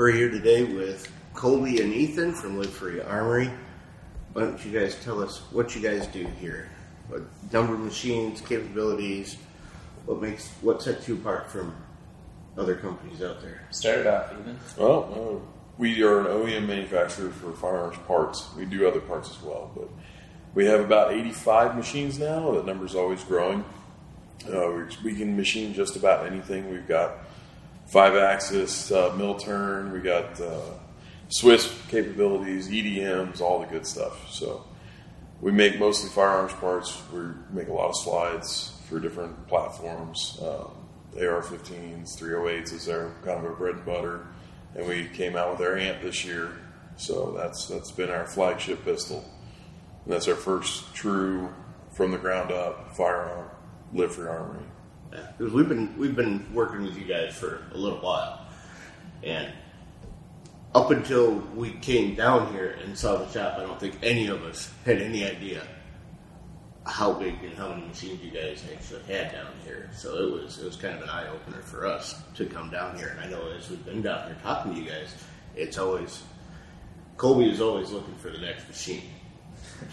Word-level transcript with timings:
We're 0.00 0.12
here 0.12 0.30
today 0.30 0.64
with 0.64 1.12
Colby 1.34 1.82
and 1.82 1.92
Ethan 1.92 2.32
from 2.32 2.56
Live 2.56 2.70
Free 2.70 3.02
Armory. 3.02 3.50
Why 4.32 4.44
don't 4.44 4.64
you 4.64 4.72
guys 4.72 4.96
tell 5.04 5.22
us 5.22 5.42
what 5.52 5.76
you 5.76 5.82
guys 5.82 6.06
do 6.06 6.26
here? 6.40 6.70
What 7.08 7.20
number 7.52 7.74
of 7.74 7.80
machines, 7.80 8.40
capabilities, 8.40 9.36
what 10.06 10.22
makes 10.22 10.48
what 10.62 10.82
sets 10.82 11.06
you 11.06 11.16
apart 11.16 11.50
from 11.50 11.76
other 12.56 12.76
companies 12.76 13.20
out 13.20 13.42
there? 13.42 13.60
Start 13.72 13.98
it 13.98 14.06
off, 14.06 14.32
even. 14.40 14.58
Well, 14.78 15.42
uh, 15.44 15.46
we 15.76 16.02
are 16.02 16.20
an 16.20 16.26
OEM 16.28 16.66
manufacturer 16.66 17.28
for 17.28 17.52
firearms 17.52 17.98
parts. 18.06 18.48
We 18.56 18.64
do 18.64 18.88
other 18.88 19.00
parts 19.00 19.28
as 19.28 19.42
well, 19.42 19.70
but 19.76 19.90
we 20.54 20.64
have 20.64 20.80
about 20.80 21.12
85 21.12 21.76
machines 21.76 22.18
now. 22.18 22.52
That 22.52 22.64
number's 22.64 22.94
always 22.94 23.22
growing. 23.22 23.66
Uh, 24.50 24.70
we- 24.70 25.12
we 25.12 25.14
can 25.14 25.36
machine 25.36 25.74
just 25.74 25.94
about 25.94 26.24
anything. 26.24 26.70
We've 26.70 26.88
got 26.88 27.18
five 27.90 28.14
axis, 28.14 28.90
uh, 28.92 29.12
mill 29.16 29.34
turn, 29.34 29.92
we 29.92 30.00
got 30.00 30.40
uh, 30.40 30.60
Swiss 31.28 31.72
capabilities, 31.88 32.68
EDMs, 32.68 33.40
all 33.40 33.60
the 33.60 33.66
good 33.66 33.86
stuff. 33.86 34.30
So 34.30 34.64
we 35.40 35.52
make 35.52 35.78
mostly 35.78 36.08
firearms 36.10 36.52
parts. 36.54 37.00
We 37.12 37.20
make 37.50 37.68
a 37.68 37.72
lot 37.72 37.90
of 37.90 37.96
slides 37.96 38.76
for 38.88 39.00
different 39.00 39.48
platforms. 39.48 40.38
Um, 40.40 40.70
AR-15s, 41.16 42.16
308s 42.16 42.72
is 42.72 42.88
our 42.88 43.12
kind 43.24 43.38
of 43.38 43.44
our 43.44 43.52
bread 43.52 43.74
and 43.74 43.84
butter, 43.84 44.26
and 44.76 44.86
we 44.86 45.08
came 45.08 45.34
out 45.34 45.50
with 45.50 45.66
our 45.66 45.76
Amp 45.76 46.02
this 46.02 46.24
year. 46.24 46.52
So 46.96 47.32
that's 47.36 47.66
that's 47.66 47.90
been 47.90 48.10
our 48.10 48.26
flagship 48.26 48.84
pistol. 48.84 49.24
And 50.04 50.14
that's 50.14 50.28
our 50.28 50.36
first 50.36 50.94
true 50.94 51.52
from 51.92 52.12
the 52.12 52.18
ground 52.18 52.52
up 52.52 52.96
firearm 52.96 53.48
live 53.92 54.16
armory. 54.18 54.64
Because 55.10 55.52
we've 55.52 55.68
been 55.68 55.96
we've 55.98 56.16
been 56.16 56.46
working 56.54 56.82
with 56.82 56.96
you 56.96 57.04
guys 57.04 57.34
for 57.34 57.62
a 57.72 57.76
little 57.76 57.98
while, 57.98 58.46
and 59.22 59.52
up 60.74 60.90
until 60.90 61.34
we 61.54 61.72
came 61.72 62.14
down 62.14 62.52
here 62.52 62.78
and 62.82 62.96
saw 62.96 63.16
the 63.16 63.28
shop, 63.30 63.58
I 63.58 63.62
don't 63.62 63.80
think 63.80 63.98
any 64.02 64.28
of 64.28 64.44
us 64.44 64.72
had 64.84 65.02
any 65.02 65.24
idea 65.24 65.62
how 66.86 67.12
big 67.12 67.34
and 67.44 67.54
how 67.54 67.68
many 67.68 67.86
machines 67.86 68.22
you 68.22 68.30
guys 68.30 68.64
actually 68.72 69.02
had 69.02 69.32
down 69.32 69.52
here. 69.64 69.90
So 69.94 70.16
it 70.16 70.32
was 70.32 70.58
it 70.58 70.64
was 70.64 70.76
kind 70.76 70.94
of 70.94 71.02
an 71.02 71.08
eye 71.08 71.28
opener 71.28 71.62
for 71.62 71.86
us 71.86 72.22
to 72.36 72.46
come 72.46 72.70
down 72.70 72.96
here. 72.96 73.08
And 73.08 73.20
I 73.20 73.26
know 73.28 73.50
as 73.50 73.68
we've 73.68 73.84
been 73.84 74.02
down 74.02 74.26
here 74.26 74.36
talking 74.42 74.74
to 74.74 74.80
you 74.80 74.88
guys, 74.88 75.14
it's 75.56 75.78
always 75.78 76.22
Colby 77.16 77.50
is 77.50 77.60
always 77.60 77.90
looking 77.90 78.14
for 78.14 78.30
the 78.30 78.38
next 78.38 78.66
machine 78.68 79.02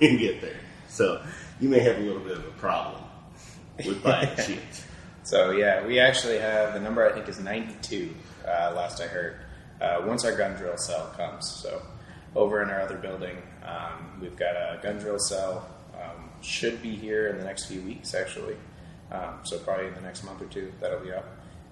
and 0.00 0.18
get 0.18 0.40
there. 0.40 0.60
So 0.88 1.24
you 1.58 1.68
may 1.68 1.80
have 1.80 1.96
a 1.96 2.00
little 2.00 2.22
bit 2.22 2.36
of 2.36 2.46
a 2.46 2.52
problem 2.52 3.02
with 3.86 4.02
buying 4.02 4.28
machines. 4.36 4.84
So 5.22 5.50
yeah, 5.50 5.86
we 5.86 5.98
actually 5.98 6.38
have 6.38 6.74
the 6.74 6.80
number. 6.80 7.08
I 7.08 7.12
think 7.12 7.28
is 7.28 7.40
ninety-two. 7.40 8.14
Uh, 8.46 8.72
last 8.74 9.00
I 9.00 9.06
heard. 9.06 9.40
Uh, 9.80 10.02
once 10.06 10.24
our 10.24 10.36
gun 10.36 10.56
drill 10.56 10.76
cell 10.76 11.12
comes, 11.16 11.48
so 11.48 11.82
over 12.36 12.62
in 12.62 12.68
our 12.68 12.80
other 12.80 12.98
building, 12.98 13.36
um, 13.64 14.18
we've 14.20 14.36
got 14.36 14.54
a 14.56 14.78
gun 14.82 14.98
drill 14.98 15.18
cell. 15.18 15.68
Um, 15.94 16.30
should 16.42 16.82
be 16.82 16.96
here 16.96 17.28
in 17.28 17.38
the 17.38 17.44
next 17.44 17.66
few 17.66 17.80
weeks, 17.82 18.14
actually. 18.14 18.56
Um, 19.10 19.40
so 19.42 19.58
probably 19.58 19.86
in 19.86 19.94
the 19.94 20.00
next 20.00 20.24
month 20.24 20.40
or 20.40 20.46
two, 20.46 20.72
that'll 20.80 21.00
be 21.00 21.12
up. 21.12 21.26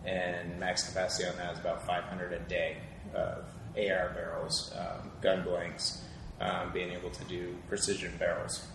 And 0.05 0.59
max 0.59 0.89
capacity 0.89 1.29
on 1.29 1.37
that 1.37 1.55
is 1.55 1.59
about 1.61 1.87
500 1.87 2.33
a 2.33 2.39
day 2.41 2.79
of 3.15 3.45
AR 3.77 4.11
barrels, 4.15 4.75
um, 4.79 5.11
gun 5.21 5.43
blanks, 5.43 6.03
um, 6.41 6.73
being 6.73 6.91
able 6.93 7.11
to 7.11 7.25
do 7.25 7.57
precision 7.69 8.13
barrels. 8.19 8.67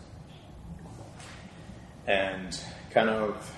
and 2.07 2.59
kind 2.93 3.09
of 3.09 3.51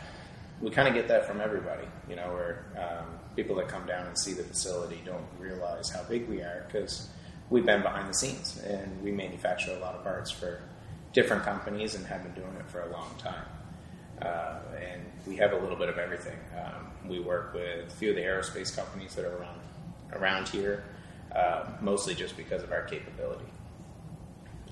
we 0.62 0.70
kind 0.70 0.88
of 0.88 0.94
get 0.94 1.08
that 1.08 1.28
from 1.28 1.42
everybody 1.42 1.88
you 2.10 2.16
know 2.16 2.28
where 2.34 2.66
um, 2.78 3.06
people 3.36 3.56
that 3.56 3.68
come 3.68 3.86
down 3.86 4.08
and 4.08 4.18
see 4.18 4.34
the 4.34 4.44
facility 4.44 5.02
don't 5.06 5.26
realize 5.40 5.90
how 5.90 6.02
big 6.04 6.28
we 6.30 6.42
are 6.42 6.66
because 6.68 7.10
we've 7.50 7.66
been 7.66 7.82
behind 7.82 8.10
the 8.10 8.14
scenes 8.14 8.58
and 8.66 9.02
we 9.04 9.12
manufacture 9.12 9.72
a 9.72 9.80
lot 9.80 9.96
of 9.96 10.04
parts 10.04 10.32
for 10.32 10.62
different 11.14 11.44
companies 11.44 11.96
and 11.96 12.06
have 12.06 12.24
been 12.24 12.34
doing 12.34 12.56
it 12.60 12.70
for 12.70 12.82
a 12.82 12.92
long 12.92 13.10
time. 13.18 13.46
Uh, 14.22 14.60
and 14.78 15.02
we 15.26 15.36
have 15.36 15.54
a 15.54 15.58
little 15.58 15.78
bit 15.78 15.90
of 15.90 15.98
everything. 15.98 16.38
Um, 16.58 16.92
we 17.08 17.20
work 17.20 17.54
with 17.54 17.88
a 17.88 17.96
few 17.96 18.12
of 18.12 18.16
the 18.16 18.22
aerospace 18.22 18.76
companies 18.76 19.16
that 19.16 19.26
are 19.26 19.38
around 19.38 19.60
around 20.14 20.48
here 20.48 20.84
uh, 21.36 21.66
mostly 21.82 22.16
just 22.16 22.38
because 22.38 22.64
of 22.64 22.72
our 22.72 22.84
capability 22.84 23.46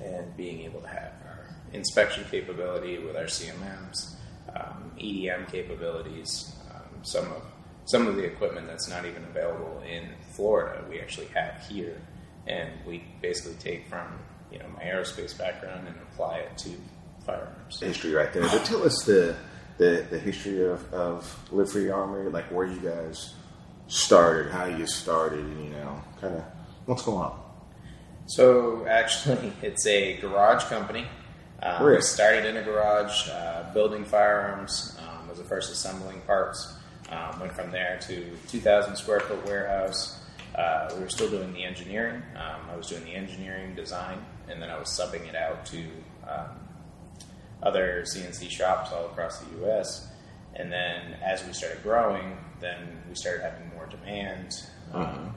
and 0.02 0.36
being 0.38 0.62
able 0.62 0.80
to 0.80 0.88
have 0.88 1.12
our 1.26 1.56
inspection 1.74 2.24
capability 2.30 3.00
with 3.00 3.16
our 3.16 3.26
CMMs, 3.26 4.16
um, 4.56 4.92
EDM 4.98 5.52
capabilities, 5.52 6.56
um, 6.74 7.04
some 7.04 7.26
of 7.26 7.44
some 7.86 8.08
of 8.08 8.16
the 8.16 8.24
equipment 8.24 8.68
that's 8.68 8.88
not 8.88 9.06
even 9.06 9.24
available 9.26 9.84
in 9.86 10.08
Florida, 10.32 10.84
we 10.90 11.02
actually 11.02 11.28
have 11.28 11.62
here, 11.68 12.02
and 12.48 12.70
we 12.88 13.04
basically 13.22 13.56
take 13.56 13.88
from 13.88 14.08
you 14.52 14.60
know 14.60 14.66
my 14.76 14.84
aerospace 14.84 15.38
background 15.38 15.88
and 15.88 15.96
apply 16.12 16.38
it 16.38 16.58
to 16.58 16.70
firearms. 17.26 17.80
history 17.80 18.14
right 18.14 18.32
there. 18.34 18.44
But 18.44 18.66
tell 18.66 18.84
us 18.84 19.04
the 19.06 19.36
the, 19.78 20.06
the 20.10 20.20
history 20.20 20.64
of, 20.66 20.94
of 20.94 21.52
Live 21.52 21.72
Free 21.72 21.90
Armory, 21.90 22.30
like 22.30 22.46
where 22.52 22.68
you 22.68 22.80
guys 22.80 23.34
started, 23.88 24.52
how 24.52 24.66
you 24.66 24.86
started, 24.86 25.40
and 25.40 25.66
you 25.66 25.72
know, 25.72 26.02
kind 26.22 26.36
of 26.36 26.44
what's 26.86 27.02
going 27.02 27.18
on. 27.18 27.40
So 28.28 28.86
actually, 28.88 29.52
it's 29.62 29.86
a 29.88 30.18
garage 30.18 30.64
company. 30.66 31.08
Um, 31.64 31.84
Really? 31.84 31.98
We 31.98 32.02
started 32.02 32.46
in 32.46 32.58
a 32.58 32.62
garage, 32.62 33.30
uh, 33.30 33.72
building 33.74 34.04
firearms. 34.06 34.98
Um, 35.00 35.14
was 35.34 35.40
the 35.42 35.46
first 35.46 35.72
assembling 35.72 36.22
parts. 36.22 36.76
Um, 37.10 37.40
went 37.40 37.54
from 37.54 37.72
there 37.72 38.00
to 38.08 38.38
2,000 38.50 38.96
square 38.96 39.20
foot 39.22 39.44
warehouse. 39.46 40.20
Uh, 40.56 40.90
we 40.96 41.02
were 41.02 41.10
still 41.10 41.30
doing 41.30 41.52
the 41.54 41.64
engineering. 41.64 42.22
Um, 42.36 42.70
I 42.72 42.76
was 42.76 42.88
doing 42.88 43.04
the 43.04 43.16
engineering 43.16 43.74
design, 43.76 44.24
and 44.48 44.62
then 44.62 44.70
I 44.70 44.78
was 44.78 44.90
subbing 44.90 45.28
it 45.28 45.36
out 45.36 45.66
to 45.68 45.84
um, 46.28 46.50
other 47.64 48.04
CNC 48.06 48.50
shops 48.52 48.92
all 48.92 49.06
across 49.06 49.40
the 49.40 49.58
U.S. 49.62 50.08
And 50.56 50.72
then 50.72 51.14
as 51.26 51.44
we 51.46 51.54
started 51.54 51.82
growing, 51.82 52.38
then 52.60 53.02
we 53.10 53.16
started 53.16 53.42
having 53.42 53.70
more 53.76 53.88
demand, 53.88 54.54
um, 54.94 55.34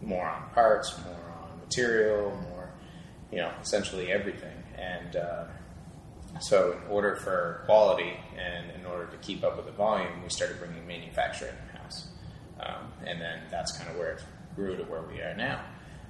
more 0.00 0.28
on 0.28 0.48
parts, 0.50 0.96
more 1.04 1.34
on 1.42 1.58
material, 1.58 2.30
more, 2.50 2.70
you 3.32 3.38
know, 3.38 3.50
essentially 3.60 4.12
everything. 4.12 4.56
And 4.78 5.16
uh, 5.16 5.44
so, 6.40 6.72
in 6.72 6.90
order 6.90 7.16
for 7.16 7.62
quality 7.66 8.14
and 8.36 8.70
in 8.70 8.86
order 8.86 9.06
to 9.06 9.16
keep 9.18 9.44
up 9.44 9.56
with 9.56 9.66
the 9.66 9.72
volume, 9.72 10.22
we 10.22 10.30
started 10.30 10.58
bringing 10.58 10.86
manufacturing 10.86 11.52
in 11.52 11.78
house. 11.78 12.08
Um, 12.58 12.92
and 13.06 13.20
then 13.20 13.40
that's 13.50 13.76
kind 13.76 13.90
of 13.90 13.96
where 13.96 14.12
it 14.12 14.24
grew 14.56 14.76
to 14.76 14.82
where 14.84 15.02
we 15.02 15.20
are 15.20 15.34
now, 15.34 15.62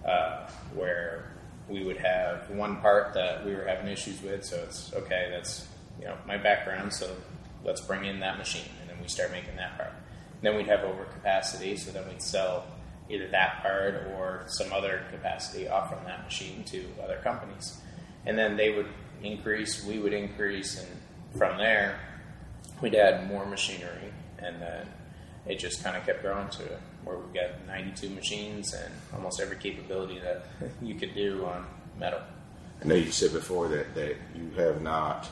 uh, 0.06 0.48
where 0.74 1.32
we 1.68 1.84
would 1.84 1.96
have 1.96 2.48
one 2.50 2.76
part 2.80 3.14
that 3.14 3.44
we 3.44 3.54
were 3.54 3.64
having 3.64 3.88
issues 3.88 4.22
with. 4.22 4.44
So 4.44 4.56
it's 4.66 4.92
okay, 4.94 5.28
that's 5.32 5.66
you 5.98 6.06
know 6.06 6.16
my 6.26 6.36
background. 6.36 6.92
So 6.92 7.14
let's 7.64 7.80
bring 7.80 8.04
in 8.04 8.20
that 8.20 8.38
machine, 8.38 8.70
and 8.80 8.88
then 8.88 8.97
we 9.02 9.08
start 9.08 9.32
making 9.32 9.56
that 9.56 9.76
part. 9.76 9.92
Then 10.42 10.56
we'd 10.56 10.68
have 10.68 10.80
overcapacity, 10.80 11.78
so 11.78 11.91
then 11.91 12.08
we'd 12.08 12.22
sell 12.22 12.66
either 13.08 13.28
that 13.28 13.62
part 13.62 13.94
or 14.14 14.44
some 14.47 14.72
other 14.72 15.02
capacity 15.10 15.68
off 15.68 15.91
from 15.91 16.04
that 16.04 16.22
machine 16.22 16.62
to 16.64 16.86
other 17.02 17.18
companies, 17.24 17.80
and 18.26 18.38
then 18.38 18.56
they 18.56 18.70
would 18.70 18.86
increase, 19.22 19.84
we 19.84 19.98
would 19.98 20.12
increase, 20.12 20.78
and 20.78 20.88
from 21.38 21.58
there 21.58 21.98
we'd 22.81 22.94
add 22.94 23.28
more 23.28 23.44
machinery, 23.47 24.12
and 24.38 24.60
then 24.60 24.86
it 25.47 25.58
just 25.58 25.82
kind 25.82 25.97
of 25.97 26.04
kept 26.06 26.22
growing 26.22 26.48
to 26.48 26.62
where 27.04 27.16
we've 27.16 27.34
got 27.34 27.66
92 27.66 28.10
machines 28.10 28.75
and 28.75 28.92
almost 29.14 29.41
every 29.41 29.56
capability 29.56 30.19
that 30.19 30.44
you 30.82 30.94
could 30.94 31.14
do 31.14 31.44
on 31.47 31.66
metal. 31.98 32.20
I 32.82 32.86
know 32.86 32.94
you 32.94 33.10
said 33.10 33.32
before 33.32 33.69
that, 33.69 33.94
that 33.94 34.16
you 34.34 34.50
have 34.56 34.80
not 34.82 35.28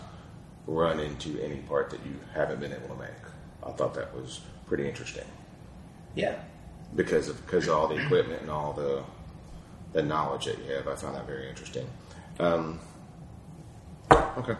run 0.66 1.00
into 1.00 1.38
any 1.42 1.56
part 1.56 1.90
that 1.90 2.00
you 2.04 2.14
haven't 2.34 2.60
been 2.60 2.72
able 2.72 2.88
to 2.94 3.00
make. 3.00 3.10
I 3.66 3.70
thought 3.72 3.94
that 3.94 4.14
was 4.14 4.40
pretty 4.66 4.86
interesting 4.86 5.24
Yeah. 6.14 6.34
because 6.94 7.28
of 7.28 7.44
because 7.46 7.66
of 7.68 7.74
all 7.74 7.88
the 7.88 7.96
equipment 7.96 8.42
and 8.42 8.50
all 8.50 8.72
the 8.74 9.02
the 9.94 10.02
knowledge 10.02 10.44
that 10.44 10.58
you 10.58 10.72
have. 10.74 10.86
I 10.88 10.94
found 10.94 11.16
that 11.16 11.26
very 11.26 11.48
interesting. 11.48 11.86
Um, 12.38 12.78
okay. 14.12 14.56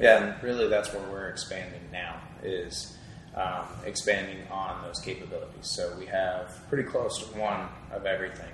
Yeah, 0.00 0.22
and 0.22 0.42
really 0.42 0.68
that's 0.68 0.92
where 0.92 1.02
we're 1.10 1.28
expanding 1.28 1.82
now 1.92 2.20
is 2.42 2.96
um, 3.34 3.66
expanding 3.86 4.46
on 4.50 4.82
those 4.82 4.98
capabilities. 5.00 5.66
So 5.66 5.94
we 5.98 6.06
have 6.06 6.58
pretty 6.68 6.84
close 6.84 7.18
to 7.18 7.38
one 7.38 7.68
of 7.92 8.04
everything, 8.04 8.52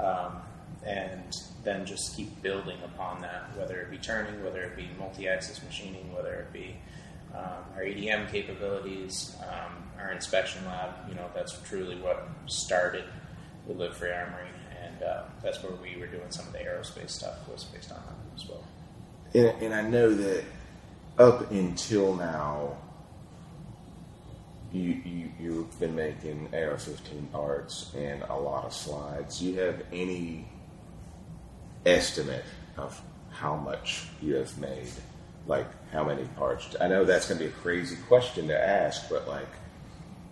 um, 0.00 0.36
and 0.84 1.36
then 1.64 1.84
just 1.84 2.16
keep 2.16 2.42
building 2.42 2.78
upon 2.84 3.20
that, 3.22 3.56
whether 3.56 3.80
it 3.80 3.90
be 3.90 3.98
turning, 3.98 4.42
whether 4.44 4.62
it 4.62 4.76
be 4.76 4.88
multi-axis 4.98 5.62
machining, 5.62 6.12
whether 6.14 6.34
it 6.34 6.52
be 6.52 6.76
um, 7.34 7.64
our 7.74 7.82
EDM 7.82 8.30
capabilities, 8.30 9.36
um, 9.42 9.72
our 10.00 10.12
inspection 10.12 10.64
lab. 10.66 10.90
You 11.08 11.14
know, 11.14 11.28
that's 11.34 11.60
truly 11.62 11.96
what 11.96 12.28
started 12.46 13.04
with 13.66 13.78
Live 13.78 13.96
Free 13.96 14.12
Armory, 14.12 14.48
and 14.82 15.02
uh, 15.02 15.22
that's 15.42 15.62
where 15.62 15.72
we 15.72 16.00
were 16.00 16.06
doing 16.06 16.30
some 16.30 16.46
of 16.46 16.52
the 16.52 16.60
aerospace 16.60 17.10
stuff 17.10 17.48
was 17.48 17.64
based 17.64 17.92
on 17.92 17.98
that 18.06 18.40
as 18.40 18.48
well. 18.48 18.64
And, 19.36 19.62
and 19.62 19.74
I 19.74 19.82
know 19.82 20.14
that 20.14 20.44
up 21.18 21.50
until 21.50 22.14
now, 22.14 22.78
you, 24.72 25.00
you 25.04 25.30
you've 25.38 25.78
been 25.78 25.94
making 25.94 26.48
AR-15 26.54 27.30
parts 27.32 27.92
and 27.96 28.22
a 28.22 28.34
lot 28.34 28.64
of 28.64 28.72
slides. 28.72 29.38
Do 29.38 29.46
you 29.46 29.58
have 29.60 29.82
any 29.92 30.48
estimate 31.84 32.44
of 32.78 33.00
how 33.30 33.56
much 33.56 34.08
you 34.22 34.34
have 34.36 34.56
made? 34.58 34.88
Like 35.46 35.66
how 35.92 36.02
many 36.02 36.24
parts? 36.36 36.74
I 36.80 36.88
know 36.88 37.04
that's 37.04 37.28
going 37.28 37.38
to 37.38 37.44
be 37.44 37.50
a 37.50 37.54
crazy 37.54 37.96
question 38.08 38.48
to 38.48 38.58
ask, 38.58 39.08
but 39.10 39.28
like, 39.28 39.48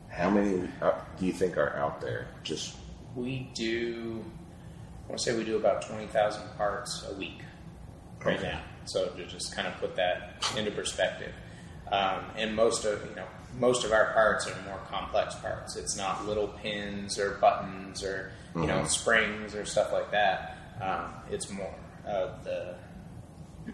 how 0.09 0.31
many 0.31 0.69
uh, 0.81 0.93
do 1.19 1.27
you 1.27 1.33
think 1.33 1.57
are 1.59 1.77
out 1.77 2.01
there? 2.01 2.27
Just 2.43 2.77
We 3.15 3.51
do, 3.55 4.25
I 5.05 5.09
want 5.11 5.19
to 5.19 5.25
say 5.25 5.37
we 5.37 5.45
do 5.45 5.57
about 5.57 5.83
20,000 5.87 6.43
parts 6.57 7.07
a 7.11 7.15
week 7.15 7.43
right 8.25 8.39
Okay. 8.39 8.49
now. 8.49 8.61
So 8.87 9.09
to 9.09 9.27
just 9.27 9.55
kind 9.55 9.67
of 9.67 9.75
put 9.79 9.97
that 9.97 10.45
into 10.57 10.71
perspective. 10.71 11.33
Um, 11.91 12.25
and 12.37 12.55
most 12.55 12.85
of, 12.85 13.05
you 13.09 13.15
know, 13.17 13.27
most 13.59 13.85
of 13.85 13.93
our 13.93 14.13
parts 14.13 14.47
are 14.49 14.57
more 14.67 14.81
complex 14.89 15.35
parts. 15.37 15.77
It's 15.77 15.97
not 15.97 16.27
little 16.27 16.49
pins 16.49 17.19
or 17.19 17.39
buttons 17.41 18.03
or, 18.03 18.33
you 18.57 18.67
know, 18.67 18.85
springs 18.85 19.55
or 19.55 19.65
stuff 19.65 19.93
like 19.93 20.11
that. 20.11 20.59
Um, 20.81 21.13
it's 21.31 21.51
more 21.51 21.75
of 22.07 22.43
the, 22.45 22.75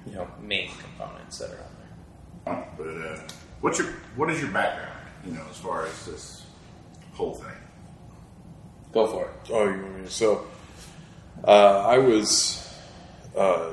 you 0.06 0.14
know, 0.14 0.28
main 0.40 0.70
components 0.78 1.38
that 1.38 1.50
are 1.50 1.64
on 1.64 1.76
there. 2.46 2.68
But 2.76 2.88
uh, 2.88 3.28
what's 3.60 3.78
your 3.78 3.88
what 4.16 4.30
is 4.30 4.40
your 4.40 4.50
background? 4.50 4.98
You 5.24 5.32
know, 5.32 5.44
as 5.50 5.56
far 5.56 5.86
as 5.86 6.06
this 6.06 6.46
whole 7.12 7.34
thing. 7.34 7.56
Go 8.92 9.06
for 9.06 9.24
it. 9.26 9.52
Oh, 9.52 9.64
you 9.64 9.82
want 9.82 9.98
me 9.98 10.04
to? 10.04 10.10
So, 10.10 10.46
uh, 11.44 11.86
I 11.86 11.98
was, 11.98 12.74
uh, 13.36 13.72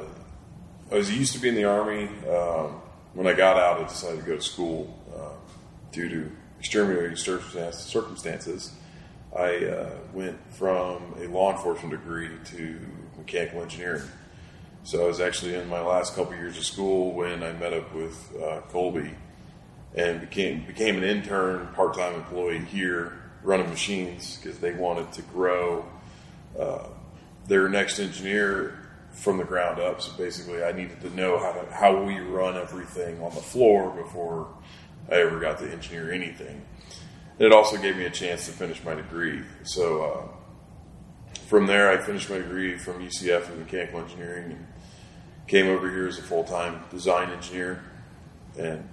I 0.89 0.95
was 0.95 1.11
used 1.11 1.33
to 1.33 1.39
be 1.39 1.49
in 1.49 1.55
the 1.55 1.65
army. 1.65 2.07
Um, 2.29 2.81
when 3.13 3.27
I 3.27 3.33
got 3.33 3.57
out, 3.57 3.81
I 3.81 3.87
decided 3.87 4.21
to 4.21 4.25
go 4.25 4.37
to 4.37 4.41
school 4.41 4.97
uh, 5.13 5.31
due 5.91 6.07
to 6.07 6.31
extraordinary 6.59 7.17
circumstances. 7.17 8.71
I 9.35 9.65
uh, 9.65 9.89
went 10.13 10.37
from 10.53 11.13
a 11.19 11.27
law 11.27 11.51
enforcement 11.51 11.91
degree 11.91 12.29
to 12.45 12.79
mechanical 13.17 13.63
engineering. 13.63 14.03
So 14.83 15.03
I 15.03 15.07
was 15.07 15.19
actually 15.19 15.55
in 15.55 15.67
my 15.67 15.81
last 15.81 16.15
couple 16.15 16.33
years 16.35 16.57
of 16.57 16.63
school 16.63 17.11
when 17.11 17.43
I 17.43 17.51
met 17.51 17.73
up 17.73 17.93
with 17.93 18.33
uh, 18.41 18.61
Colby 18.69 19.11
and 19.93 20.21
became 20.21 20.65
became 20.65 20.95
an 20.95 21.03
intern, 21.03 21.67
part 21.73 21.95
time 21.95 22.15
employee 22.15 22.59
here, 22.59 23.11
running 23.43 23.69
machines 23.69 24.37
because 24.37 24.59
they 24.59 24.71
wanted 24.71 25.11
to 25.13 25.21
grow 25.23 25.85
uh, 26.57 26.87
their 27.47 27.67
next 27.67 27.99
engineer 27.99 28.86
from 29.17 29.37
the 29.37 29.43
ground 29.43 29.79
up. 29.79 29.99
So 29.99 30.11
basically, 30.15 30.63
I 30.63 30.71
needed 30.71 31.01
to 31.01 31.09
know 31.15 31.39
how 31.39 31.51
to 31.51 31.71
how 31.73 32.03
we 32.03 32.19
run 32.19 32.55
everything 32.55 33.21
on 33.21 33.33
the 33.33 33.41
floor 33.41 33.89
before 33.89 34.47
I 35.09 35.15
ever 35.15 35.39
got 35.39 35.57
to 35.59 35.71
engineer 35.71 36.11
anything. 36.11 36.63
And 37.39 37.47
It 37.47 37.51
also 37.51 37.77
gave 37.77 37.97
me 37.97 38.05
a 38.05 38.09
chance 38.09 38.45
to 38.45 38.51
finish 38.51 38.83
my 38.83 38.93
degree. 38.93 39.41
So 39.63 40.03
uh, 40.03 41.39
from 41.47 41.65
there, 41.65 41.91
I 41.91 41.97
finished 41.97 42.29
my 42.29 42.37
degree 42.37 42.77
from 42.77 43.05
UCF 43.05 43.51
in 43.51 43.59
mechanical 43.59 44.01
engineering 44.01 44.51
and 44.51 44.67
came 45.47 45.67
over 45.67 45.89
here 45.89 46.07
as 46.07 46.19
a 46.19 46.23
full 46.23 46.43
time 46.43 46.83
design 46.91 47.31
engineer. 47.31 47.83
And 48.57 48.87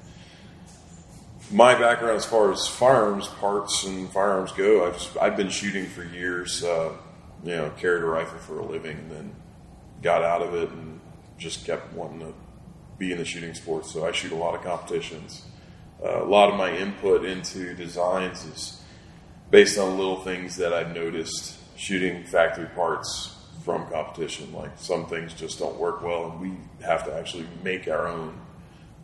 my 1.53 1.75
background 1.75 2.17
as 2.17 2.25
far 2.25 2.51
as 2.51 2.67
firearms 2.67 3.29
parts 3.29 3.85
and 3.85 4.11
firearms 4.11 4.53
go, 4.53 4.87
I've 4.87 5.19
I've 5.21 5.37
been 5.37 5.51
shooting 5.51 5.87
for 5.87 6.03
years. 6.03 6.65
Uh, 6.65 6.95
you 7.45 7.51
know, 7.51 7.71
carried 7.77 8.03
a 8.03 8.07
rifle 8.07 8.39
for 8.39 8.59
a 8.59 8.65
living, 8.65 8.97
and 8.97 9.11
then 9.11 9.37
got 10.03 10.23
out 10.23 10.43
of 10.43 10.55
it 10.55 10.71
and 10.71 11.01
just 11.39 11.65
kept 11.67 11.93
wanting 11.93 12.21
to 12.21 12.35
be 12.99 13.13
in 13.13 13.19
the 13.19 13.25
shooting 13.25 13.55
sports. 13.55 13.93
So 13.93 14.07
I 14.07 14.13
shoot 14.13 14.33
a 14.33 14.37
lot 14.37 14.55
of 14.55 14.63
competitions. 14.63 15.45
Uh, 16.05 16.23
a 16.23 16.29
lot 16.29 16.51
of 16.51 16.57
my 16.57 16.77
input 16.77 17.25
into 17.25 17.75
designs 17.75 18.45
is 18.45 18.83
based 19.51 19.79
on 19.79 19.97
little 19.97 20.21
things 20.21 20.57
that 20.57 20.73
I've 20.73 20.95
noticed 20.95 21.57
shooting 21.77 22.25
factory 22.25 22.67
parts 22.75 23.35
from 23.65 23.87
competition. 23.89 24.53
Like 24.53 24.73
some 24.77 25.07
things 25.07 25.33
just 25.35 25.59
don't 25.59 25.79
work 25.79 26.03
well, 26.03 26.31
and 26.31 26.41
we 26.41 26.53
have 26.85 27.05
to 27.07 27.15
actually 27.15 27.47
make 27.63 27.89
our 27.89 28.07
own 28.07 28.39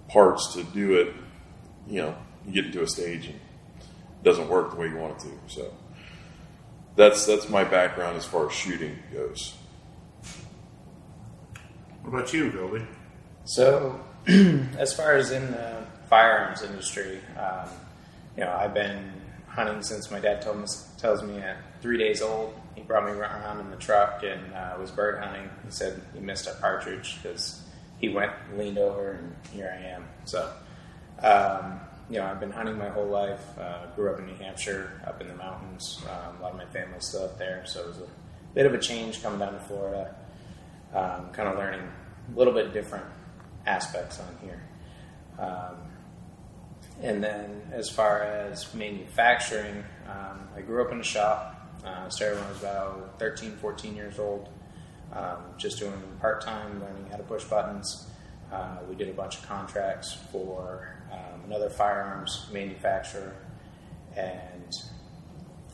parts 0.08 0.54
to 0.54 0.62
do 0.64 0.94
it. 1.00 1.14
You 1.88 2.02
know, 2.02 2.16
you 2.46 2.52
get 2.52 2.66
into 2.66 2.82
a 2.82 2.86
stage 2.86 3.26
and 3.26 3.36
it 3.36 4.24
doesn't 4.24 4.48
work 4.48 4.70
the 4.70 4.76
way 4.76 4.88
you 4.88 4.96
want 4.96 5.22
it 5.22 5.28
to. 5.28 5.54
So 5.54 5.74
that's 6.96 7.26
that's 7.26 7.48
my 7.48 7.64
background 7.64 8.16
as 8.16 8.26
far 8.26 8.48
as 8.48 8.52
shooting 8.52 8.98
goes. 9.12 9.56
What 12.02 12.14
about 12.14 12.32
you, 12.32 12.50
Colby? 12.50 12.82
So, 13.44 14.00
as 14.78 14.92
far 14.94 15.14
as 15.14 15.30
in 15.30 15.50
the 15.50 15.84
firearms 16.08 16.62
industry, 16.62 17.20
um, 17.38 17.68
you 18.36 18.44
know, 18.44 18.52
I've 18.52 18.74
been 18.74 19.12
hunting 19.48 19.82
since 19.82 20.10
my 20.10 20.18
dad 20.18 20.44
me, 20.56 20.66
tells 20.98 21.22
me 21.22 21.38
at 21.38 21.58
three 21.82 21.98
days 21.98 22.22
old. 22.22 22.54
He 22.74 22.82
brought 22.82 23.04
me 23.04 23.12
around 23.12 23.60
in 23.60 23.70
the 23.70 23.76
truck 23.76 24.22
and 24.22 24.54
uh, 24.54 24.76
was 24.80 24.90
bird 24.90 25.22
hunting. 25.22 25.50
He 25.64 25.70
said 25.70 26.00
he 26.14 26.20
missed 26.20 26.46
a 26.46 26.54
partridge 26.54 27.18
because 27.22 27.62
he 28.00 28.08
went, 28.08 28.32
leaned 28.56 28.78
over, 28.78 29.12
and 29.12 29.36
here 29.52 29.76
I 29.76 29.88
am. 29.88 30.04
So, 30.24 30.50
um, 31.22 31.80
you 32.08 32.18
know, 32.18 32.24
I've 32.24 32.40
been 32.40 32.50
hunting 32.50 32.78
my 32.78 32.88
whole 32.88 33.06
life. 33.06 33.42
Uh, 33.58 33.86
grew 33.94 34.10
up 34.10 34.18
in 34.18 34.26
New 34.26 34.36
Hampshire, 34.36 35.00
up 35.06 35.20
in 35.20 35.28
the 35.28 35.34
mountains. 35.34 36.02
Um, 36.04 36.38
a 36.38 36.42
lot 36.42 36.52
of 36.52 36.56
my 36.56 36.64
family's 36.66 37.06
still 37.06 37.24
up 37.24 37.38
there, 37.38 37.64
so 37.66 37.80
it 37.80 37.86
was 37.88 37.98
a 37.98 38.08
bit 38.54 38.66
of 38.66 38.72
a 38.72 38.78
change 38.78 39.22
coming 39.22 39.38
down 39.38 39.52
to 39.52 39.60
Florida. 39.60 40.14
Um, 40.92 41.30
kind 41.32 41.48
of 41.48 41.56
learning 41.56 41.88
a 42.34 42.38
little 42.38 42.52
bit 42.52 42.72
different 42.72 43.06
aspects 43.66 44.18
on 44.20 44.36
here. 44.42 44.62
Um, 45.38 45.76
and 47.02 47.22
then, 47.24 47.62
as 47.72 47.88
far 47.88 48.22
as 48.22 48.74
manufacturing, 48.74 49.84
um, 50.06 50.48
I 50.54 50.60
grew 50.60 50.84
up 50.84 50.92
in 50.92 51.00
a 51.00 51.04
shop. 51.04 51.56
Uh, 51.84 52.10
started 52.10 52.36
when 52.36 52.44
I 52.44 52.48
was 52.50 52.60
about 52.60 53.18
13, 53.18 53.52
14 53.52 53.96
years 53.96 54.18
old, 54.18 54.50
um, 55.14 55.38
just 55.56 55.78
doing 55.78 55.94
part 56.20 56.42
time, 56.42 56.78
learning 56.78 57.06
how 57.10 57.16
to 57.16 57.22
push 57.22 57.42
buttons. 57.44 58.06
Uh, 58.52 58.78
we 58.86 58.94
did 58.94 59.08
a 59.08 59.14
bunch 59.14 59.38
of 59.38 59.48
contracts 59.48 60.18
for 60.30 60.94
um, 61.10 61.40
another 61.46 61.70
firearms 61.70 62.48
manufacturer, 62.52 63.34
and 64.14 64.74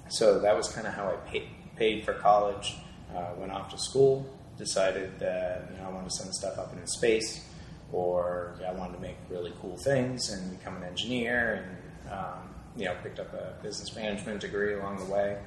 so 0.08 0.38
that 0.38 0.56
was 0.56 0.68
kind 0.68 0.86
of 0.86 0.94
how 0.94 1.08
I 1.08 1.16
paid, 1.28 1.48
paid 1.74 2.04
for 2.04 2.12
college. 2.12 2.76
Uh, 3.14 3.30
went 3.36 3.50
off 3.50 3.70
to 3.70 3.78
school, 3.78 4.32
decided 4.58 5.18
that 5.18 5.68
you 5.70 5.78
know 5.78 5.88
I 5.88 5.92
wanted 5.92 6.10
to 6.10 6.16
send 6.16 6.34
stuff 6.34 6.58
up 6.58 6.72
into 6.72 6.86
space, 6.86 7.44
or 7.92 8.58
I 8.66 8.72
wanted 8.72 8.94
to 8.94 9.00
make 9.00 9.16
really 9.30 9.52
cool 9.60 9.76
things 9.76 10.30
and 10.30 10.58
become 10.58 10.76
an 10.76 10.84
engineer, 10.84 11.64
and 11.64 12.12
um, 12.12 12.54
you 12.76 12.86
know 12.86 12.94
picked 13.02 13.20
up 13.20 13.32
a 13.32 13.62
business 13.62 13.94
management 13.94 14.40
degree 14.40 14.74
along 14.74 14.98
the 14.98 15.12
way, 15.12 15.38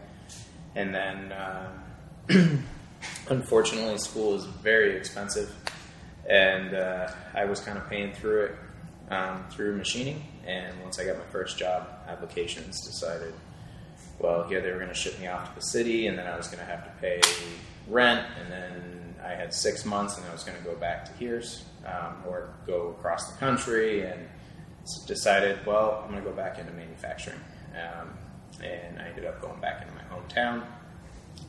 and 0.76 0.94
then 0.94 1.34
um, 2.30 2.66
unfortunately 3.30 3.98
school 3.98 4.36
is 4.36 4.46
very 4.46 4.96
expensive, 4.96 5.54
and 6.30 6.74
uh, 6.74 7.12
I 7.34 7.46
was 7.46 7.60
kind 7.60 7.78
of 7.78 7.90
paying 7.90 8.14
through 8.14 8.46
it 8.46 8.56
um, 9.10 9.46
through 9.50 9.78
machining, 9.78 10.24
and 10.46 10.80
once 10.82 11.00
I 11.00 11.06
got 11.06 11.18
my 11.18 11.26
first 11.32 11.58
job 11.58 11.88
applications, 12.08 12.86
decided 12.86 13.34
well, 14.20 14.44
here 14.44 14.62
they 14.62 14.70
were 14.72 14.78
going 14.78 14.90
to 14.90 14.94
ship 14.94 15.18
me 15.20 15.28
off 15.28 15.50
to 15.50 15.56
the 15.56 15.66
city, 15.66 16.08
and 16.08 16.18
then 16.18 16.28
I 16.28 16.36
was 16.38 16.48
going 16.48 16.60
to 16.60 16.66
have 16.66 16.84
to 16.84 16.92
pay 17.02 17.22
rent, 17.88 18.26
and 18.40 18.52
then 18.52 18.99
I 19.24 19.32
had 19.32 19.54
six 19.54 19.86
months, 19.86 20.18
and 20.18 20.26
I 20.28 20.32
was 20.32 20.44
going 20.44 20.58
to 20.58 20.64
go 20.64 20.76
back 20.76 21.06
to 21.06 21.12
here's 21.14 21.64
um, 21.86 22.24
or 22.28 22.50
go 22.66 22.96
across 22.98 23.32
the 23.32 23.38
country, 23.38 24.06
and 24.06 24.28
decided, 25.06 25.66
well, 25.66 26.02
I'm 26.04 26.12
going 26.12 26.24
to 26.24 26.30
go 26.30 26.36
back 26.36 26.58
into 26.58 26.72
manufacturing, 26.74 27.40
um, 27.76 28.10
and 28.64 29.00
I 29.00 29.10
ended 29.10 29.26
up 29.26 29.42
going 29.42 29.60
back 29.60 29.82
into 29.82 29.94
my 29.94 30.04
hometown. 30.04 30.64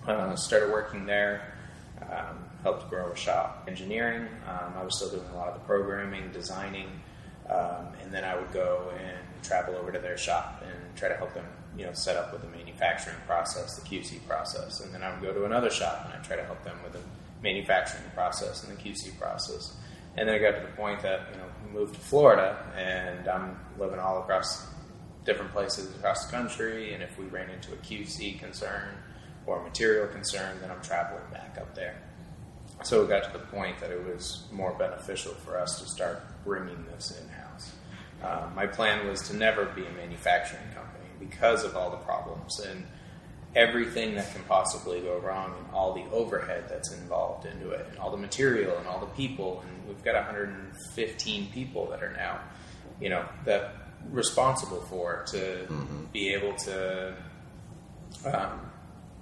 Uh, 0.07 0.35
started 0.37 0.71
working 0.71 1.07
there, 1.07 1.55
um, 2.03 2.39
helped 2.63 2.89
grow 2.91 3.11
a 3.11 3.17
shop. 3.17 3.65
Engineering, 3.69 4.27
um, 4.47 4.75
I 4.77 4.85
was 4.85 4.97
still 4.97 5.11
doing 5.11 5.29
a 5.33 5.37
lot 5.37 5.49
of 5.49 5.55
the 5.55 5.61
programming, 5.61 6.31
designing, 6.33 6.89
um, 7.49 7.89
and 8.03 8.13
then 8.13 8.25
I 8.25 8.37
would 8.37 8.53
go 8.53 8.93
and 8.99 9.19
travel 9.43 9.77
over 9.77 9.91
to 9.93 9.99
their 9.99 10.17
shop 10.17 10.63
and 10.63 10.97
try 10.97 11.09
to 11.09 11.17
help 11.17 11.35
them, 11.35 11.47
you 11.77 11.85
know, 11.85 11.93
set 11.93 12.17
up 12.17 12.33
with 12.33 12.43
the 12.43 12.49
manufacturing 12.49 13.17
process, 13.27 13.79
the 13.79 13.89
QC 13.89 14.27
process, 14.27 14.81
and 14.81 14.95
then 14.95 15.03
I 15.03 15.11
would 15.11 15.23
go 15.23 15.33
to 15.33 15.45
another 15.45 15.71
shop 15.71 16.05
and 16.05 16.15
I 16.15 16.25
try 16.25 16.37
to 16.37 16.45
help 16.45 16.63
them 16.63 16.77
with 16.85 16.93
the 16.93 17.01
manufacturing 17.43 18.05
process 18.15 18.65
and 18.65 18.77
the 18.77 18.83
QC 18.83 19.19
process. 19.19 19.77
And 20.17 20.29
then 20.29 20.35
I 20.35 20.39
got 20.39 20.61
to 20.61 20.67
the 20.67 20.73
point 20.77 21.01
that 21.03 21.29
you 21.33 21.39
know 21.39 21.81
moved 21.81 21.95
to 21.95 22.01
Florida, 22.01 22.59
and 22.77 23.29
I'm 23.29 23.59
living 23.79 23.99
all 23.99 24.21
across 24.21 24.67
different 25.25 25.53
places 25.53 25.95
across 25.97 26.27
the 26.27 26.33
country. 26.33 26.95
And 26.95 27.03
if 27.03 27.19
we 27.19 27.27
ran 27.27 27.51
into 27.51 27.73
a 27.73 27.77
QC 27.77 28.39
concern 28.39 28.97
or 29.47 29.61
a 29.61 29.63
material 29.63 30.09
concern, 30.09 30.59
then 30.61 30.71
I'm 30.71 30.83
traveling 30.83 31.23
back 31.31 31.57
up 31.61 31.75
there. 31.75 32.03
So 32.83 33.03
it 33.03 33.09
got 33.09 33.25
to 33.25 33.33
the 33.33 33.45
point 33.47 33.79
that 33.81 33.91
it 33.91 34.05
was 34.05 34.47
more 34.51 34.73
beneficial 34.73 35.35
for 35.35 35.59
us 35.59 35.81
to 35.81 35.89
start 35.89 36.23
bringing 36.45 36.85
this 36.87 37.21
in 37.21 37.29
house. 37.29 37.73
Um, 38.23 38.55
my 38.55 38.67
plan 38.67 39.07
was 39.07 39.29
to 39.29 39.37
never 39.37 39.67
be 39.67 39.85
a 39.85 39.93
manufacturing 39.93 40.65
company 40.75 41.09
because 41.19 41.65
of 41.65 41.77
all 41.77 41.91
the 41.91 41.99
problems 41.99 42.61
and 42.61 42.87
everything 43.55 44.15
that 44.15 44.33
can 44.33 44.43
possibly 44.45 45.01
go 45.01 45.19
wrong 45.19 45.55
and 45.59 45.75
all 45.75 45.93
the 45.93 46.05
overhead 46.13 46.65
that's 46.69 46.93
involved 46.93 47.47
into 47.47 47.71
it 47.71 47.87
and 47.91 47.99
all 47.99 48.11
the 48.11 48.17
material 48.17 48.77
and 48.79 48.87
all 48.87 49.01
the 49.01 49.07
people. 49.07 49.65
And 49.67 49.89
we've 49.89 50.03
got 50.05 50.15
115 50.15 51.51
people 51.53 51.87
that 51.91 52.03
are 52.03 52.13
now, 52.13 52.41
you 53.01 53.09
know, 53.09 53.25
that 53.45 53.75
responsible 54.09 54.81
for 54.83 55.25
to 55.29 55.67
be 56.13 56.33
able 56.33 56.55
to 56.55 57.15
um, 58.25 58.61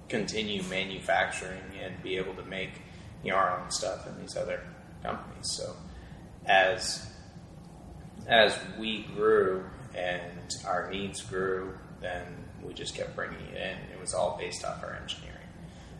continue 0.07 0.63
manufacturing 0.63 1.61
and 1.83 2.01
be 2.03 2.17
able 2.17 2.33
to 2.35 2.43
make 2.43 2.81
you 3.23 3.31
know, 3.31 3.37
our 3.37 3.59
own 3.59 3.69
stuff 3.71 4.07
and 4.07 4.21
these 4.21 4.37
other 4.37 4.61
companies. 5.03 5.51
So 5.57 5.75
as 6.45 7.05
as 8.27 8.57
we 8.77 9.03
grew 9.15 9.65
and 9.95 10.55
our 10.65 10.89
needs 10.91 11.21
grew, 11.21 11.73
then 11.99 12.23
we 12.65 12.73
just 12.73 12.95
kept 12.95 13.15
bringing 13.15 13.39
it 13.53 13.55
in. 13.55 13.77
It 13.93 13.99
was 13.99 14.13
all 14.13 14.37
based 14.39 14.65
off 14.65 14.83
our 14.83 14.97
engineering. 15.01 15.35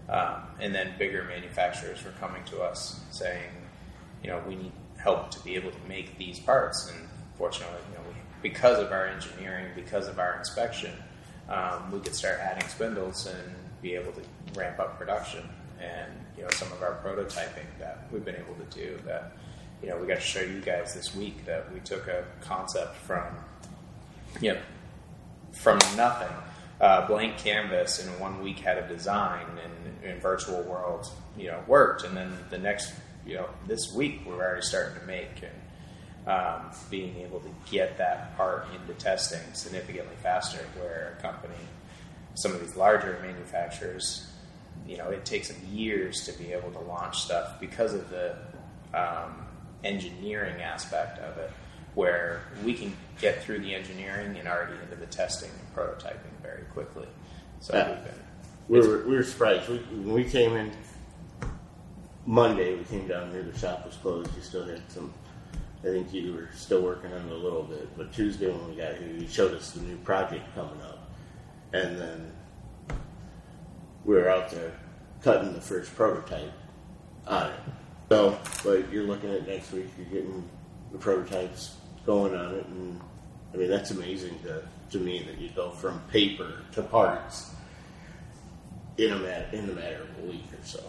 Um, 0.09 0.41
and 0.59 0.73
then 0.73 0.93
bigger 0.97 1.23
manufacturers 1.23 2.03
were 2.03 2.11
coming 2.19 2.43
to 2.45 2.61
us 2.61 2.99
saying, 3.11 3.51
you 4.23 4.29
know, 4.29 4.41
we 4.47 4.55
need 4.55 4.71
help 4.97 5.31
to 5.31 5.39
be 5.41 5.55
able 5.55 5.71
to 5.71 5.87
make 5.87 6.17
these 6.17 6.39
parts. 6.39 6.91
And 6.91 7.07
fortunately, 7.37 7.79
you 7.91 7.97
know, 7.97 8.03
we, 8.09 8.49
because 8.49 8.79
of 8.79 8.91
our 8.91 9.07
engineering, 9.07 9.67
because 9.75 10.07
of 10.07 10.19
our 10.19 10.37
inspection, 10.37 10.91
um, 11.47 11.91
we 11.91 11.99
could 11.99 12.15
start 12.15 12.39
adding 12.39 12.67
spindles 12.67 13.27
and 13.27 13.55
be 13.81 13.95
able 13.95 14.11
to 14.13 14.21
ramp 14.55 14.79
up 14.79 14.97
production. 14.97 15.47
And 15.79 16.11
you 16.37 16.43
know, 16.43 16.49
some 16.51 16.71
of 16.71 16.81
our 16.81 16.99
prototyping 17.03 17.65
that 17.79 18.07
we've 18.11 18.25
been 18.25 18.35
able 18.35 18.55
to 18.55 18.77
do 18.77 18.99
that, 19.05 19.33
you 19.81 19.89
know, 19.89 19.97
we 19.97 20.07
got 20.07 20.15
to 20.15 20.21
show 20.21 20.41
you 20.41 20.59
guys 20.59 20.93
this 20.93 21.15
week 21.15 21.45
that 21.45 21.71
we 21.73 21.79
took 21.81 22.07
a 22.07 22.25
concept 22.41 22.95
from, 22.97 23.25
you 24.41 24.53
know, 24.53 24.59
from 25.51 25.79
nothing, 25.95 26.33
uh, 26.81 27.05
blank 27.07 27.37
canvas, 27.37 28.05
in 28.05 28.07
one 28.19 28.41
week 28.41 28.59
had 28.59 28.77
a 28.77 28.87
design, 28.87 29.45
and 29.63 30.03
in 30.03 30.19
virtual 30.19 30.61
world, 30.63 31.11
you 31.37 31.47
know, 31.47 31.61
worked, 31.67 32.03
and 32.03 32.15
then 32.15 32.31
the 32.49 32.57
next, 32.57 32.93
you 33.25 33.35
know, 33.35 33.49
this 33.67 33.93
week 33.93 34.21
we're 34.25 34.35
already 34.35 34.61
starting 34.61 34.99
to 34.99 35.05
make 35.05 35.29
and 35.43 35.53
um, 36.27 36.71
being 36.89 37.17
able 37.17 37.39
to 37.39 37.49
get 37.69 37.97
that 37.97 38.35
part 38.37 38.67
into 38.73 38.93
testing 38.93 39.41
significantly 39.53 40.15
faster. 40.21 40.65
Where 40.79 41.15
a 41.17 41.21
company, 41.21 41.53
some 42.35 42.53
of 42.53 42.61
these 42.61 42.75
larger 42.75 43.19
manufacturers, 43.21 44.27
you 44.87 44.97
know, 44.97 45.09
it 45.09 45.25
takes 45.25 45.49
them 45.49 45.61
years 45.71 46.25
to 46.25 46.31
be 46.33 46.53
able 46.53 46.71
to 46.71 46.79
launch 46.79 47.23
stuff 47.23 47.59
because 47.59 47.93
of 47.93 48.09
the 48.09 48.35
um, 48.93 49.45
engineering 49.83 50.61
aspect 50.61 51.19
of 51.19 51.37
it 51.37 51.51
where 51.95 52.41
we 52.63 52.73
can 52.73 52.95
get 53.19 53.43
through 53.43 53.59
the 53.59 53.73
engineering 53.73 54.37
and 54.37 54.47
already 54.47 54.73
into 54.83 54.95
the 54.95 55.05
testing 55.07 55.49
and 55.49 55.75
prototyping 55.75 56.28
very 56.49 56.63
quickly. 56.73 57.07
So 57.59 57.75
Yeah. 57.75 57.89
we've 57.89 58.03
been 58.03 58.13
We 58.67 58.79
were, 58.87 59.03
we 59.07 59.15
were 59.15 59.23
surprised. 59.23 59.67
We, 59.69 59.77
when 59.77 60.13
we 60.13 60.23
came 60.23 60.55
in 60.55 60.71
Monday, 62.25 62.75
we 62.75 62.83
came 62.83 63.07
down 63.07 63.31
here, 63.31 63.41
the 63.43 63.57
shop 63.57 63.85
was 63.85 63.95
closed. 63.95 64.29
You 64.35 64.41
still 64.43 64.65
had 64.65 64.81
some, 64.91 65.11
I 65.81 65.87
think 65.87 66.13
you 66.13 66.33
were 66.33 66.49
still 66.55 66.81
working 66.81 67.11
on 67.11 67.25
it 67.27 67.31
a 67.31 67.35
little 67.35 67.63
bit. 67.63 67.97
But 67.97 68.13
Tuesday 68.13 68.47
when 68.51 68.69
we 68.69 68.75
got 68.75 68.95
here, 68.95 69.07
you 69.07 69.27
showed 69.27 69.53
us 69.55 69.71
the 69.71 69.81
new 69.81 69.97
project 69.97 70.43
coming 70.53 70.79
up. 70.83 71.09
And 71.73 71.97
then 71.97 72.31
we 74.05 74.15
were 74.15 74.29
out 74.29 74.49
there 74.51 74.73
cutting 75.23 75.53
the 75.53 75.61
first 75.61 75.95
prototype 75.95 76.51
on 77.27 77.47
it. 77.51 77.59
So, 78.09 78.37
but 78.63 78.91
you're 78.91 79.03
looking 79.03 79.31
at 79.31 79.47
next 79.47 79.71
week, 79.71 79.87
you're 79.97 80.07
getting 80.07 80.47
the 80.91 80.97
prototypes 80.97 81.75
going 82.05 82.35
on 82.35 82.55
it. 82.55 82.65
And 82.67 83.01
I 83.53 83.57
mean, 83.57 83.69
that's 83.69 83.91
amazing 83.91 84.37
to, 84.43 84.63
to 84.91 84.97
me 84.99 85.23
that 85.23 85.37
you 85.39 85.49
go 85.55 85.71
from 85.71 85.99
paper 86.11 86.63
to 86.73 86.81
parts 86.81 87.51
in 88.97 89.11
a 89.11 89.17
mat- 89.19 89.53
in 89.53 89.67
the 89.67 89.73
matter 89.73 90.01
of 90.03 90.23
a 90.23 90.27
week 90.27 90.45
or 90.51 90.63
so. 90.65 90.81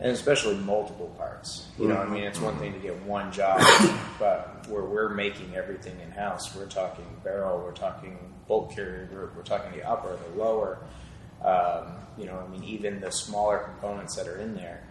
and 0.00 0.12
especially 0.12 0.54
multiple 0.56 1.12
parts. 1.18 1.66
You 1.78 1.88
know, 1.88 1.96
I 1.98 2.06
mean, 2.06 2.24
it's 2.24 2.40
one 2.40 2.56
thing 2.58 2.72
to 2.72 2.78
get 2.78 2.96
one 3.02 3.30
job, 3.32 3.60
but 4.18 4.66
where 4.68 4.84
we're 4.84 5.10
making 5.10 5.54
everything 5.54 5.98
in 6.00 6.10
house, 6.10 6.56
we're 6.56 6.64
talking 6.66 7.04
barrel, 7.22 7.58
we're 7.58 7.72
talking 7.72 8.16
bolt 8.48 8.74
carrier 8.74 9.04
group, 9.06 9.36
we're 9.36 9.42
talking 9.42 9.72
the 9.78 9.86
upper, 9.86 10.16
the 10.30 10.38
lower. 10.42 10.78
Um, 11.44 11.96
you 12.18 12.24
know, 12.26 12.38
I 12.38 12.48
mean, 12.50 12.64
even 12.64 13.00
the 13.00 13.10
smaller 13.10 13.58
components 13.58 14.16
that 14.16 14.26
are 14.26 14.38
in 14.38 14.54
there, 14.54 14.82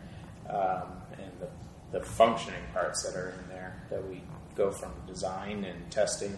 um, 0.50 0.92
and 1.14 1.32
the, 1.40 2.00
the 2.00 2.06
functioning 2.06 2.62
parts 2.74 3.04
that 3.04 3.16
are 3.18 3.30
in 3.30 3.50
there 3.50 3.82
that 3.90 4.08
we 4.08 4.22
go 4.56 4.70
from 4.72 4.92
design 5.08 5.64
and 5.64 5.90
testing 5.92 6.32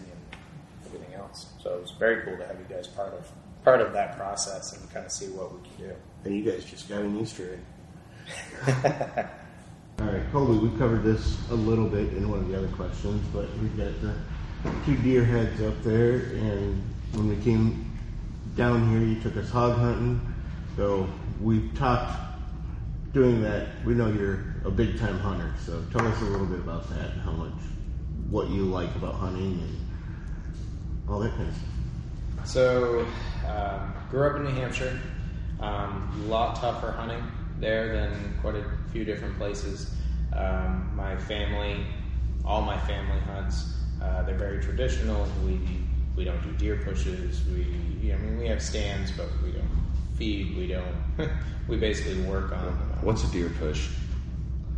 everything 0.94 1.14
else. 1.14 1.46
So 1.62 1.74
it 1.74 1.80
was 1.80 1.92
very 1.92 2.22
cool 2.22 2.36
to 2.36 2.46
have 2.46 2.56
you 2.58 2.66
guys 2.74 2.86
part 2.86 3.12
of 3.14 3.30
part 3.64 3.80
of 3.80 3.92
that 3.92 4.16
process 4.16 4.76
and 4.76 4.90
kind 4.92 5.06
of 5.06 5.12
see 5.12 5.26
what 5.26 5.52
we 5.52 5.60
can 5.68 5.88
do. 5.88 5.94
And 6.24 6.36
you 6.36 6.50
guys 6.50 6.64
just 6.64 6.88
got 6.88 7.00
an 7.00 7.18
Easter 7.20 7.60
egg. 8.26 9.26
All 10.00 10.06
right, 10.06 10.22
Colby, 10.32 10.66
we 10.66 10.76
covered 10.78 11.04
this 11.04 11.38
a 11.50 11.54
little 11.54 11.88
bit 11.88 12.12
in 12.14 12.28
one 12.28 12.40
of 12.40 12.48
the 12.48 12.58
other 12.58 12.68
questions, 12.68 13.24
but 13.32 13.48
we've 13.58 13.76
got 13.76 13.92
the 14.00 14.14
two 14.84 14.96
deer 14.96 15.24
heads 15.24 15.60
up 15.62 15.80
there, 15.82 16.14
and 16.14 16.82
when 17.12 17.28
we 17.28 17.36
came 17.44 17.98
down 18.56 18.90
here, 18.90 19.00
you 19.00 19.20
took 19.20 19.36
us 19.36 19.48
hog 19.50 19.78
hunting. 19.78 20.20
So 20.76 21.08
we've 21.40 21.72
talked 21.74 22.16
doing 23.12 23.42
that. 23.42 23.68
We 23.84 23.94
know 23.94 24.08
you're 24.08 24.56
a 24.64 24.70
big 24.70 24.98
time 24.98 25.18
hunter, 25.18 25.52
so 25.64 25.84
tell 25.92 26.06
us 26.06 26.20
a 26.22 26.24
little 26.24 26.46
bit 26.46 26.60
about 26.60 26.88
that 26.90 27.12
and 27.12 27.20
how 27.20 27.32
much, 27.32 27.52
what 28.30 28.48
you 28.48 28.64
like 28.64 28.94
about 28.96 29.14
hunting 29.14 29.60
and 29.60 29.81
all 31.12 31.20
that 31.20 31.32
kind 31.36 31.48
of 31.48 31.54
stuff. 31.54 32.46
So, 32.46 33.06
um, 33.46 33.94
grew 34.10 34.26
up 34.26 34.36
in 34.36 34.44
New 34.44 34.50
Hampshire. 34.50 34.98
Um, 35.60 36.10
a 36.24 36.28
lot 36.28 36.56
tougher 36.56 36.90
hunting 36.90 37.22
there 37.60 37.92
than 37.92 38.38
quite 38.40 38.56
a 38.56 38.64
few 38.92 39.04
different 39.04 39.36
places. 39.38 39.94
Um, 40.32 40.90
my 40.96 41.16
family, 41.16 41.84
all 42.44 42.62
my 42.62 42.78
family 42.80 43.20
hunts. 43.20 43.74
Uh, 44.02 44.22
they're 44.22 44.36
very 44.36 44.60
traditional. 44.60 45.26
We 45.44 45.60
we 46.16 46.24
don't 46.24 46.42
do 46.42 46.52
deer 46.52 46.80
pushes. 46.84 47.44
We 47.46 48.12
I 48.12 48.16
mean 48.16 48.38
we 48.38 48.48
have 48.48 48.60
stands, 48.60 49.12
but 49.12 49.28
we 49.44 49.52
don't 49.52 49.70
feed. 50.16 50.56
We 50.56 50.66
don't. 50.66 51.30
we 51.68 51.76
basically 51.76 52.22
work 52.24 52.50
on. 52.52 52.72
What's 53.02 53.22
a 53.22 53.30
deer 53.30 53.50
push? 53.60 53.90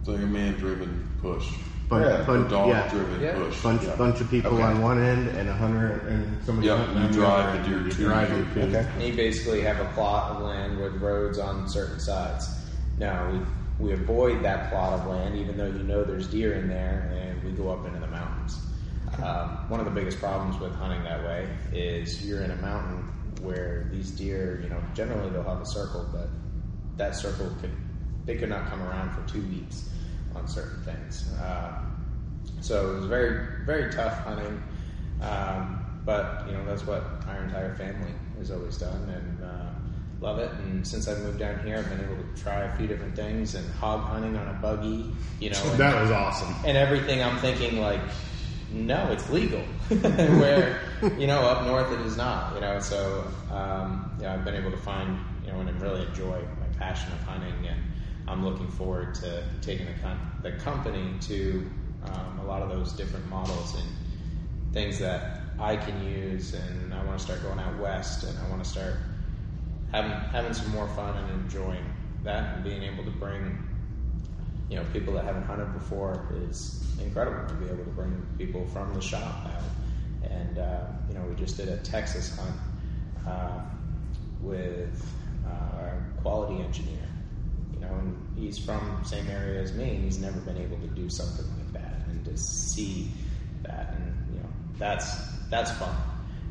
It's 0.01 0.09
like 0.09 0.19
a 0.19 0.27
man-driven 0.27 1.09
push, 1.23 1.49
Bunch, 1.95 2.07
Yeah, 2.07 2.21
a 2.21 2.25
bunch, 2.25 2.51
yeah, 2.51 2.83
dog-driven 2.89 3.21
Yeah. 3.21 3.35
push. 3.35 3.63
bunch, 3.63 3.83
Yeah. 3.85 3.97
bunch 3.97 4.21
of 4.21 4.31
people 4.31 4.55
Okay. 4.55 4.63
on 4.63 4.83
one 4.83 5.03
end 5.03 5.29
and 5.29 5.49
a 5.49 5.53
hunter 5.53 6.03
and 6.09 6.43
somebody 6.45 6.69
Yeah, 6.69 6.77
hunting 6.79 7.03
you 7.05 7.13
drive 7.13 7.63
the 7.63 7.69
deer 7.69 7.79
You 7.83 7.91
to 7.91 8.05
drive 8.05 8.31
you. 8.57 8.63
it 8.63 8.69
Okay. 8.69 8.87
And 8.95 9.03
you 9.03 9.15
basically 9.17 9.61
have 9.63 9.79
a 9.81 9.85
plot 9.95 10.33
of 10.33 10.43
land 10.43 10.79
with 10.79 10.95
roads 11.01 11.39
on 11.39 11.69
certain 11.69 12.01
sides. 12.01 12.49
Now 12.99 13.31
we 13.31 13.41
we 13.77 13.93
avoid 13.93 14.45
that 14.45 14.71
plot 14.71 14.93
of 15.01 15.07
land, 15.07 15.35
even 15.37 15.57
though 15.57 15.67
you 15.67 15.83
know 15.83 16.05
there's 16.05 16.29
deer 16.29 16.53
in 16.55 16.69
there, 16.69 17.11
and 17.13 17.43
we 17.43 17.51
go 17.51 17.71
up 17.71 17.85
into 17.87 17.99
the 17.99 18.07
mountains. 18.07 18.57
Um, 19.21 19.59
one 19.69 19.81
of 19.81 19.85
the 19.87 19.91
biggest 19.93 20.21
problems 20.21 20.61
with 20.61 20.73
hunting 20.77 21.03
that 21.03 21.25
way 21.25 21.49
is 21.73 22.25
you're 22.25 22.43
in 22.43 22.53
a 22.53 22.57
mountain 22.57 23.03
where 23.43 23.89
these 23.91 24.13
deer, 24.13 24.61
you 24.63 24.69
know, 24.69 24.81
generally 24.95 25.29
they'll 25.31 25.43
have 25.43 25.61
a 25.61 25.67
circle, 25.67 26.07
but 26.13 26.31
that 26.97 27.17
circle 27.17 27.49
could 27.61 27.73
they 28.27 28.37
could 28.37 28.49
not 28.49 28.71
come 28.71 28.81
around 28.83 29.11
for 29.11 29.23
two 29.29 29.43
weeks 29.49 29.91
on 30.35 30.47
certain 30.49 30.81
things. 30.83 31.33
Uh, 31.41 31.73
so 32.61 32.93
it 32.93 32.97
was 32.97 33.07
very, 33.07 33.47
very 33.65 33.93
tough 33.93 34.19
hunting. 34.25 34.63
Um, 35.21 35.81
but 36.05 36.45
you 36.47 36.53
know 36.53 36.65
that's 36.67 36.87
what 36.87 37.23
our 37.29 37.43
entire 37.45 37.75
family 37.75 38.13
has 38.39 38.51
always 38.51 38.77
done, 38.77 39.09
and 39.09 39.43
uh, 39.43 39.71
love 40.21 40.39
it. 40.39 40.51
And 40.59 40.87
since 40.87 41.09
I 41.09 41.15
moved 41.15 41.39
down 41.39 41.65
here, 41.65 41.79
I've 41.79 41.89
been 41.89 42.01
able 42.05 42.17
to 42.23 42.43
try 42.43 42.61
a 42.65 42.77
few 42.77 42.87
different 42.87 43.17
things, 43.17 43.55
and 43.55 43.69
hog 43.75 44.03
hunting 44.03 44.37
on 44.37 44.49
a 44.49 44.53
buggy, 44.55 45.11
you 45.41 45.51
know, 45.51 45.63
and, 45.65 45.79
That 45.79 46.01
was 46.01 46.11
awesome. 46.11 46.55
and 46.67 46.77
everything. 46.77 47.23
I'm 47.23 47.39
thinking 47.39 47.81
like, 47.81 48.01
no, 48.71 49.11
it's 49.13 49.31
legal. 49.31 49.61
Where 49.89 50.81
you 51.19 51.27
know 51.27 51.41
up 51.41 51.67
north 51.67 51.91
it 51.93 52.01
is 52.05 52.17
not. 52.19 52.55
You 52.55 52.61
know, 52.61 52.81
so 52.81 53.27
um, 53.51 54.11
yeah, 54.21 54.35
I've 54.35 54.45
been 54.45 54.57
able 54.57 54.73
to 54.73 54.77
find 54.79 55.19
you 55.47 55.53
know 55.53 55.61
and 55.61 55.81
really 55.81 56.03
enjoy 56.07 56.41
my 56.61 56.67
passion 56.79 57.13
of 57.13 57.23
hunting, 57.23 57.67
and 57.67 57.81
I'm 58.27 58.45
looking 58.45 58.69
forward 58.69 59.15
to 59.17 59.45
taking 59.61 59.87
the 59.87 59.93
con- 60.03 60.21
the 60.43 60.53
company 60.53 61.19
to 61.23 61.71
um, 62.05 62.39
a 62.41 62.45
lot 62.45 62.63
of 62.63 62.69
those 62.69 62.93
different 62.93 63.27
models 63.29 63.75
and 63.75 63.89
things 64.73 64.99
that 64.99 65.43
I 65.59 65.77
can 65.77 66.05
use, 66.05 66.55
and 66.55 66.93
I 66.93 67.05
want 67.05 67.19
to 67.19 67.25
start 67.25 67.43
going 67.43 67.59
out 67.59 67.79
west, 67.79 68.25
and 68.25 68.37
I 68.39 68.49
want 68.49 68.63
to 68.65 68.69
start 68.69 68.97
having 69.93 70.11
having 70.11 70.53
some 70.55 70.71
more 70.71 70.89
fun 70.89 71.17
and 71.17 71.43
enjoying 71.43 71.85
that, 72.25 72.55
and 72.55 72.65
being 72.65 72.83
able 72.83 73.05
to 73.05 73.11
bring 73.11 73.59
you 74.69 74.77
know 74.77 74.85
people 74.93 75.13
that 75.15 75.25
haven't 75.25 75.45
hunted 75.45 75.73
before 75.73 76.27
is 76.49 76.85
incredible 77.03 77.47
to 77.47 77.55
be 77.55 77.67
able 77.67 77.85
to 77.85 77.91
bring 77.91 78.27
people 78.39 78.65
from 78.67 78.95
the 78.95 79.01
shop 79.01 79.47
out. 79.47 79.63
And 80.31 80.59
uh, 80.59 80.87
you 81.09 81.15
know, 81.15 81.23
we 81.29 81.35
just 81.35 81.57
did 81.57 81.69
a 81.69 81.77
Texas 81.79 82.37
hunt 82.37 82.57
uh, 83.27 83.61
with 84.41 85.15
uh, 85.47 85.77
our 85.77 86.07
quality 86.23 86.63
engineer. 86.63 87.04
Know, 87.85 87.97
and 87.99 88.17
he's 88.37 88.59
from 88.59 89.03
same 89.05 89.29
area 89.29 89.61
as 89.61 89.73
me, 89.75 89.95
and 89.97 90.05
he's 90.05 90.19
never 90.19 90.41
been 90.41 90.57
able 90.57 90.79
to 90.79 90.87
do 90.89 91.09
something 91.11 91.47
like 91.59 91.73
that, 91.73 92.03
and 92.09 92.25
to 92.25 92.37
see 92.37 93.11
that, 93.63 93.95
and 93.97 94.35
you 94.35 94.41
know, 94.41 94.49
that's 94.79 95.17
that's 95.51 95.71
fun. 95.73 95.95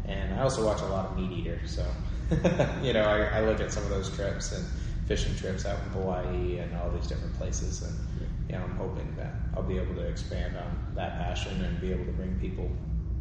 And 0.06 0.34
I 0.36 0.44
also 0.44 0.66
watch 0.66 0.82
a 0.82 0.86
lot 0.86 1.06
of 1.06 1.18
MeatEater, 1.18 1.68
so 1.68 1.86
you 2.82 2.94
know, 2.94 3.04
I, 3.04 3.40
I 3.40 3.46
look 3.46 3.60
at 3.60 3.72
some 3.72 3.84
of 3.84 3.90
those 3.90 4.14
trips 4.16 4.52
and 4.52 4.66
fishing 5.08 5.36
trips 5.36 5.66
out 5.66 5.80
in 5.84 5.90
Hawaii 5.90 6.58
and 6.58 6.76
all 6.78 6.90
these 6.92 7.08
different 7.08 7.34
places, 7.36 7.82
and 7.82 8.30
you 8.50 8.56
know, 8.56 8.64
I'm 8.64 8.76
hoping 8.76 9.14
that 9.18 9.34
I'll 9.56 9.64
be 9.64 9.78
able 9.78 9.96
to 9.96 10.06
expand 10.08 10.58
on 10.58 10.94
that 10.96 11.18
passion 11.18 11.64
and 11.64 11.80
be 11.80 11.92
able 11.92 12.06
to 12.06 12.12
bring 12.12 12.38
people 12.40 12.70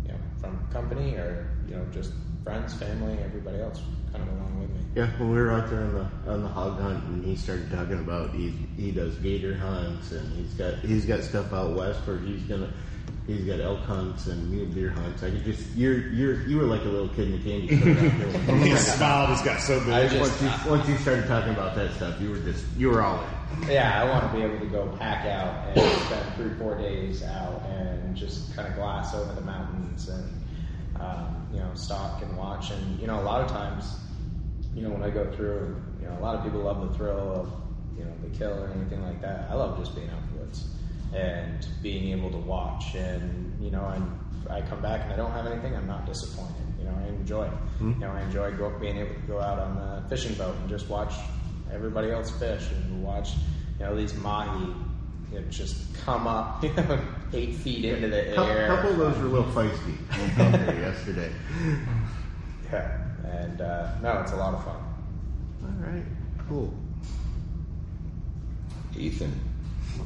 you 0.04 0.12
know, 0.12 0.18
from 0.40 0.58
company 0.72 1.14
or 1.14 1.48
you 1.68 1.74
know 1.74 1.84
just 1.92 2.12
friends, 2.44 2.74
family, 2.74 3.18
everybody 3.24 3.60
else 3.60 3.80
kind 4.12 4.22
of 4.28 4.34
along 4.34 4.60
with 4.60 4.70
me. 4.70 4.76
Yeah, 4.94 5.06
when 5.18 5.30
we 5.30 5.36
were 5.40 5.52
out 5.52 5.70
there 5.70 5.80
on 5.84 5.94
the 5.94 6.30
on 6.32 6.42
the 6.42 6.48
hog 6.48 6.80
hunt, 6.80 7.02
and 7.04 7.24
he 7.24 7.36
started 7.36 7.70
talking 7.70 7.98
about 8.00 8.30
he 8.34 8.50
he 8.76 8.90
does 8.90 9.14
gator 9.16 9.54
hunts, 9.56 10.12
and 10.12 10.32
he's 10.36 10.52
got 10.54 10.74
he's 10.80 11.04
got 11.06 11.22
stuff 11.22 11.52
out 11.52 11.74
west 11.74 12.00
where 12.06 12.18
he's 12.18 12.42
gonna 12.42 12.72
he's 13.26 13.44
got 13.44 13.60
elk 13.60 13.80
hunts 13.80 14.26
and 14.26 14.50
mule 14.50 14.66
deer 14.66 14.90
hunts. 14.90 15.22
I 15.22 15.30
could 15.30 15.44
just 15.44 15.64
you're 15.74 16.08
you're 16.08 16.42
you 16.42 16.58
were 16.58 16.64
like 16.64 16.82
a 16.82 16.88
little 16.88 17.08
kid 17.08 17.30
in 17.30 17.32
the 17.32 17.50
candy 17.50 17.78
store 17.78 17.90
out 17.90 18.18
there. 18.18 18.40
when 18.54 18.60
you 18.66 18.72
His 18.74 18.80
started- 18.86 18.96
smile 18.98 19.26
just 19.28 19.44
got 19.44 19.60
so 19.60 19.80
big. 19.80 19.88
I 19.90 20.08
just- 20.08 20.40
once 20.42 20.42
you 20.64 20.70
once 20.70 20.88
you 20.88 20.96
started 20.98 21.26
talking 21.26 21.52
about 21.52 21.74
that 21.76 21.92
stuff, 21.94 22.20
you 22.20 22.30
were 22.30 22.38
just 22.40 22.64
you 22.76 22.90
were 22.90 23.02
all 23.02 23.22
in. 23.22 23.70
Yeah, 23.70 24.02
I 24.02 24.08
want 24.10 24.30
to 24.32 24.36
be 24.38 24.42
able 24.44 24.58
to 24.60 24.66
go 24.66 24.88
pack 24.98 25.26
out 25.26 25.76
and 25.76 26.02
spend 26.06 26.34
three, 26.36 26.54
four 26.58 26.76
days 26.78 27.22
out 27.22 27.62
and 27.68 28.16
just 28.16 28.54
kind 28.56 28.66
of 28.66 28.74
glass 28.74 29.14
over 29.14 29.32
the 29.34 29.42
mountains 29.42 30.08
and 30.08 30.24
um, 31.02 31.46
you 31.52 31.58
know 31.60 31.70
stalk 31.74 32.22
and 32.22 32.36
watch. 32.36 32.70
And 32.70 33.00
you 33.00 33.06
know, 33.06 33.20
a 33.20 33.24
lot 33.24 33.40
of 33.42 33.48
times, 33.50 33.96
you 34.74 34.82
know, 34.82 34.90
when 34.90 35.02
I 35.02 35.10
go 35.10 35.30
through, 35.32 35.82
you 36.00 36.06
know, 36.06 36.16
a 36.18 36.22
lot 36.22 36.34
of 36.36 36.44
people 36.44 36.60
love 36.60 36.88
the 36.88 36.94
thrill 36.96 37.32
of 37.32 37.52
you 37.96 38.04
know 38.04 38.12
the 38.22 38.28
kill 38.36 38.52
or 38.62 38.68
anything 38.68 39.02
like 39.02 39.20
that. 39.22 39.48
I 39.50 39.54
love 39.54 39.78
just 39.78 39.94
being 39.94 40.08
out 40.10 40.18
in 40.22 40.36
the 40.36 40.44
woods 40.44 40.68
and 41.14 41.66
being 41.82 42.16
able 42.16 42.30
to 42.30 42.38
watch. 42.38 42.94
And 42.94 43.62
you 43.62 43.70
know, 43.70 43.86
and 43.86 44.04
I 44.50 44.60
come 44.62 44.80
back 44.80 45.02
and 45.04 45.12
I 45.12 45.16
don't 45.16 45.32
have 45.32 45.46
anything. 45.46 45.74
I'm 45.76 45.86
not 45.86 46.06
disappointed. 46.06 46.56
You 46.78 46.84
know, 46.84 46.96
I 47.04 47.08
enjoy. 47.08 47.44
it. 47.46 47.52
You 47.80 48.00
know, 48.00 48.10
I 48.10 48.22
enjoy 48.22 48.52
go, 48.52 48.70
being 48.78 48.96
able 48.98 49.14
to 49.14 49.20
go 49.26 49.40
out 49.40 49.58
on 49.58 49.76
the 49.76 50.08
fishing 50.08 50.34
boat 50.34 50.54
and 50.60 50.68
just 50.68 50.88
watch 50.88 51.14
everybody 51.72 52.10
else 52.10 52.30
fish 52.38 52.68
and 52.70 53.02
watch 53.02 53.30
you 53.78 53.86
know 53.86 53.96
these 53.96 54.14
mahi 54.14 54.72
you 55.32 55.40
know, 55.40 55.46
just 55.48 55.94
come 56.04 56.26
up 56.26 56.62
you 56.64 56.72
know, 56.74 57.00
eight 57.32 57.54
feet 57.54 57.84
into 57.84 58.08
the 58.08 58.36
air. 58.36 58.64
A 58.64 58.76
couple 58.76 58.90
of 58.90 58.96
those 58.98 59.18
were 59.18 59.26
a 59.26 59.30
little 59.30 59.52
feisty 59.52 59.96
when 60.10 60.52
we 60.52 60.58
were 60.58 60.64
there 60.64 60.80
yesterday. 60.80 61.32
Yeah, 62.72 62.96
and 63.26 63.60
uh, 63.60 64.00
no, 64.00 64.20
it's 64.22 64.32
a 64.32 64.36
lot 64.36 64.54
of 64.54 64.64
fun. 64.64 64.76
All 65.62 65.92
right, 65.92 66.04
cool. 66.48 66.72
Ethan, 68.96 69.38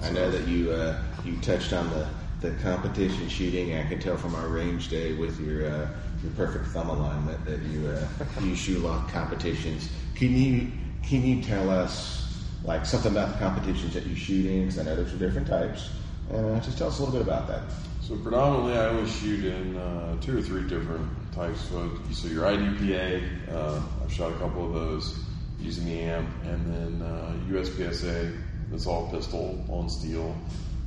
I 0.02 0.10
know 0.10 0.28
that 0.28 0.48
you 0.48 0.72
uh, 0.72 1.00
you 1.24 1.36
touched 1.36 1.72
on 1.72 1.88
the, 1.90 2.08
the 2.40 2.50
competition 2.62 3.28
shooting. 3.28 3.76
I 3.76 3.86
can 3.86 4.00
tell 4.00 4.16
from 4.16 4.34
our 4.34 4.48
range 4.48 4.88
day 4.88 5.12
with 5.12 5.38
your 5.38 5.68
uh, 5.68 5.88
your 6.24 6.32
perfect 6.32 6.66
thumb 6.66 6.88
alignment 6.88 7.44
that 7.44 7.62
you 7.62 7.86
uh, 7.86 8.04
you 8.40 8.56
shoot 8.56 8.82
a 8.82 8.86
lot 8.86 9.04
of 9.04 9.12
competitions. 9.12 9.88
Can 10.16 10.36
you 10.36 10.72
can 11.04 11.24
you 11.24 11.40
tell 11.40 11.70
us 11.70 12.25
like 12.66 12.84
something 12.84 13.12
about 13.12 13.32
the 13.32 13.38
competitions 13.38 13.94
that 13.94 14.06
you 14.06 14.14
shoot 14.14 14.46
in? 14.46 14.62
Because 14.62 14.78
I 14.78 14.82
know 14.82 14.96
there's 14.96 15.12
different 15.12 15.46
types. 15.46 15.90
Uh, 16.32 16.58
just 16.60 16.76
tell 16.76 16.88
us 16.88 16.98
a 16.98 17.04
little 17.04 17.18
bit 17.18 17.26
about 17.26 17.46
that. 17.48 17.62
So 18.00 18.16
predominantly, 18.16 18.76
I 18.76 18.88
always 18.88 19.14
shoot 19.16 19.44
in 19.44 19.76
uh, 19.76 20.20
two 20.20 20.38
or 20.38 20.42
three 20.42 20.68
different 20.68 21.08
types. 21.32 21.60
So, 21.68 21.90
so 22.12 22.28
your 22.28 22.44
IDPA, 22.44 23.52
uh, 23.52 23.80
I've 24.02 24.12
shot 24.12 24.32
a 24.32 24.36
couple 24.36 24.66
of 24.66 24.74
those 24.74 25.18
using 25.60 25.86
the 25.86 26.00
amp, 26.00 26.28
and 26.44 26.74
then 26.74 27.02
uh, 27.02 27.34
USPSA. 27.48 28.36
That's 28.70 28.86
all 28.86 29.08
pistol 29.10 29.64
on 29.68 29.88
steel 29.88 30.36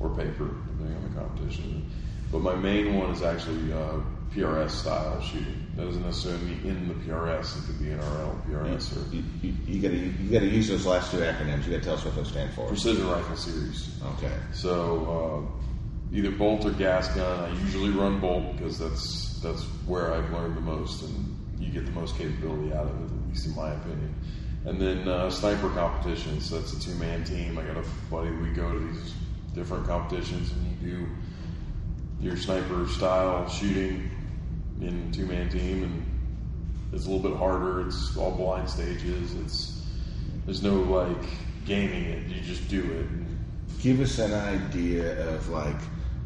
or 0.02 0.10
paper, 0.10 0.50
depending 0.72 0.98
on 0.98 1.14
the 1.14 1.20
competition. 1.20 1.90
But 2.32 2.42
my 2.42 2.56
main 2.56 2.96
one 2.96 3.12
is 3.12 3.22
actually 3.22 3.72
uh, 3.72 4.00
PRS 4.34 4.72
style 4.72 5.22
shooting. 5.22 5.66
That 5.80 5.86
doesn't 5.86 6.06
necessarily 6.06 6.44
mean 6.44 6.66
in 6.66 6.88
the 6.90 6.94
PRS. 6.96 7.58
It 7.58 7.66
could 7.68 7.80
be 7.80 7.86
NRL, 7.86 8.46
PRS, 8.46 8.98
or 8.98 9.16
You, 9.16 9.24
you, 9.42 9.54
you 9.66 9.82
gotta 9.82 9.96
you 9.96 10.30
gotta 10.30 10.48
use 10.48 10.68
those 10.68 10.86
last 10.86 11.10
two 11.10 11.20
acronyms. 11.20 11.66
You 11.66 11.72
gotta 11.72 11.84
tell 11.86 11.94
us 11.94 12.04
what 12.04 12.16
those 12.16 12.28
stand 12.28 12.54
for. 12.54 12.68
precision 12.68 13.08
rifle 13.08 13.38
series. 13.38 13.98
Okay. 14.18 14.34
So 14.52 15.48
uh, 15.48 16.14
either 16.14 16.32
bolt 16.32 16.66
or 16.66 16.72
gas 16.72 17.08
gun. 17.16 17.50
I 17.50 17.62
usually 17.62 17.92
run 17.92 18.20
bolt 18.20 18.58
because 18.58 18.78
that's 18.78 19.40
that's 19.40 19.64
where 19.88 20.14
I've 20.14 20.30
learned 20.34 20.58
the 20.58 20.62
most, 20.62 21.04
and 21.04 21.38
you 21.58 21.72
get 21.72 21.86
the 21.86 21.94
most 21.94 22.18
capability 22.18 22.74
out 22.74 22.88
of 22.88 23.02
it, 23.02 23.16
at 23.16 23.30
least 23.30 23.46
in 23.46 23.56
my 23.56 23.72
opinion. 23.72 24.14
And 24.66 24.82
then 24.82 25.08
uh, 25.08 25.30
sniper 25.30 25.70
competitions. 25.70 26.50
So 26.50 26.60
that's 26.60 26.74
a 26.74 26.80
two 26.82 26.96
man 26.96 27.24
team. 27.24 27.58
I 27.58 27.64
got 27.64 27.78
a 27.78 27.86
buddy. 28.12 28.32
We 28.32 28.50
go 28.50 28.70
to 28.70 28.80
these 28.80 29.14
different 29.56 29.88
competitions, 29.88 30.52
and 30.52 30.82
you 30.82 30.90
do 30.90 31.08
your 32.20 32.36
sniper 32.36 32.86
style 32.90 33.48
shooting 33.48 34.12
in 34.82 35.12
two 35.12 35.26
man 35.26 35.50
team, 35.50 35.84
and 35.84 36.06
it's 36.94 37.06
a 37.06 37.10
little 37.10 37.30
bit 37.30 37.38
harder. 37.38 37.88
It's 37.88 38.16
all 38.18 38.32
blind 38.32 38.70
stages. 38.70 39.36
It's 39.36 39.82
there's 40.46 40.64
no 40.64 40.76
like 40.76 41.30
gaming 41.66 42.06
it. 42.06 42.28
You 42.28 42.42
just 42.42 42.68
do 42.70 42.82
it. 42.82 43.82
Give 43.82 44.00
us 44.02 44.20
an 44.20 44.34
idea 44.34 45.28
of 45.30 45.50
like 45.50 45.80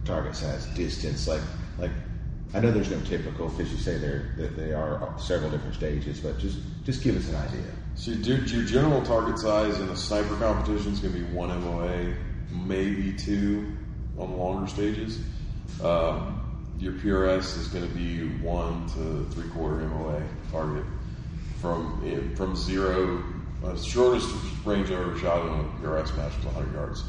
target 0.06 0.36
size, 0.36 0.66
distance. 0.68 1.28
Like 1.28 1.42
like 1.78 1.92
I 2.54 2.60
know 2.60 2.72
there's 2.72 2.92
no 2.92 3.02
typical 3.02 3.50
because 3.50 3.72
you 3.72 3.78
say 3.78 3.98
there 3.98 4.34
that 4.38 4.56
they 4.56 4.74
are 4.74 5.14
several 5.18 5.50
different 5.50 5.76
stages, 5.76 6.20
but 6.20 6.38
just 6.38 6.60
just 6.86 7.04
give 7.04 7.18
us 7.18 7.28
an 7.30 7.36
idea. 7.36 7.72
So 7.96 8.12
your, 8.12 8.40
your 8.40 8.66
general 8.66 9.04
target 9.04 9.38
size 9.40 9.80
in 9.80 9.90
a 9.90 9.96
sniper 9.96 10.36
competition 10.38 10.94
is 10.94 11.00
going 11.00 11.14
to 11.14 11.20
be 11.20 11.26
one 11.26 11.50
MOA, 11.62 12.14
maybe 12.52 13.14
two 13.14 13.76
on 14.18 14.38
longer 14.38 14.68
stages. 14.68 15.20
Um, 15.84 16.43
your 16.84 16.94
PRS 16.94 17.58
is 17.58 17.68
going 17.70 17.88
to 17.88 17.96
be 17.96 18.28
one 18.44 18.86
to 18.90 19.26
three 19.34 19.50
quarter 19.52 19.88
MOA 19.88 20.22
target 20.52 20.84
from 21.62 22.36
from 22.36 22.56
zero. 22.56 23.24
Uh, 23.64 23.78
shortest 23.78 24.28
range 24.66 24.92
I 24.92 24.96
ever 24.96 25.18
shot 25.18 25.48
in 25.48 25.54
a 25.54 25.64
PRS 25.82 26.16
match 26.18 26.36
was 26.36 26.46
100 26.48 26.74
yards. 26.74 27.04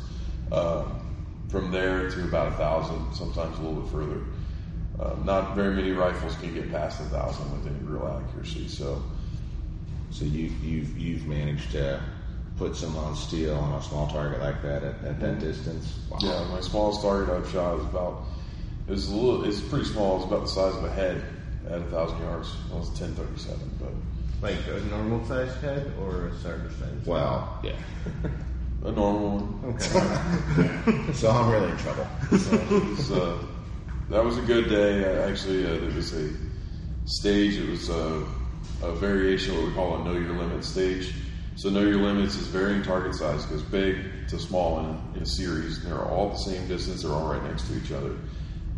Um, 0.53 1.01
from 1.49 1.73
there 1.73 2.09
to 2.09 2.25
about 2.25 2.53
a 2.53 2.57
thousand, 2.57 3.13
sometimes 3.13 3.59
a 3.59 3.63
little 3.63 3.83
bit 3.83 3.91
further. 3.91 4.21
Uh, 5.01 5.17
not 5.25 5.57
very 5.57 5.75
many 5.75 5.91
rifles 5.91 6.37
can 6.37 6.55
get 6.55 6.71
past 6.71 7.01
a 7.01 7.05
thousand 7.05 7.51
with 7.51 7.67
any 7.67 7.85
real 7.85 8.07
accuracy. 8.07 8.69
So 8.69 9.03
So 10.11 10.25
you 10.25 10.53
you've 10.63 10.97
you've 10.97 11.27
managed 11.27 11.73
to 11.73 12.01
put 12.57 12.77
some 12.77 12.97
on 12.97 13.17
steel 13.17 13.57
on 13.57 13.81
a 13.81 13.83
small 13.83 14.07
target 14.07 14.41
like 14.41 14.63
that 14.63 14.85
at, 14.85 15.03
at 15.05 15.19
that 15.19 15.41
distance. 15.41 15.99
Wow. 16.09 16.19
Yeah, 16.23 16.45
my 16.53 16.61
smallest 16.61 17.03
target 17.03 17.29
I've 17.29 17.51
shot 17.51 17.81
is 17.81 17.85
about 17.87 18.23
it 18.87 18.90
was 18.90 19.09
a 19.09 19.14
little 19.14 19.44
it's 19.44 19.61
pretty 19.61 19.85
small, 19.85 20.16
it's 20.16 20.27
about 20.27 20.42
the 20.42 20.49
size 20.49 20.75
of 20.77 20.85
a 20.85 20.90
head 20.92 21.23
at 21.68 21.79
a 21.79 21.85
thousand 21.85 22.20
yards. 22.20 22.55
It 22.70 22.75
was 22.77 22.90
ten 22.99 23.14
thirty 23.14 23.38
seven, 23.38 23.70
but 23.81 23.92
Like 24.42 24.59
a 24.68 24.81
normal 24.87 25.25
sized 25.27 25.57
head 25.61 25.92
or 26.01 26.29
a 26.29 26.38
starter 26.38 26.70
size? 26.70 27.07
Well, 27.07 27.61
yeah. 27.62 27.73
a 28.85 28.92
normal 28.92 29.38
one. 29.38 29.75
Okay. 29.75 31.12
So 31.14 31.31
I'm 31.31 31.51
really 31.51 31.70
in 31.70 31.77
trouble. 31.79 32.07
So 32.37 32.57
it 32.57 33.23
uh, 33.23 33.38
that 34.11 34.23
was 34.23 34.37
a 34.37 34.42
good 34.42 34.68
day. 34.68 35.05
I 35.05 35.31
actually, 35.31 35.64
uh, 35.64 35.79
there 35.79 35.90
was 35.90 36.12
a 36.12 36.31
stage. 37.07 37.57
It 37.57 37.68
was 37.68 37.88
a, 37.88 38.27
a 38.83 38.92
variation 38.92 39.55
of 39.55 39.61
what 39.61 39.68
we 39.68 39.75
call 39.75 40.03
a 40.03 40.05
know 40.05 40.12
your 40.12 40.37
limit 40.37 40.64
stage. 40.64 41.14
So 41.57 41.70
know 41.70 41.81
your 41.81 42.01
limits 42.01 42.35
is 42.37 42.49
varying 42.49 42.83
target 42.83 43.14
size. 43.14 43.44
It 43.44 43.51
goes 43.51 43.62
big 43.62 44.29
to 44.29 44.38
small 44.38 44.81
in, 44.81 45.16
in 45.16 45.23
a 45.23 45.27
series. 45.27 45.83
They're 45.83 46.05
all 46.05 46.31
the 46.31 46.37
same 46.37 46.66
distance. 46.68 47.03
They're 47.03 47.12
all 47.12 47.33
right 47.33 47.42
next 47.44 47.68
to 47.68 47.77
each 47.77 47.92
other. 47.92 48.16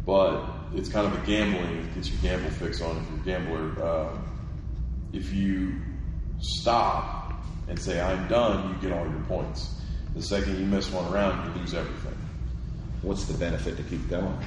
But 0.07 0.47
it's 0.75 0.89
kind 0.89 1.07
of 1.07 1.21
a 1.21 1.27
gambling. 1.27 1.91
Gets 1.95 2.11
your 2.11 2.21
gamble 2.23 2.51
fix 2.51 2.81
on 2.81 2.97
if 2.97 3.27
you're 3.27 3.37
a 3.37 3.41
gambler. 3.41 3.85
Uh, 3.85 4.19
if 5.13 5.33
you 5.33 5.75
stop 6.39 7.45
and 7.69 7.79
say 7.79 8.01
I'm 8.01 8.29
done, 8.29 8.69
you 8.69 8.89
get 8.89 8.97
all 8.97 9.05
your 9.05 9.23
points. 9.23 9.81
The 10.15 10.23
second 10.23 10.59
you 10.59 10.65
miss 10.67 10.91
one 10.91 11.11
round, 11.13 11.55
you 11.55 11.61
lose 11.61 11.75
everything. 11.75 12.17
What's 13.03 13.25
the 13.25 13.35
benefit 13.37 13.77
to 13.77 13.83
keep 13.83 14.09
going? 14.09 14.39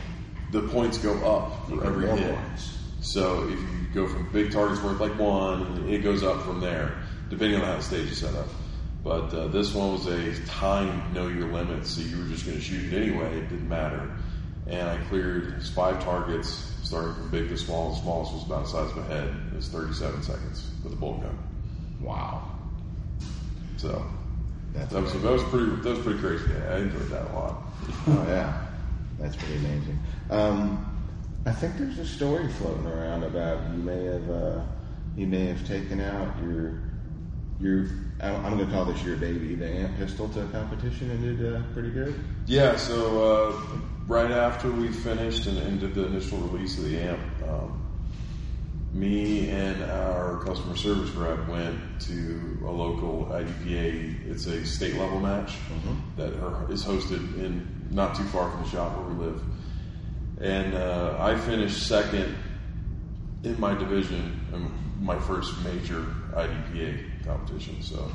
The 0.51 0.61
points 0.69 0.97
go 0.97 1.13
up 1.25 1.67
for 1.67 1.85
every 1.85 2.07
hit. 2.07 2.35
points. 2.35 2.77
So 3.01 3.47
if 3.47 3.59
you 3.59 3.87
go 3.93 4.07
from 4.07 4.31
big 4.31 4.51
targets 4.51 4.81
worth 4.81 4.99
like 4.99 5.17
one, 5.19 5.87
it 5.89 5.99
goes 5.99 6.23
up 6.23 6.41
from 6.43 6.59
there, 6.59 7.03
depending 7.29 7.59
on 7.59 7.65
how 7.65 7.75
the 7.75 7.83
stage 7.83 8.11
is 8.11 8.19
set 8.19 8.33
up. 8.35 8.47
But 9.03 9.33
uh, 9.33 9.47
this 9.47 9.73
one 9.73 9.93
was 9.93 10.07
a 10.07 10.45
timed 10.45 11.13
know 11.13 11.27
your 11.27 11.51
limits, 11.51 11.91
so 11.91 12.01
you 12.01 12.17
were 12.17 12.29
just 12.29 12.45
going 12.45 12.57
to 12.57 12.63
shoot 12.63 12.91
it 12.91 13.01
anyway. 13.01 13.37
It 13.37 13.49
didn't 13.49 13.69
matter. 13.69 14.11
And 14.69 14.87
I 14.87 14.97
cleared 15.05 15.63
five 15.73 16.03
targets, 16.03 16.73
starting 16.83 17.15
from 17.15 17.29
big 17.29 17.49
to 17.49 17.57
small. 17.57 17.93
The 17.93 18.01
smallest 18.01 18.33
was 18.33 18.45
about 18.45 18.65
the 18.65 18.69
size 18.69 18.91
of 18.91 18.97
a 18.97 19.03
head. 19.03 19.33
It 19.51 19.55
was 19.55 19.67
37 19.69 20.21
seconds 20.23 20.71
with 20.83 20.93
a 20.93 20.95
bolt 20.95 21.21
gun. 21.21 21.37
Wow. 21.99 22.43
So 23.77 24.05
That's 24.73 24.91
that 24.93 25.01
was 25.01 25.13
that 25.13 25.31
was 25.31 25.43
pretty 25.43 25.67
that 25.67 25.89
was 25.89 25.99
pretty 25.99 26.19
crazy. 26.19 26.45
I 26.69 26.77
enjoyed 26.79 27.09
that 27.09 27.31
a 27.31 27.33
lot. 27.33 27.63
Oh 28.07 28.25
yeah, 28.27 28.65
that's 29.17 29.35
pretty 29.35 29.55
amazing. 29.55 29.99
Um, 30.29 30.85
I 31.45 31.51
think 31.51 31.77
there's 31.77 31.97
a 31.97 32.05
story 32.05 32.47
floating 32.49 32.85
around 32.85 33.23
about 33.23 33.71
you 33.71 33.81
may 33.81 34.03
have 34.05 34.29
uh, 34.29 34.61
you 35.15 35.27
may 35.27 35.45
have 35.47 35.65
taken 35.67 36.01
out 36.01 36.35
your 36.43 36.81
your 37.59 37.87
I'm, 38.21 38.45
I'm 38.45 38.57
going 38.57 38.67
to 38.67 38.73
call 38.73 38.85
this 38.85 39.01
your 39.03 39.15
baby 39.15 39.55
the 39.55 39.67
amp 39.67 39.97
pistol 39.97 40.27
to 40.29 40.41
a 40.41 40.47
competition 40.47 41.09
and 41.11 41.39
did 41.39 41.55
uh, 41.55 41.61
pretty 41.73 41.89
good. 41.89 42.13
Yeah, 42.45 42.75
so 42.75 43.49
uh, 43.49 43.61
right 44.09 44.31
after 44.31 44.71
we 44.71 44.91
finished 44.91 45.45
and, 45.45 45.59
and 45.59 45.79
did 45.79 45.93
the 45.93 46.07
initial 46.07 46.39
release 46.39 46.79
of 46.79 46.85
the 46.85 46.99
amp, 46.99 47.21
um, 47.47 47.79
me 48.91 49.49
and 49.51 49.83
our 49.83 50.43
customer 50.43 50.75
service 50.75 51.11
rep 51.11 51.47
went 51.47 51.77
to 52.01 52.57
a 52.65 52.71
local 52.71 53.27
IDPA. 53.31 54.27
It's 54.27 54.47
a 54.47 54.65
state 54.65 54.95
level 54.95 55.19
match 55.19 55.53
that 56.17 56.33
are, 56.41 56.69
is 56.71 56.83
hosted 56.83 57.35
in 57.37 57.87
not 57.91 58.15
too 58.15 58.23
far 58.25 58.49
from 58.49 58.63
the 58.63 58.69
shop 58.69 58.97
where 58.97 59.07
we 59.09 59.25
live. 59.25 59.41
and 60.41 60.73
uh, 60.73 61.15
I 61.19 61.37
finished 61.37 61.87
second 61.87 62.35
in 63.43 63.59
my 63.59 63.75
division 63.75 64.39
in 64.51 64.71
my 65.05 65.19
first 65.19 65.53
major 65.63 66.01
IDPA 66.33 67.25
competition. 67.25 67.79
So 67.83 68.11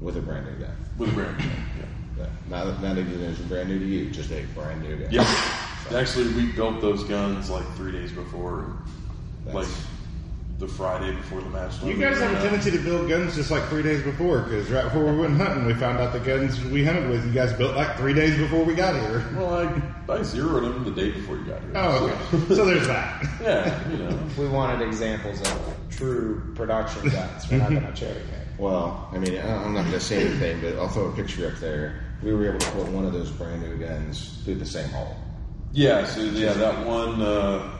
with 0.00 0.16
a 0.16 0.22
brand 0.22 0.46
new 0.46 0.64
gun. 0.64 0.76
with 0.96 1.10
a 1.10 1.12
brand 1.12 1.36
new 1.36 1.44
gun, 1.44 1.64
yeah. 1.78 2.01
Yeah. 2.22 2.64
Not, 2.64 2.82
not 2.82 2.98
even 2.98 3.20
it's 3.22 3.38
brand 3.40 3.68
new 3.68 3.78
to 3.78 3.84
you, 3.84 4.10
just 4.10 4.30
a 4.30 4.42
brand 4.54 4.82
new 4.82 4.96
gun. 4.96 5.08
Yeah. 5.10 5.68
Actually, 5.94 6.32
we 6.34 6.52
built 6.52 6.80
those 6.80 7.04
guns 7.04 7.50
like 7.50 7.66
three 7.74 7.92
days 7.92 8.12
before, 8.12 8.76
like 9.46 9.66
the 10.58 10.68
Friday 10.68 11.12
before 11.14 11.40
the 11.40 11.50
match. 11.50 11.82
You 11.82 11.94
guys 11.94 12.18
have 12.20 12.30
a 12.30 12.40
tendency 12.40 12.70
to 12.70 12.78
build 12.78 13.08
guns 13.08 13.34
just 13.34 13.50
like 13.50 13.64
three 13.64 13.82
days 13.82 14.02
before, 14.02 14.42
because 14.42 14.70
right 14.70 14.84
before 14.84 15.04
we 15.04 15.18
went 15.18 15.36
hunting, 15.36 15.66
we 15.66 15.74
found 15.74 15.98
out 15.98 16.12
the 16.12 16.20
guns 16.20 16.64
we 16.66 16.84
hunted 16.84 17.10
with, 17.10 17.26
you 17.26 17.32
guys 17.32 17.52
built 17.52 17.74
like 17.74 17.96
three 17.96 18.14
days 18.14 18.38
before 18.38 18.62
we 18.64 18.74
got 18.74 18.94
here. 18.94 19.26
Well, 19.36 19.54
I, 20.08 20.12
I 20.12 20.22
zeroed 20.22 20.62
them 20.62 20.84
the 20.84 20.92
day 20.92 21.10
before 21.10 21.36
you 21.36 21.44
got 21.44 21.60
here. 21.60 21.72
Oh, 21.74 22.06
okay. 22.06 22.54
so 22.54 22.64
there's 22.66 22.86
that. 22.86 23.26
Yeah, 23.42 23.90
you 23.90 23.96
know. 23.98 24.18
We 24.38 24.46
wanted 24.46 24.86
examples 24.86 25.40
of 25.40 25.76
true 25.90 26.54
production 26.54 27.08
guns, 27.08 27.50
we're 27.50 27.58
not 27.58 27.70
going 27.70 27.82
to 27.86 27.92
cherry 27.92 28.14
pick. 28.20 28.58
Well, 28.58 29.08
I 29.12 29.18
mean, 29.18 29.36
I'm 29.40 29.74
not 29.74 29.80
going 29.80 29.92
to 29.92 30.00
say 30.00 30.24
anything, 30.26 30.60
but 30.60 30.76
I'll 30.76 30.88
throw 30.88 31.06
a 31.06 31.12
picture 31.12 31.48
up 31.48 31.58
there. 31.58 32.04
We 32.22 32.32
were 32.32 32.48
able 32.48 32.58
to 32.58 32.70
put 32.70 32.88
one 32.88 33.04
of 33.04 33.12
those 33.12 33.30
brand 33.30 33.62
new 33.62 33.76
guns 33.84 34.40
through 34.44 34.56
the 34.56 34.66
same 34.66 34.88
hole. 34.90 35.16
Yeah, 35.72 36.04
so 36.04 36.20
yeah, 36.20 36.52
that 36.52 36.86
one, 36.86 37.20
uh, 37.20 37.78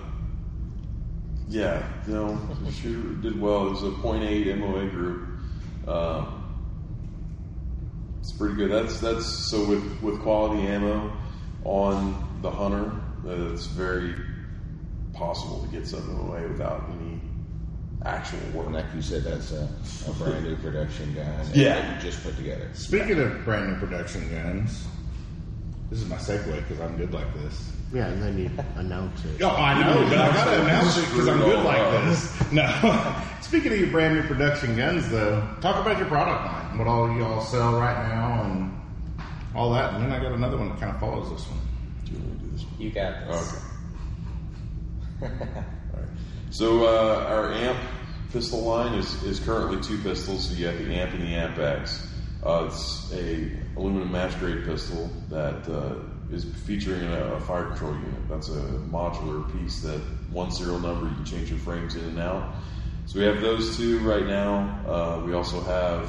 yeah, 1.48 1.86
you 2.06 2.14
know, 2.14 2.34
the 2.64 3.20
did 3.22 3.40
well. 3.40 3.66
It 3.66 3.70
was 3.70 3.82
a 3.82 3.90
.8 3.90 4.58
MOA 4.58 4.86
group. 4.86 5.28
Um, 5.86 6.38
it's 8.20 8.32
pretty 8.32 8.54
good. 8.54 8.70
That's 8.70 9.00
that's 9.00 9.26
so 9.26 9.64
with 9.66 10.00
with 10.00 10.20
quality 10.22 10.66
ammo 10.66 11.12
on 11.64 12.40
the 12.40 12.50
hunter, 12.50 12.92
uh, 13.26 13.52
it's 13.52 13.66
very 13.66 14.14
possible 15.12 15.62
to 15.64 15.68
get 15.68 15.86
something 15.86 16.18
away 16.18 16.46
without 16.46 16.88
any 16.88 17.01
actual 18.04 18.40
work. 18.54 18.66
And 18.66 18.74
like 18.74 18.86
you 18.94 19.02
said, 19.02 19.24
that's 19.24 19.52
a, 19.52 19.68
a 20.08 20.12
brand 20.14 20.44
new 20.44 20.56
production 20.56 21.14
gun 21.14 21.26
that 21.26 21.56
Yeah. 21.56 21.94
you 21.96 22.00
just 22.02 22.22
put 22.22 22.36
together. 22.36 22.68
Speaking 22.74 23.18
of 23.20 23.44
brand 23.44 23.72
new 23.72 23.78
production 23.78 24.28
guns, 24.30 24.86
this 25.90 26.00
is 26.00 26.08
my 26.08 26.16
segue 26.16 26.56
because 26.56 26.80
I'm 26.80 26.96
good 26.96 27.12
like 27.12 27.32
this. 27.34 27.70
Yeah, 27.92 28.06
and 28.06 28.22
then 28.22 28.38
you 28.38 28.50
announce 28.76 29.22
it. 29.26 29.42
Oh, 29.42 29.50
I 29.50 29.78
know, 29.82 30.00
but 30.08 30.18
I 30.18 30.32
gotta 30.32 30.62
announce 30.62 30.96
it 30.96 31.04
because 31.10 31.28
I'm 31.28 31.38
good 31.40 31.62
like 31.64 32.04
this. 32.04 32.52
No. 32.52 33.14
Speaking 33.42 33.72
of 33.72 33.78
your 33.78 33.90
brand 33.90 34.14
new 34.14 34.22
production 34.22 34.74
guns, 34.76 35.10
though, 35.10 35.46
talk 35.60 35.84
about 35.84 35.98
your 35.98 36.06
product 36.06 36.46
line. 36.46 36.78
What 36.78 36.86
all 36.88 37.14
you 37.14 37.22
all 37.22 37.42
sell 37.42 37.74
right 37.78 38.08
now 38.08 38.44
and 38.44 38.74
all 39.54 39.70
that. 39.74 39.92
And 39.92 40.02
then 40.04 40.10
I 40.12 40.22
got 40.22 40.32
another 40.32 40.56
one 40.56 40.70
that 40.70 40.80
kind 40.80 40.90
of 40.94 40.98
follows 40.98 41.30
this 41.30 41.46
one. 41.50 41.58
Do 42.06 42.12
you 42.12 42.18
want 42.20 42.38
to 42.40 42.46
do 42.46 42.50
this? 42.52 42.62
one? 42.64 42.80
You 42.80 42.90
got 42.90 43.28
this. 43.28 43.62
Okay. 45.22 45.62
So 46.52 46.84
uh, 46.84 47.24
our 47.30 47.50
amp 47.50 47.78
pistol 48.30 48.60
line 48.60 48.92
is, 48.92 49.22
is 49.22 49.40
currently 49.40 49.80
two 49.80 49.96
pistols. 50.02 50.50
So 50.50 50.54
you 50.54 50.66
have 50.66 50.76
the 50.76 50.94
amp 50.94 51.14
and 51.14 51.22
the 51.22 51.34
amp 51.34 51.58
X. 51.58 52.06
Uh, 52.44 52.66
it's 52.66 53.10
a 53.14 53.50
aluminum 53.74 54.12
match 54.12 54.38
grade 54.38 54.62
pistol 54.66 55.10
that 55.30 55.66
uh, 55.66 55.94
is 56.30 56.44
featuring 56.66 57.04
a, 57.04 57.36
a 57.36 57.40
fire 57.40 57.68
control 57.68 57.94
unit. 57.94 58.28
That's 58.28 58.50
a 58.50 58.60
modular 58.90 59.50
piece 59.58 59.80
that 59.80 59.98
one 60.30 60.50
serial 60.50 60.78
number 60.78 61.08
you 61.08 61.14
can 61.14 61.24
change 61.24 61.48
your 61.48 61.58
frames 61.58 61.94
in 61.94 62.04
and 62.04 62.18
out. 62.18 62.52
So 63.06 63.18
we 63.18 63.24
have 63.24 63.40
those 63.40 63.78
two 63.78 64.00
right 64.00 64.26
now. 64.26 64.78
Uh, 64.86 65.22
we 65.24 65.32
also 65.32 65.58
have 65.62 66.06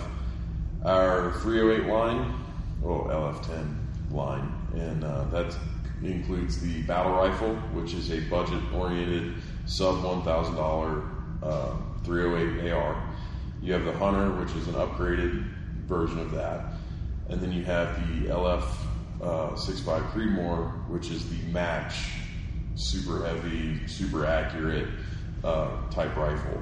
our 0.83 1.31
308 1.39 1.89
line, 1.89 2.33
well 2.81 3.05
LF10 3.05 3.77
line, 4.11 4.51
and 4.75 5.05
uh, 5.05 5.23
that 5.25 5.55
includes 6.03 6.59
the 6.59 6.81
battle 6.81 7.13
rifle, 7.13 7.55
which 7.71 7.93
is 7.93 8.11
a 8.11 8.19
budget-oriented 8.29 9.35
sub 9.65 9.95
$1,000 9.97 11.43
uh, 11.43 11.75
308 12.03 12.71
AR. 12.71 13.13
You 13.61 13.73
have 13.73 13.85
the 13.85 13.93
Hunter, 13.93 14.31
which 14.31 14.53
is 14.55 14.67
an 14.67 14.75
upgraded 14.75 15.45
version 15.85 16.19
of 16.19 16.31
that, 16.31 16.73
and 17.29 17.41
then 17.41 17.51
you 17.51 17.63
have 17.63 17.95
the 17.95 18.29
LF 18.29 18.63
uh, 19.21 19.55
65 19.55 20.01
Creedmoor, 20.11 20.89
which 20.89 21.09
is 21.09 21.29
the 21.29 21.41
match, 21.47 22.11
super 22.75 23.25
heavy, 23.25 23.87
super 23.87 24.25
accurate 24.25 24.87
uh, 25.43 25.69
type 25.89 26.15
rifle. 26.15 26.61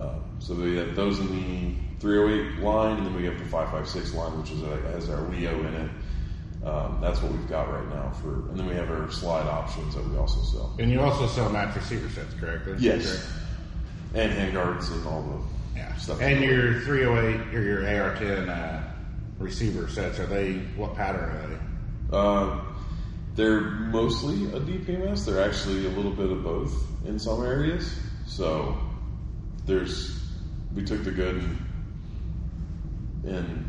Uh, 0.00 0.18
so 0.38 0.54
we 0.54 0.76
have 0.76 0.94
those 0.94 1.18
in 1.18 1.28
the 1.28 1.74
308 2.00 2.62
line, 2.62 2.98
and 2.98 3.06
then 3.06 3.16
we 3.16 3.24
have 3.24 3.38
the 3.38 3.44
556 3.44 4.14
line, 4.14 4.38
which 4.38 4.50
is 4.50 4.62
a, 4.62 4.76
has 4.92 5.08
our 5.10 5.22
Leo 5.28 5.58
in 5.60 5.74
it. 5.74 5.90
Um, 6.64 6.98
that's 7.00 7.22
what 7.22 7.30
we've 7.30 7.48
got 7.48 7.72
right 7.72 7.88
now 7.88 8.10
for, 8.20 8.48
and 8.50 8.58
then 8.58 8.66
we 8.66 8.74
have 8.74 8.90
our 8.90 9.10
slide 9.12 9.46
options 9.46 9.94
that 9.94 10.08
we 10.08 10.16
also 10.16 10.40
sell. 10.42 10.74
And 10.78 10.90
you 10.90 11.00
also 11.00 11.26
sell 11.28 11.48
match 11.50 11.76
receiver 11.76 12.08
sets, 12.08 12.34
correct? 12.34 12.68
Yes, 12.80 13.30
and 14.14 14.32
handguards 14.32 14.90
and 14.92 15.06
all 15.06 15.22
the 15.22 15.78
Yeah. 15.78 15.94
stuff. 15.96 16.20
And 16.20 16.42
your 16.42 16.80
308 16.80 17.54
or 17.54 17.62
your 17.62 17.82
AR10 17.82 18.48
uh, 18.48 18.80
receiver 19.38 19.88
sets, 19.88 20.18
are 20.18 20.26
they, 20.26 20.54
what 20.76 20.96
pattern 20.96 21.30
are 21.30 21.48
they? 21.48 22.16
Uh, 22.16 22.60
they're 23.36 23.60
mostly 23.60 24.46
a 24.46 24.58
DPMS. 24.60 25.24
They're 25.24 25.44
actually 25.44 25.86
a 25.86 25.90
little 25.90 26.10
bit 26.10 26.30
of 26.30 26.42
both 26.42 26.74
in 27.06 27.20
some 27.20 27.44
areas. 27.44 27.94
So 28.26 28.76
there's 29.64 30.18
we 30.74 30.84
took 30.84 31.04
the 31.04 31.10
good 31.12 31.36
and, 31.36 31.58
and 33.24 33.67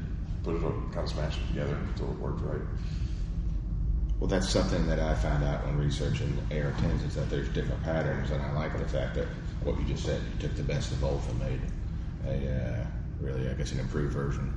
put 0.50 0.62
it 0.62 0.66
up, 0.66 0.94
kind 0.94 1.04
of 1.06 1.10
smashed 1.10 1.40
it 1.40 1.48
together 1.48 1.76
until 1.76 2.12
it 2.12 2.20
worked 2.20 2.42
right. 2.42 2.62
Well, 4.20 4.28
that's 4.28 4.50
something 4.50 4.86
that 4.88 5.00
I 5.00 5.16
found 5.16 5.44
out 5.46 5.66
when 5.66 5.78
researching 5.78 6.38
AR-10s 6.52 7.08
is 7.08 7.16
that 7.16 7.30
there's 7.30 7.48
different 7.50 7.82
patterns, 7.84 8.32
and 8.32 8.42
I 8.42 8.52
like 8.52 8.78
the 8.78 8.88
fact 8.88 9.16
that 9.16 9.28
what 9.64 9.80
you 9.80 9.86
just 9.86 10.04
said, 10.06 10.22
you 10.34 10.48
took 10.48 10.56
the 10.58 10.64
best 10.64 10.92
of 10.92 11.00
both 11.00 11.30
and 11.30 11.40
made 11.40 11.62
a 12.26 12.52
uh, 12.52 12.86
really, 13.22 13.50
I 13.50 13.54
guess, 13.54 13.72
an 13.72 13.80
improved 13.80 14.14
version. 14.14 14.54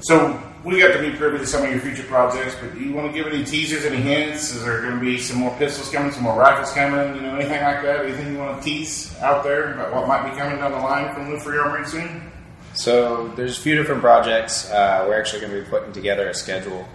So 0.00 0.40
we 0.64 0.78
got 0.80 0.92
to 0.92 1.00
be 1.00 1.16
privy 1.16 1.38
to 1.38 1.46
some 1.46 1.64
of 1.64 1.70
your 1.70 1.80
future 1.80 2.04
projects, 2.04 2.56
but 2.60 2.74
do 2.74 2.80
you 2.80 2.92
want 2.92 3.12
to 3.12 3.12
give 3.12 3.32
any 3.32 3.44
teasers, 3.44 3.84
any 3.84 3.96
hints? 3.96 4.52
Is 4.52 4.64
there 4.64 4.80
going 4.80 4.94
to 4.94 5.00
be 5.00 5.18
some 5.18 5.38
more 5.38 5.54
pistols 5.58 5.90
coming, 5.90 6.10
some 6.12 6.22
more 6.22 6.38
rifles 6.38 6.72
coming? 6.72 7.16
You 7.16 7.22
know, 7.22 7.34
anything 7.34 7.62
like 7.62 7.82
that? 7.82 8.04
Anything 8.04 8.32
you 8.32 8.38
want 8.38 8.58
to 8.58 8.64
tease 8.64 9.16
out 9.18 9.44
there 9.44 9.74
about 9.74 9.92
what 9.92 10.08
might 10.08 10.30
be 10.30 10.36
coming 10.36 10.58
down 10.58 10.72
the 10.72 10.78
line 10.78 11.14
from 11.14 11.30
Live 11.30 11.42
Free 11.42 11.58
Armory 11.58 11.86
soon? 11.86 12.32
So 12.74 13.28
there's 13.28 13.56
a 13.56 13.60
few 13.60 13.76
different 13.76 14.00
projects. 14.00 14.68
Uh, 14.68 15.04
we're 15.06 15.18
actually 15.18 15.42
going 15.42 15.52
to 15.52 15.62
be 15.62 15.70
putting 15.70 15.92
together 15.92 16.28
a 16.28 16.34
schedule. 16.34 16.86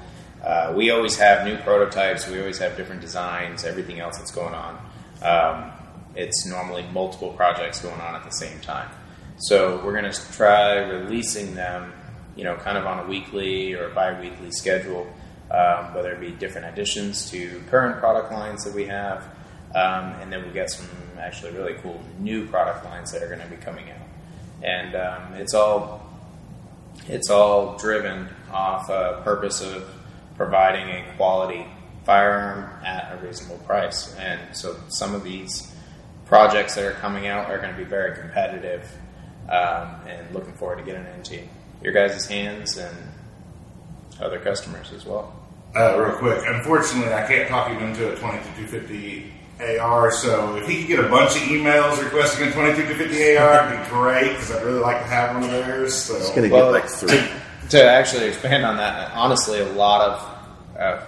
Uh, 0.44 0.74
we 0.76 0.89
always 0.89 1.18
have 1.18 1.48
new 1.48 1.56
prototypes. 1.58 2.28
We 2.28 2.38
always 2.39 2.58
have 2.58 2.76
different 2.76 3.00
designs. 3.00 3.63
Everything 3.63 4.00
else 4.00 4.18
that's 4.18 4.32
going 4.32 4.54
on. 4.54 4.78
Um, 5.22 5.72
it's 6.15 6.46
normally 6.46 6.84
multiple 6.92 7.32
projects 7.32 7.80
going 7.80 8.00
on 8.02 8.13
at 8.13 8.26
the 8.26 8.32
same 8.32 8.60
time. 8.60 8.89
So 9.38 9.82
we're 9.86 9.94
going 9.94 10.12
to 10.12 10.32
try 10.34 10.80
releasing 10.80 11.56
them, 11.56 11.94
you 12.36 12.44
know, 12.44 12.56
kind 12.56 12.78
of 12.78 12.86
on 12.86 13.06
a 13.06 13.08
weekly 13.08 13.74
or 13.74 13.88
bi-weekly 13.89 14.52
schedule, 14.52 15.08
um, 15.50 15.94
whether 15.94 16.12
it 16.12 16.20
be 16.20 16.32
different 16.32 16.68
additions 16.68 17.32
to 17.32 17.63
current 17.70 18.00
product 18.00 18.34
lines 18.34 18.65
that 18.65 18.74
we 18.74 18.86
have, 18.88 19.24
um, 19.76 20.12
and 20.20 20.32
then 20.32 20.46
we 20.46 20.52
get 20.52 20.70
some 20.70 20.89
actually 21.18 21.54
really 21.54 21.76
cool 21.76 22.02
new 22.20 22.46
product 22.48 22.84
lines 22.84 23.13
that 23.13 23.24
are 23.24 23.28
going 23.28 23.39
to 23.39 23.48
be 23.48 23.56
coming 23.58 23.89
out 23.89 24.10
and 24.63 24.95
um, 24.95 25.34
it's 25.34 25.54
all 25.54 26.06
it's 27.08 27.30
all 27.30 27.78
driven 27.78 28.28
off 28.52 28.89
a 28.89 29.22
purpose 29.24 29.62
of 29.62 29.89
providing 30.36 30.89
a 30.89 31.13
quality 31.15 31.65
firearm 32.06 32.69
at 32.84 33.13
a 33.13 33.26
reasonable 33.26 33.58
price. 33.65 34.15
And 34.17 34.56
so 34.56 34.76
some 34.89 35.13
of 35.13 35.24
these 35.24 35.74
projects 36.26 36.76
that 36.76 36.86
are 36.86 36.93
coming 36.93 37.28
out 37.28 37.50
are 37.50 37.58
going 37.58 37.72
to 37.72 37.78
be 37.78 37.84
very 37.84 38.15
competitive, 38.15 38.89
um, 39.50 39.95
and 40.08 40.34
looking 40.34 40.54
forward 40.54 40.78
to 40.78 40.84
getting 40.84 41.06
into 41.15 41.41
your 41.82 41.93
guys' 41.93 42.26
hands 42.28 42.78
and 42.78 42.95
other 44.22 44.39
customers 44.39 44.91
as 44.91 45.06
well. 45.06 45.36
Uh, 45.76 46.00
real 46.00 46.15
quick, 46.17 46.43
unfortunately, 46.48 47.13
I 47.13 47.28
can't 47.28 47.48
talk 47.48 47.69
you 47.69 47.78
into 47.80 48.12
a 48.12 48.15
2250 48.15 49.32
AR. 49.60 50.12
So 50.12 50.56
if 50.56 50.67
he 50.67 50.80
could 50.80 50.88
get 50.88 51.00
a 51.00 51.10
bunch 51.10 51.36
of 51.36 51.41
emails 51.43 52.02
requesting 52.04 52.48
a 52.48 52.52
2250 52.52 53.38
AR, 53.38 53.67
it'd 53.74 53.84
be 53.84 53.89
great 53.89 54.30
because 54.32 54.52
I'd 54.52 54.63
really 54.63 54.80
like 54.80 54.98
to 55.00 55.08
have 55.08 55.36
one 55.36 55.43
of 55.43 55.52
theirs. 55.52 55.93
So 55.95 56.15
It's 56.15 56.30
going 56.30 56.50
to 56.50 56.56
Well, 56.56 56.72
get 56.74 56.82
like 56.84 56.89
three. 56.89 57.10
To, 57.10 57.69
to 57.69 57.84
actually 57.84 58.28
expand 58.28 58.65
on 58.65 58.78
that, 58.78 59.12
honestly, 59.13 59.60
a 59.60 59.69
lot 59.74 60.02
of 60.10 60.78
uh, 60.80 61.02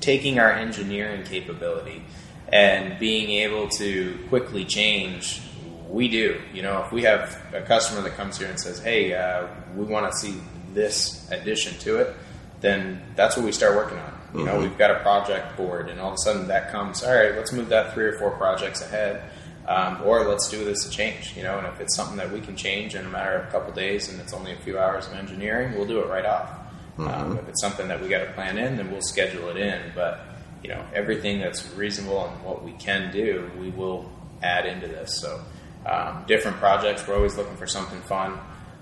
taking 0.00 0.38
our 0.38 0.50
engineering 0.52 1.22
capability 1.24 2.02
and 2.48 2.98
being 2.98 3.30
able 3.30 3.68
to 3.68 4.18
quickly 4.28 4.64
change, 4.64 5.40
we 5.88 6.08
do. 6.08 6.40
You 6.52 6.62
know, 6.62 6.82
if 6.84 6.92
we 6.92 7.02
have 7.02 7.40
a 7.54 7.62
customer 7.62 8.00
that 8.02 8.14
comes 8.16 8.38
here 8.38 8.48
and 8.48 8.58
says, 8.58 8.78
"Hey, 8.78 9.14
uh, 9.14 9.46
we 9.76 9.84
want 9.84 10.10
to 10.10 10.16
see 10.18 10.40
this 10.74 11.30
addition 11.30 11.78
to 11.80 11.96
it," 11.98 12.14
then 12.60 13.02
that's 13.16 13.36
what 13.36 13.44
we 13.46 13.52
start 13.52 13.76
working 13.76 13.98
on. 13.98 14.11
You 14.34 14.44
know, 14.44 14.58
we've 14.58 14.78
got 14.78 14.90
a 14.90 15.00
project 15.00 15.56
board, 15.56 15.90
and 15.90 16.00
all 16.00 16.08
of 16.08 16.14
a 16.14 16.18
sudden 16.18 16.48
that 16.48 16.72
comes. 16.72 17.02
All 17.02 17.14
right, 17.14 17.34
let's 17.34 17.52
move 17.52 17.68
that 17.68 17.92
three 17.92 18.04
or 18.04 18.14
four 18.14 18.30
projects 18.30 18.80
ahead, 18.80 19.30
um, 19.68 20.00
or 20.04 20.24
let's 20.24 20.48
do 20.48 20.64
this 20.64 20.86
a 20.86 20.90
change. 20.90 21.36
You 21.36 21.42
know, 21.42 21.58
and 21.58 21.66
if 21.66 21.80
it's 21.80 21.94
something 21.94 22.16
that 22.16 22.32
we 22.32 22.40
can 22.40 22.56
change 22.56 22.94
in 22.94 23.04
a 23.04 23.08
matter 23.08 23.34
of 23.36 23.48
a 23.48 23.50
couple 23.50 23.72
days, 23.72 24.10
and 24.10 24.20
it's 24.20 24.32
only 24.32 24.52
a 24.52 24.58
few 24.60 24.78
hours 24.78 25.06
of 25.06 25.14
engineering, 25.14 25.76
we'll 25.76 25.86
do 25.86 26.00
it 26.00 26.08
right 26.08 26.24
off. 26.24 26.50
Um, 26.98 27.38
if 27.38 27.48
it's 27.48 27.60
something 27.60 27.88
that 27.88 28.00
we 28.00 28.08
got 28.08 28.24
to 28.24 28.32
plan 28.32 28.58
in, 28.58 28.76
then 28.76 28.90
we'll 28.90 29.02
schedule 29.02 29.48
it 29.48 29.56
in. 29.56 29.92
But 29.94 30.20
you 30.62 30.70
know 30.70 30.82
everything 30.94 31.40
that's 31.40 31.68
reasonable 31.72 32.26
and 32.26 32.42
what 32.42 32.64
we 32.64 32.72
can 32.72 33.12
do, 33.12 33.50
we 33.58 33.70
will 33.70 34.10
add 34.42 34.64
into 34.64 34.86
this. 34.86 35.20
So 35.20 35.42
um, 35.84 36.24
different 36.26 36.56
projects. 36.56 37.06
We're 37.06 37.16
always 37.16 37.36
looking 37.36 37.56
for 37.56 37.66
something 37.66 38.00
fun. 38.02 38.38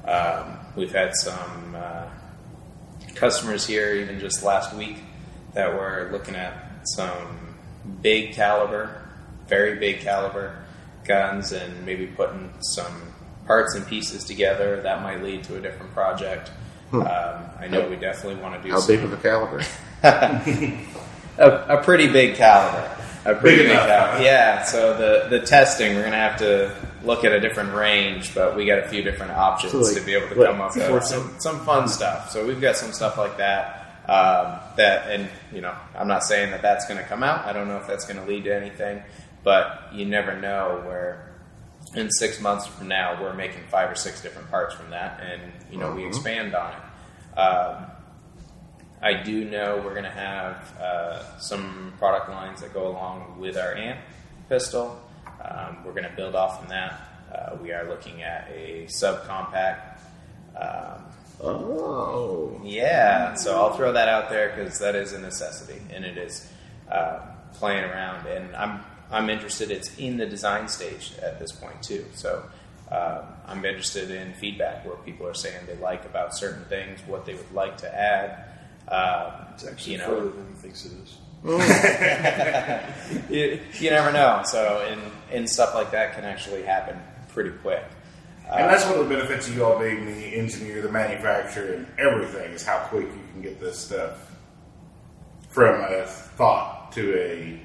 Um, 0.07 0.59
we've 0.77 0.93
had 0.93 1.17
some 1.17 1.75
uh, 1.77 2.09
customers 3.15 3.67
here 3.67 3.95
even 3.95 4.21
just 4.21 4.43
last 4.43 4.75
week 4.75 4.97
that 5.55 5.73
were 5.75 6.09
looking 6.13 6.35
at 6.37 6.55
some 6.85 7.57
big 8.03 8.33
caliber, 8.35 9.03
very 9.49 9.79
big 9.79 10.01
caliber 10.01 10.57
guns, 11.05 11.53
and 11.53 11.85
maybe 11.85 12.07
putting 12.07 12.53
some 12.61 13.13
parts 13.47 13.75
and 13.75 13.87
pieces 13.87 14.25
together. 14.25 14.81
That 14.83 15.03
might 15.03 15.23
lead 15.23 15.45
to 15.45 15.57
a 15.57 15.61
different 15.61 15.93
project. 15.93 16.51
Um, 16.93 17.03
I 17.05 17.69
know 17.71 17.89
we 17.89 17.97
definitely 17.97 18.43
want 18.43 18.61
to 18.61 18.67
do 18.69 18.73
How 18.73 18.81
some, 18.81 18.97
big 18.97 19.05
of 19.05 19.13
a 19.13 19.17
caliber? 19.17 19.63
a, 21.39 21.77
a 21.79 21.83
pretty 21.83 22.09
big 22.09 22.37
caliber. 22.37 22.97
A 23.27 23.35
pretty 23.35 23.59
Big 23.59 23.67
big, 23.67 23.71
enough, 23.73 23.87
caliber. 23.87 24.17
huh? 24.17 24.23
Yeah. 24.25 24.63
So 24.65 24.97
the 24.97 25.29
the 25.39 25.45
testing, 25.45 25.95
we're 25.95 26.05
gonna 26.05 26.17
have 26.17 26.39
to 26.39 26.75
look 27.05 27.23
at 27.25 27.33
a 27.33 27.41
different 27.41 27.75
range, 27.75 28.35
but 28.35 28.57
we 28.57 28.65
got 28.65 28.79
a 28.79 28.89
few 28.89 29.03
different 29.03 29.33
options 29.33 29.73
So, 29.73 29.79
like, 29.81 29.95
to 29.95 30.01
be 30.01 30.15
able 30.15 30.29
to 30.31 30.35
what, 30.37 30.47
come 30.49 30.61
up 30.63 30.75
with 30.75 31.05
some 31.05 31.35
some 31.39 31.61
fun 31.67 31.87
stuff. 31.87 32.31
So 32.31 32.47
we've 32.47 32.61
got 32.61 32.77
some 32.77 32.93
stuff 32.93 33.19
like 33.19 33.37
that. 33.37 33.80
Um, 34.11 34.59
that 34.77 35.09
and 35.09 35.29
you 35.53 35.61
know, 35.61 35.73
I'm 35.96 36.09
not 36.09 36.25
saying 36.25 36.51
that 36.51 36.62
that's 36.62 36.85
going 36.88 36.99
to 36.99 37.05
come 37.05 37.23
out. 37.23 37.46
I 37.46 37.53
don't 37.53 37.68
know 37.68 37.77
if 37.77 37.87
that's 37.87 38.05
going 38.07 38.18
to 38.18 38.27
lead 38.29 38.42
to 38.44 38.57
anything, 38.57 39.05
but 39.44 39.88
you 39.92 40.05
never 40.05 40.38
know 40.38 40.83
where. 40.85 41.27
In 41.94 42.09
six 42.11 42.40
months 42.40 42.66
from 42.66 42.88
now, 42.88 43.20
we're 43.20 43.35
making 43.35 43.62
five 43.68 43.90
or 43.90 43.94
six 43.96 44.20
different 44.20 44.49
parts 44.51 44.75
from 44.75 44.90
that, 44.90 45.20
and 45.20 45.40
you 45.73 45.79
know 45.79 45.92
we 45.92 46.05
expand 46.07 46.55
on 46.55 46.73
it. 46.73 47.38
Um, 47.38 47.87
I 49.03 49.23
do 49.23 49.44
know 49.44 49.81
we're 49.83 49.94
going 49.94 50.05
to 50.05 50.11
have 50.11 50.77
uh, 50.79 51.38
some 51.38 51.94
product 51.99 52.29
lines 52.29 52.61
that 52.61 52.75
go 52.75 52.88
along 52.88 53.40
with 53.40 53.57
our 53.57 53.75
amp 53.75 54.01
pistol. 54.49 55.01
Um, 55.42 55.79
we're 55.85 55.92
going 55.92 56.09
to 56.09 56.14
build 56.14 56.35
off 56.35 56.61
from 56.61 56.68
that. 56.68 57.01
Uh, 57.33 57.57
we 57.62 57.73
are 57.73 57.88
looking 57.88 58.23
at 58.23 58.51
a 58.53 58.87
subcompact. 58.87 59.99
Um, 60.55 61.05
Oh, 61.42 62.61
yeah, 62.62 63.35
so 63.35 63.57
I'll 63.57 63.74
throw 63.74 63.92
that 63.92 64.09
out 64.09 64.29
there 64.29 64.55
because 64.55 64.79
that 64.81 64.94
is 64.94 65.12
a 65.12 65.18
necessity, 65.18 65.81
and 65.90 66.05
it 66.05 66.18
is 66.18 66.46
uh, 66.90 67.20
playing 67.55 67.85
around. 67.85 68.26
And 68.26 68.55
I'm 68.55 68.81
I'm 69.11 69.31
interested. 69.31 69.70
It's 69.70 69.96
in 69.98 70.18
the 70.18 70.26
design 70.26 70.68
stage 70.68 71.12
at 71.22 71.38
this 71.38 71.53
point 71.53 71.83
too. 71.83 72.05
So 72.14 72.44
um, 72.90 73.22
I'm 73.46 73.64
interested 73.64 74.11
in 74.11 74.35
feedback 74.35 74.85
where 74.85 74.96
people 74.96 75.26
are 75.26 75.35
saying 75.35 75.66
they 75.66 75.76
like 75.76 76.05
about 76.05 76.37
certain 76.37 76.64
things, 76.66 77.00
what 77.07 77.24
they 77.24 77.35
would 77.35 77.53
like 77.53 77.79
to 77.79 77.94
add. 77.94 78.46
Um, 78.88 79.46
It's 79.55 79.66
actually 79.66 79.92
you 79.92 79.98
know, 79.98 80.07
further 80.07 80.31
than 80.31 80.46
he 80.48 80.55
thinks 80.55 80.85
it 80.85 80.92
is. 80.92 81.16
you, 83.31 83.61
you 83.79 83.90
never 83.90 84.12
know. 84.12 84.42
So, 84.44 84.85
and, 84.88 85.00
and 85.33 85.48
stuff 85.48 85.74
like 85.74 85.90
that 85.92 86.14
can 86.14 86.24
actually 86.24 86.62
happen 86.64 86.98
pretty 87.29 87.50
quick. 87.50 87.85
And 88.53 88.69
that's 88.69 88.85
one 88.85 88.99
of 88.99 89.09
the 89.09 89.15
benefits 89.15 89.47
of 89.49 89.55
you 89.57 89.65
all 89.65 89.79
being 89.79 90.07
the 90.07 90.35
engineer, 90.37 90.83
the 90.83 90.91
manufacturer, 90.91 91.75
and 91.75 91.87
everything 91.99 92.53
is 92.53 92.65
how 92.65 92.79
quick 92.89 93.07
you 93.07 93.23
can 93.33 93.43
get 93.43 93.61
this 93.61 93.79
stuff 93.79 94.35
from 95.49 95.81
a 95.81 96.05
thought 96.07 96.93
to 96.93 97.17
a 97.17 97.61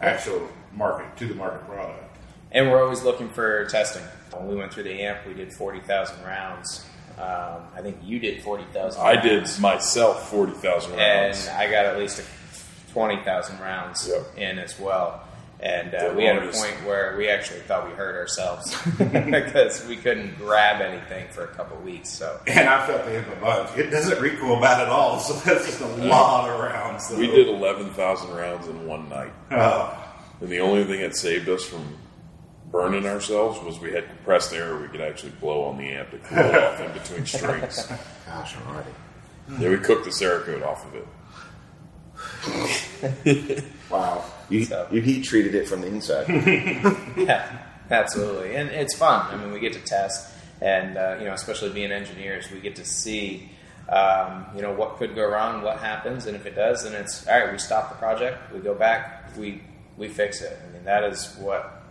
actual 0.00 0.46
market 0.72 1.16
to 1.18 1.26
the 1.26 1.34
market 1.34 1.66
product. 1.66 2.16
And 2.52 2.70
we're 2.70 2.82
always 2.82 3.02
looking 3.02 3.28
for 3.30 3.64
testing. 3.66 4.02
When 4.32 4.48
we 4.48 4.56
went 4.56 4.72
through 4.72 4.84
the 4.84 5.02
amp, 5.02 5.26
we 5.26 5.34
did 5.34 5.52
40,000 5.52 6.22
rounds. 6.24 6.84
Um, 7.18 7.62
I 7.76 7.80
think 7.82 7.98
you 8.02 8.18
did 8.18 8.42
40,000. 8.42 9.00
I 9.02 9.20
did 9.20 9.46
myself 9.60 10.30
forty 10.30 10.52
thousand 10.52 10.92
rounds, 10.92 11.00
And 11.00 11.46
rounds. 11.46 11.48
I 11.48 11.70
got 11.70 11.84
at 11.86 11.98
least 11.98 12.22
20,000 12.92 13.60
rounds 13.60 14.08
Yep. 14.08 14.38
in 14.38 14.58
as 14.58 14.78
well. 14.80 15.22
And 15.62 15.94
uh, 15.94 16.14
we 16.16 16.24
had 16.24 16.38
a 16.38 16.50
point 16.52 16.86
where 16.86 17.14
we 17.18 17.28
actually 17.28 17.60
thought 17.60 17.86
we 17.86 17.92
hurt 17.94 18.16
ourselves 18.16 18.74
because 18.98 19.86
we 19.86 19.96
couldn't 19.96 20.36
grab 20.38 20.80
anything 20.80 21.28
for 21.28 21.44
a 21.44 21.48
couple 21.48 21.76
weeks. 21.82 22.08
So 22.08 22.40
And 22.46 22.66
I 22.66 22.86
felt 22.86 23.04
the 23.04 23.10
hit 23.10 23.24
a 23.30 23.40
bunch. 23.40 23.76
It 23.76 23.90
doesn't 23.90 24.22
recoil 24.22 24.58
bad 24.58 24.80
at 24.80 24.88
all, 24.88 25.18
so 25.26 25.34
that's 25.34 25.66
just 25.66 25.82
a 25.82 25.86
lot 25.86 26.48
of 26.48 26.58
rounds. 26.60 27.08
though. 27.10 27.18
we 27.18 27.26
did 27.26 27.46
eleven 27.46 27.90
thousand 27.90 28.30
rounds 28.34 28.68
in 28.68 28.86
one 28.86 29.08
night, 29.10 29.32
Oh, 29.50 29.92
and 30.40 30.48
the 30.48 30.60
only 30.60 30.84
thing 30.84 31.00
that 31.02 31.14
saved 31.14 31.46
us 31.50 31.62
from 31.62 31.96
burning 32.70 33.04
ourselves 33.06 33.60
was 33.62 33.78
we 33.80 33.92
had 33.92 34.06
compressed 34.08 34.54
air 34.54 34.78
we 34.78 34.88
could 34.88 35.00
actually 35.02 35.32
blow 35.32 35.64
on 35.64 35.76
the 35.76 35.90
amp 35.90 36.10
to 36.12 36.18
cool 36.18 36.38
it 36.38 36.54
off 36.54 36.80
in 36.80 36.92
between 36.92 37.26
strings. 37.26 37.86
gosh, 38.26 38.54
alrighty. 38.54 38.94
Yeah, 39.58 39.68
we 39.70 39.76
cooked 39.76 40.04
the 40.04 40.10
Cerakote 40.10 40.64
off 40.64 40.86
of 40.86 40.94
it. 43.26 43.64
Wow. 43.90 44.24
You, 44.50 44.64
So- 44.64 44.86
you 44.90 45.00
heat 45.00 45.24
treated 45.24 45.54
it 45.54 45.66
from 45.68 45.80
the 45.80 45.86
inside. 45.86 46.28
yeah, 47.16 47.58
absolutely, 47.90 48.56
and 48.56 48.68
it's 48.70 48.94
fun. 48.96 49.26
I 49.32 49.36
mean, 49.36 49.52
we 49.52 49.60
get 49.60 49.72
to 49.74 49.80
test, 49.80 50.32
and 50.60 50.96
uh, 50.98 51.16
you 51.18 51.26
know, 51.26 51.32
especially 51.32 51.70
being 51.70 51.92
engineers, 51.92 52.50
we 52.50 52.60
get 52.60 52.76
to 52.76 52.84
see, 52.84 53.50
um, 53.88 54.46
you 54.54 54.62
know, 54.62 54.72
what 54.72 54.96
could 54.96 55.14
go 55.14 55.26
wrong, 55.28 55.62
what 55.62 55.78
happens, 55.78 56.26
and 56.26 56.36
if 56.36 56.46
it 56.46 56.54
does, 56.56 56.84
then 56.84 56.94
it's 56.94 57.26
all 57.26 57.38
right. 57.40 57.52
We 57.52 57.58
stop 57.58 57.88
the 57.90 57.96
project, 57.96 58.52
we 58.52 58.60
go 58.60 58.74
back, 58.74 59.36
we 59.38 59.62
we 59.96 60.08
fix 60.08 60.40
it. 60.42 60.58
I 60.68 60.72
mean, 60.72 60.84
that 60.84 61.04
is 61.04 61.34
what 61.38 61.82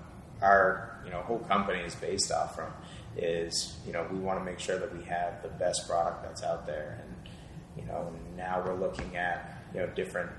our 0.41 0.99
you 1.05 1.11
know 1.11 1.21
whole 1.21 1.39
company 1.39 1.79
is 1.79 1.95
based 1.95 2.31
off 2.31 2.55
from. 2.55 2.71
Is 3.17 3.77
you 3.87 3.91
know 3.93 4.05
we 4.11 4.19
want 4.19 4.39
to 4.39 4.45
make 4.45 4.59
sure 4.59 4.77
that 4.77 4.95
we 4.95 5.03
have 5.05 5.41
the 5.41 5.49
best 5.49 5.87
product 5.87 6.23
that's 6.23 6.43
out 6.43 6.65
there, 6.65 7.01
and 7.01 7.31
you 7.77 7.85
know 7.91 8.13
now 8.37 8.61
we're 8.65 8.75
looking 8.75 9.15
at 9.17 9.63
you 9.73 9.79
know 9.79 9.87
different 9.87 10.29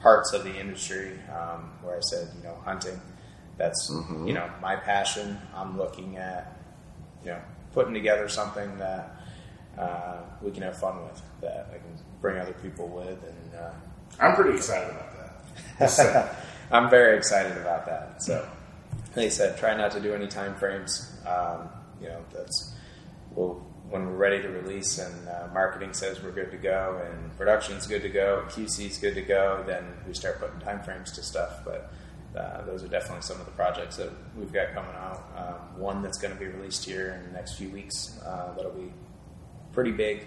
parts 0.00 0.32
of 0.32 0.44
the 0.44 0.58
industry 0.58 1.18
um, 1.30 1.70
where 1.82 1.96
I 1.96 2.00
said 2.00 2.28
you 2.36 2.42
know 2.44 2.56
hunting 2.64 3.00
that's 3.56 3.90
you 4.26 4.32
know 4.32 4.48
my 4.62 4.76
passion 4.76 5.38
I'm 5.54 5.76
looking 5.76 6.16
at 6.16 6.60
you 7.24 7.30
know 7.30 7.40
putting 7.72 7.94
together 7.94 8.28
something 8.28 8.78
that 8.78 9.16
uh, 9.76 10.20
we 10.42 10.50
can 10.50 10.62
have 10.62 10.78
fun 10.78 11.02
with 11.02 11.20
that 11.40 11.68
I 11.70 11.78
can 11.78 11.98
bring 12.20 12.38
other 12.38 12.54
people 12.54 12.88
with 12.88 13.22
and 13.22 13.54
uh, 13.54 13.70
I'm 14.20 14.34
pretty 14.34 14.56
excited 14.56 14.90
about 14.90 15.12
that. 15.16 15.44
Just 15.78 15.96
saying. 15.96 16.28
I'm 16.70 16.90
very 16.90 17.16
excited 17.16 17.56
about 17.58 17.86
that 17.86 18.22
so 18.22 18.48
like 19.16 19.26
I 19.26 19.28
said 19.28 19.58
try 19.58 19.76
not 19.76 19.90
to 19.92 20.00
do 20.00 20.14
any 20.14 20.28
time 20.28 20.54
frames 20.54 21.12
um, 21.26 21.68
you 22.00 22.08
know 22.08 22.24
that's 22.32 22.74
we'll 23.34 23.64
when 23.90 24.04
we're 24.06 24.16
ready 24.16 24.42
to 24.42 24.48
release 24.48 24.98
and 24.98 25.28
uh, 25.28 25.48
marketing 25.54 25.92
says 25.94 26.22
we're 26.22 26.30
good 26.30 26.50
to 26.50 26.58
go 26.58 27.02
and 27.06 27.36
production's 27.36 27.86
good 27.86 28.02
to 28.02 28.08
go, 28.08 28.44
QC's 28.48 28.98
good 28.98 29.14
to 29.14 29.22
go, 29.22 29.62
then 29.66 29.84
we 30.06 30.12
start 30.14 30.40
putting 30.40 30.60
time 30.60 30.82
frames 30.82 31.12
to 31.12 31.22
stuff. 31.22 31.60
But 31.64 31.90
uh, 32.36 32.62
those 32.66 32.84
are 32.84 32.88
definitely 32.88 33.22
some 33.22 33.40
of 33.40 33.46
the 33.46 33.52
projects 33.52 33.96
that 33.96 34.10
we've 34.36 34.52
got 34.52 34.74
coming 34.74 34.94
out. 34.94 35.24
Um, 35.36 35.80
one 35.80 36.02
that's 36.02 36.18
going 36.18 36.34
to 36.34 36.38
be 36.38 36.46
released 36.46 36.84
here 36.84 37.18
in 37.18 37.32
the 37.32 37.36
next 37.36 37.54
few 37.56 37.70
weeks 37.70 38.20
uh, 38.26 38.52
that'll 38.56 38.72
be 38.72 38.92
pretty 39.72 39.92
big. 39.92 40.26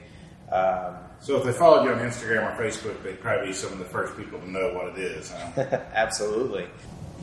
Um, 0.51 0.95
So 1.21 1.37
if 1.37 1.43
they 1.43 1.53
followed 1.53 1.85
you 1.85 1.91
on 1.91 1.99
Instagram 1.99 2.43
or 2.51 2.61
Facebook, 2.61 3.01
they'd 3.03 3.21
probably 3.21 3.47
be 3.47 3.53
some 3.53 3.71
of 3.71 3.77
the 3.79 3.85
first 3.85 4.17
people 4.17 4.39
to 4.39 4.49
know 4.49 4.73
what 4.73 4.87
it 4.87 4.97
is. 4.97 5.31
Huh? 5.31 5.61
absolutely. 5.93 6.65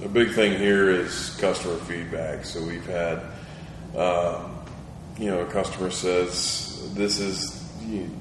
The 0.01 0.09
big 0.09 0.31
thing 0.33 0.57
here 0.57 0.89
is 0.89 1.31
customer 1.41 1.77
feedback. 1.79 2.45
So 2.45 2.63
we've 2.63 2.87
had, 2.87 3.19
um, 3.97 4.58
you 5.19 5.27
know, 5.27 5.41
a 5.41 5.47
customer 5.47 5.91
says 5.91 6.93
this 6.95 7.19
is 7.19 7.59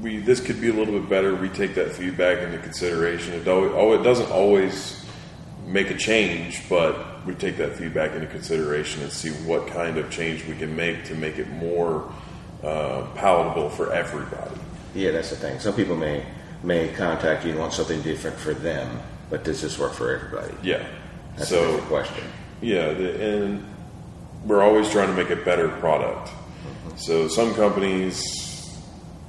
we 0.02 0.18
this 0.20 0.40
could 0.40 0.62
be 0.62 0.70
a 0.70 0.74
little 0.74 1.00
bit 1.00 1.10
better. 1.10 1.36
We 1.36 1.50
take 1.50 1.76
that 1.76 1.92
feedback 1.92 2.40
into 2.40 2.58
consideration. 2.60 3.34
It 3.34 3.48
always, 3.48 3.72
oh, 3.74 3.94
it 3.94 4.04
doesn't 4.04 4.32
always 4.32 5.06
make 5.66 5.90
a 5.92 5.98
change, 5.98 6.68
but 6.70 7.26
we 7.26 7.36
take 7.36 7.58
that 7.58 7.76
feedback 7.76 8.14
into 8.14 8.28
consideration 8.28 9.04
and 9.04 9.12
see 9.12 9.30
what 9.30 9.68
kind 9.68 9.98
of 9.98 10.10
change 10.10 10.46
we 10.46 10.56
can 10.56 10.76
make 10.76 11.04
to 11.06 11.16
make 11.16 11.38
it 11.38 11.50
more 11.50 12.10
uh, 12.64 13.06
palatable 13.16 13.70
for 13.70 13.94
everybody. 13.94 14.56
yeah, 14.96 15.12
that's 15.12 15.30
the 15.30 15.36
thing. 15.36 15.60
Some 15.60 15.76
people 15.76 15.96
may 15.96 16.26
may 16.64 16.88
contact 16.94 17.46
you 17.46 17.52
and 17.52 17.60
want 17.60 17.74
something 17.74 18.02
different 18.02 18.38
for 18.38 18.54
them, 18.54 19.00
but 19.30 19.44
does 19.44 19.62
this 19.62 19.78
work 19.78 19.94
for 19.94 20.16
everybody? 20.16 20.54
Yeah. 20.64 20.88
That's 21.36 21.52
a 21.52 21.56
so 21.56 21.66
different 21.66 21.88
question. 21.88 22.24
Yeah, 22.62 22.94
the, 22.94 23.44
and 23.44 23.66
we're 24.46 24.64
always 24.64 24.90
trying 24.90 25.10
to 25.10 25.14
make 25.14 25.30
a 25.30 25.44
better 25.44 25.70
product. 25.70 26.32
So 26.98 27.28
some 27.28 27.54
companies, 27.54 28.76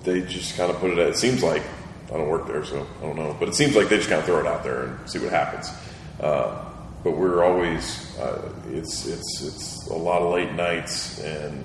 they 0.03 0.23
just 0.23 0.57
kind 0.57 0.71
of 0.71 0.79
put 0.79 0.91
it. 0.91 0.99
At, 0.99 1.09
it 1.09 1.17
seems 1.17 1.43
like 1.43 1.63
I 2.09 2.17
don't 2.17 2.29
work 2.29 2.47
there, 2.47 2.65
so 2.65 2.87
I 3.01 3.03
don't 3.03 3.17
know. 3.17 3.37
But 3.39 3.49
it 3.49 3.55
seems 3.55 3.77
like 3.77 3.91
they 3.91 3.99
just 3.99 4.09
kind 4.09 4.21
of 4.21 4.27
throw 4.27 4.41
it 4.41 4.47
out 4.47 4.65
there 4.65 4.85
and 4.85 5.11
see 5.11 5.19
what 5.19 5.31
happens. 5.31 5.71
Uh, 6.19 6.65
but 7.05 7.13
we're 7.13 7.45
always 7.45 8.19
uh, 8.19 8.51
it's 8.71 9.07
it's 9.07 9.43
it's 9.43 9.87
a 9.89 9.95
lot 9.95 10.23
of 10.23 10.33
late 10.33 10.53
nights 10.53 11.21
and 11.21 11.65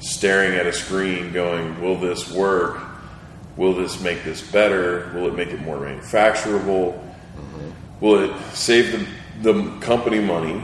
staring 0.00 0.58
at 0.58 0.66
a 0.66 0.72
screen, 0.72 1.32
going, 1.32 1.80
"Will 1.80 1.96
this 1.96 2.30
work? 2.32 2.80
Will 3.56 3.74
this 3.74 4.00
make 4.00 4.24
this 4.24 4.42
better? 4.42 5.12
Will 5.14 5.28
it 5.28 5.34
make 5.36 5.48
it 5.48 5.60
more 5.60 5.78
manufacturable?" 5.78 7.00
will 8.00 8.18
it 8.18 8.36
save 8.52 8.90
the, 9.42 9.52
the 9.52 9.78
company 9.78 10.18
money 10.18 10.60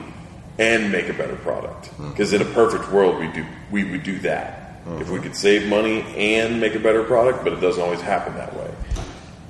and 0.59 0.90
make 0.90 1.09
a 1.09 1.12
better 1.14 1.37
product? 1.37 1.90
Because 2.11 2.33
in 2.33 2.42
a 2.42 2.47
perfect 2.47 2.90
world, 2.92 3.18
we 3.21 3.29
do 3.29 3.44
we 3.71 3.85
would 3.85 4.03
do 4.03 4.18
that. 4.21 4.64
If 5.01 5.11
we 5.11 5.21
could 5.21 5.37
save 5.37 5.68
money 5.68 6.01
and 6.16 6.61
make 6.62 6.75
a 6.75 6.79
better 6.79 7.05
product, 7.05 7.44
but 7.44 7.53
it 7.53 7.61
doesn't 7.61 7.83
always 7.83 8.01
happen 8.01 8.35
that 8.37 8.55
way. 8.57 8.71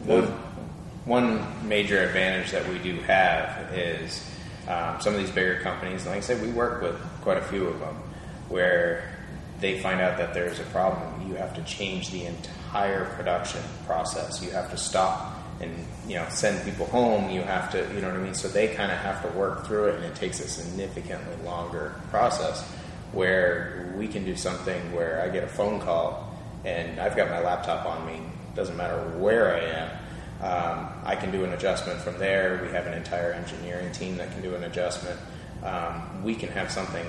The- 0.06 0.32
one 1.04 1.46
major 1.66 2.02
advantage 2.04 2.50
that 2.50 2.68
we 2.68 2.78
do 2.80 3.00
have 3.02 3.72
is 3.72 4.28
um, 4.68 5.00
some 5.00 5.14
of 5.14 5.20
these 5.20 5.30
bigger 5.30 5.60
companies. 5.60 6.04
Like 6.04 6.16
I 6.16 6.20
said, 6.20 6.42
we 6.42 6.50
work 6.50 6.82
with 6.82 6.96
quite 7.22 7.38
a 7.38 7.42
few 7.42 7.66
of 7.66 7.80
them 7.80 7.94
where 8.50 9.08
they 9.60 9.80
find 9.80 10.00
out 10.02 10.18
that 10.18 10.34
there's 10.34 10.60
a 10.60 10.64
problem. 10.64 11.28
You 11.28 11.36
have 11.36 11.54
to 11.54 11.62
change 11.62 12.10
the 12.10 12.26
entire 12.26 13.06
production 13.14 13.62
process. 13.86 14.42
You 14.42 14.50
have 14.50 14.70
to 14.70 14.76
stop 14.76 15.38
and 15.60 15.74
you 16.08 16.16
know 16.16 16.26
send 16.30 16.64
people 16.64 16.86
home. 16.86 17.30
You 17.30 17.42
have 17.42 17.70
to, 17.72 17.78
you 17.94 18.00
know 18.00 18.08
what 18.08 18.16
I 18.16 18.22
mean. 18.22 18.34
So 18.34 18.48
they 18.48 18.74
kind 18.74 18.90
of 18.90 18.98
have 18.98 19.22
to 19.22 19.38
work 19.38 19.66
through 19.66 19.90
it, 19.90 19.94
and 19.96 20.04
it 20.04 20.14
takes 20.14 20.40
a 20.40 20.48
significantly 20.48 21.36
longer 21.44 21.94
process. 22.10 22.66
Where 23.12 23.94
we 23.96 24.06
can 24.06 24.24
do 24.24 24.36
something 24.36 24.92
where 24.92 25.22
I 25.22 25.30
get 25.30 25.42
a 25.42 25.48
phone 25.48 25.80
call 25.80 26.28
and 26.64 27.00
I've 27.00 27.16
got 27.16 27.30
my 27.30 27.40
laptop 27.40 27.86
on 27.86 28.06
me. 28.06 28.20
Doesn't 28.54 28.76
matter 28.76 28.96
where 29.18 29.54
I 29.54 29.60
am. 29.60 29.90
Um, 30.40 30.88
I 31.04 31.16
can 31.16 31.30
do 31.30 31.44
an 31.44 31.52
adjustment 31.52 32.00
from 32.00 32.18
there. 32.18 32.60
We 32.62 32.70
have 32.72 32.86
an 32.86 32.94
entire 32.94 33.32
engineering 33.32 33.90
team 33.92 34.16
that 34.18 34.30
can 34.32 34.42
do 34.42 34.54
an 34.54 34.64
adjustment. 34.64 35.18
Um, 35.64 36.22
we 36.22 36.34
can 36.34 36.48
have 36.50 36.70
something, 36.70 37.04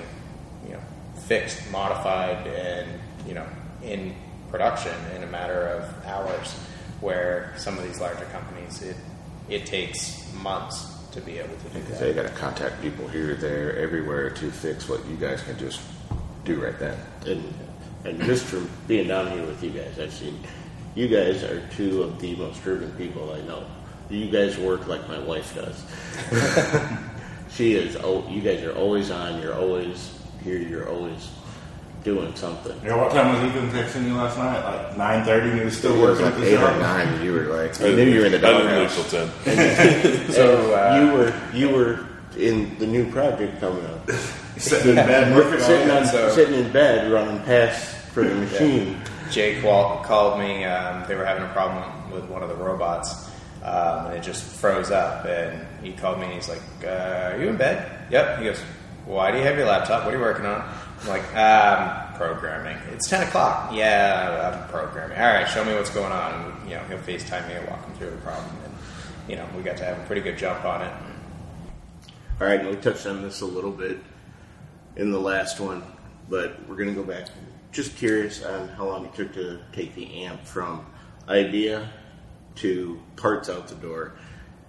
you 0.66 0.72
know, 0.72 0.80
fixed, 1.26 1.70
modified, 1.70 2.46
and 2.48 2.88
you 3.26 3.34
know, 3.34 3.46
in 3.82 4.14
production 4.50 4.94
in 5.14 5.22
a 5.22 5.26
matter 5.26 5.68
of 5.68 6.06
hours. 6.06 6.58
Where 7.00 7.52
some 7.56 7.78
of 7.78 7.84
these 7.84 8.00
larger 8.00 8.26
companies, 8.26 8.82
it 8.82 8.96
it 9.48 9.66
takes 9.66 10.32
months 10.34 10.86
to 11.12 11.20
be 11.20 11.38
able 11.38 11.56
to 11.56 11.68
do 11.70 11.80
Because 11.80 11.98
that. 11.98 12.00
they 12.00 12.12
got 12.12 12.22
to 12.22 12.28
contact 12.34 12.80
people 12.82 13.08
here, 13.08 13.34
there, 13.34 13.76
everywhere 13.76 14.30
to 14.30 14.50
fix 14.52 14.88
what 14.88 15.04
you 15.06 15.16
guys 15.16 15.42
can 15.42 15.58
just 15.58 15.80
do 16.44 16.62
right 16.62 16.78
then. 16.78 16.96
And 17.26 17.54
and 18.04 18.20
just 18.22 18.44
from 18.44 18.70
being 18.86 19.08
down 19.08 19.30
here 19.32 19.44
with 19.44 19.62
you 19.62 19.70
guys, 19.70 19.98
I've 19.98 20.12
seen 20.12 20.38
you 20.94 21.08
guys 21.08 21.42
are 21.42 21.66
two 21.76 22.02
of 22.02 22.20
the 22.20 22.34
most 22.36 22.62
driven 22.62 22.90
people 22.92 23.32
I 23.32 23.40
know. 23.42 23.64
You 24.08 24.30
guys 24.30 24.58
work 24.58 24.86
like 24.88 25.06
my 25.08 25.18
wife 25.20 25.54
does. 25.54 25.84
she 27.50 27.74
is. 27.74 27.96
Oh, 28.02 28.26
you 28.28 28.40
guys 28.40 28.62
are 28.64 28.72
always 28.74 29.10
on. 29.10 29.40
You're 29.42 29.54
always 29.54 30.18
here. 30.42 30.58
You're 30.58 30.88
always 30.88 31.28
doing 32.02 32.34
something. 32.36 32.76
You 32.82 32.88
know, 32.90 32.98
what 32.98 33.12
time 33.12 33.32
was 33.34 33.50
Ethan 33.50 33.70
texting 33.70 34.06
you 34.06 34.14
last 34.16 34.38
night? 34.38 34.62
Like 34.64 34.96
nine 34.96 35.24
thirty, 35.24 35.50
and 35.50 35.58
he 35.58 35.64
was 35.64 35.76
still 35.76 35.94
It 35.94 36.00
was 36.10 36.18
working 36.20 36.24
like 36.26 36.34
at 36.34 36.40
the 36.40 36.46
eight 36.46 36.62
or 36.62 36.78
nine, 36.80 37.24
you 37.24 37.32
were 37.32 37.40
like, 37.44 37.80
I 37.80 37.92
knew 37.92 38.04
you 38.04 38.20
were 38.20 38.26
in 38.26 38.32
the 38.32 38.38
I 38.38 38.40
didn't 38.52 38.78
leave 38.80 38.90
doghouse. 38.90 39.10
till 39.10 39.26
ten. 39.26 40.30
So, 40.32 40.74
uh, 40.74 40.96
you 40.98 41.12
were 41.12 41.34
you 41.52 41.68
were 41.76 42.06
in 42.38 42.78
the 42.78 42.86
new 42.86 43.10
project 43.10 43.60
coming 43.60 43.84
up. 43.86 44.10
Sitting 44.56 44.90
in 44.90 44.96
bed, 44.96 45.34
working 45.34 45.60
sitting 45.60 45.90
on 45.90 45.98
on 45.98 46.06
so- 46.06 46.28
sitting 46.30 46.54
in 46.54 46.70
bed 46.72 47.10
running 47.10 47.40
past 47.44 47.94
for 48.12 48.24
the 48.24 48.34
machine. 48.34 49.00
Jake 49.30 49.62
Walt 49.64 50.02
called 50.02 50.38
me. 50.38 50.64
Um, 50.64 51.06
they 51.08 51.14
were 51.14 51.24
having 51.24 51.44
a 51.44 51.52
problem 51.52 52.10
with 52.10 52.24
one 52.24 52.42
of 52.42 52.48
the 52.50 52.56
robots, 52.56 53.30
um, 53.62 54.06
and 54.06 54.14
it 54.16 54.22
just 54.22 54.42
froze 54.42 54.90
up. 54.90 55.24
And 55.24 55.66
he 55.82 55.92
called 55.92 56.18
me 56.18 56.24
and 56.24 56.34
he's 56.34 56.48
like, 56.48 56.60
uh, 56.84 57.30
"Are 57.32 57.40
you 57.40 57.48
in 57.48 57.56
bed?" 57.56 57.90
Yep. 58.10 58.38
He 58.40 58.44
goes, 58.46 58.60
"Why 59.06 59.30
do 59.30 59.38
you 59.38 59.44
have 59.44 59.56
your 59.56 59.66
laptop? 59.66 60.04
What 60.04 60.12
are 60.12 60.16
you 60.18 60.22
working 60.22 60.44
on?" 60.46 60.62
I'm 61.00 61.08
like, 61.08 61.36
um, 61.36 62.14
"Programming." 62.14 62.76
It's 62.92 63.08
ten 63.08 63.26
o'clock. 63.26 63.70
Yeah, 63.72 64.52
I'm 64.52 64.68
programming. 64.68 65.18
All 65.18 65.32
right, 65.32 65.48
show 65.48 65.64
me 65.64 65.74
what's 65.74 65.90
going 65.90 66.12
on. 66.12 66.52
And, 66.52 66.68
you 66.68 66.76
know, 66.76 66.82
he'll 66.84 66.98
Facetime 66.98 67.48
me 67.48 67.54
and 67.54 67.68
walk 67.68 67.84
him 67.84 67.94
through 67.94 68.10
the 68.10 68.16
problem. 68.18 68.54
And 68.64 68.74
you 69.28 69.36
know, 69.36 69.46
we 69.56 69.62
got 69.62 69.76
to 69.78 69.84
have 69.84 69.98
a 69.98 70.04
pretty 70.06 70.20
good 70.20 70.36
jump 70.36 70.64
on 70.64 70.82
it. 70.82 70.92
All 72.40 72.46
right, 72.46 72.60
and 72.60 72.68
we 72.68 72.76
touched 72.76 73.06
on 73.06 73.22
this 73.22 73.40
a 73.42 73.46
little 73.46 73.70
bit 73.70 73.98
in 74.96 75.12
the 75.12 75.20
last 75.20 75.60
one, 75.60 75.82
but 76.28 76.66
we're 76.68 76.76
going 76.76 76.88
to 76.88 76.94
go 76.94 77.04
back. 77.04 77.28
Just 77.70 77.96
curious 77.96 78.42
on 78.44 78.68
how 78.68 78.86
long 78.86 79.04
it 79.04 79.14
took 79.14 79.32
to 79.34 79.60
take 79.72 79.94
the 79.94 80.24
amp 80.24 80.44
from 80.44 80.84
idea 81.28 81.88
to 82.56 83.00
parts 83.16 83.48
out 83.48 83.68
the 83.68 83.76
door, 83.76 84.14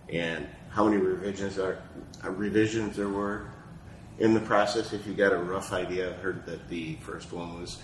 and 0.10 0.48
how 0.70 0.86
many 0.86 0.98
revisions 0.98 1.58
are 1.58 1.82
uh, 2.24 2.30
revisions 2.30 2.96
there 2.96 3.10
were 3.10 3.50
in 4.19 4.34
the 4.34 4.39
process. 4.39 4.93
If 4.93 5.06
you 5.08 5.13
got 5.13 5.34
a 5.34 5.38
rough 5.38 5.74
idea, 5.74 6.10
I've 6.10 6.19
heard 6.21 6.45
that 6.45 6.69
the 6.69 6.95
first 7.02 7.34
one 7.34 7.60
was 7.60 7.80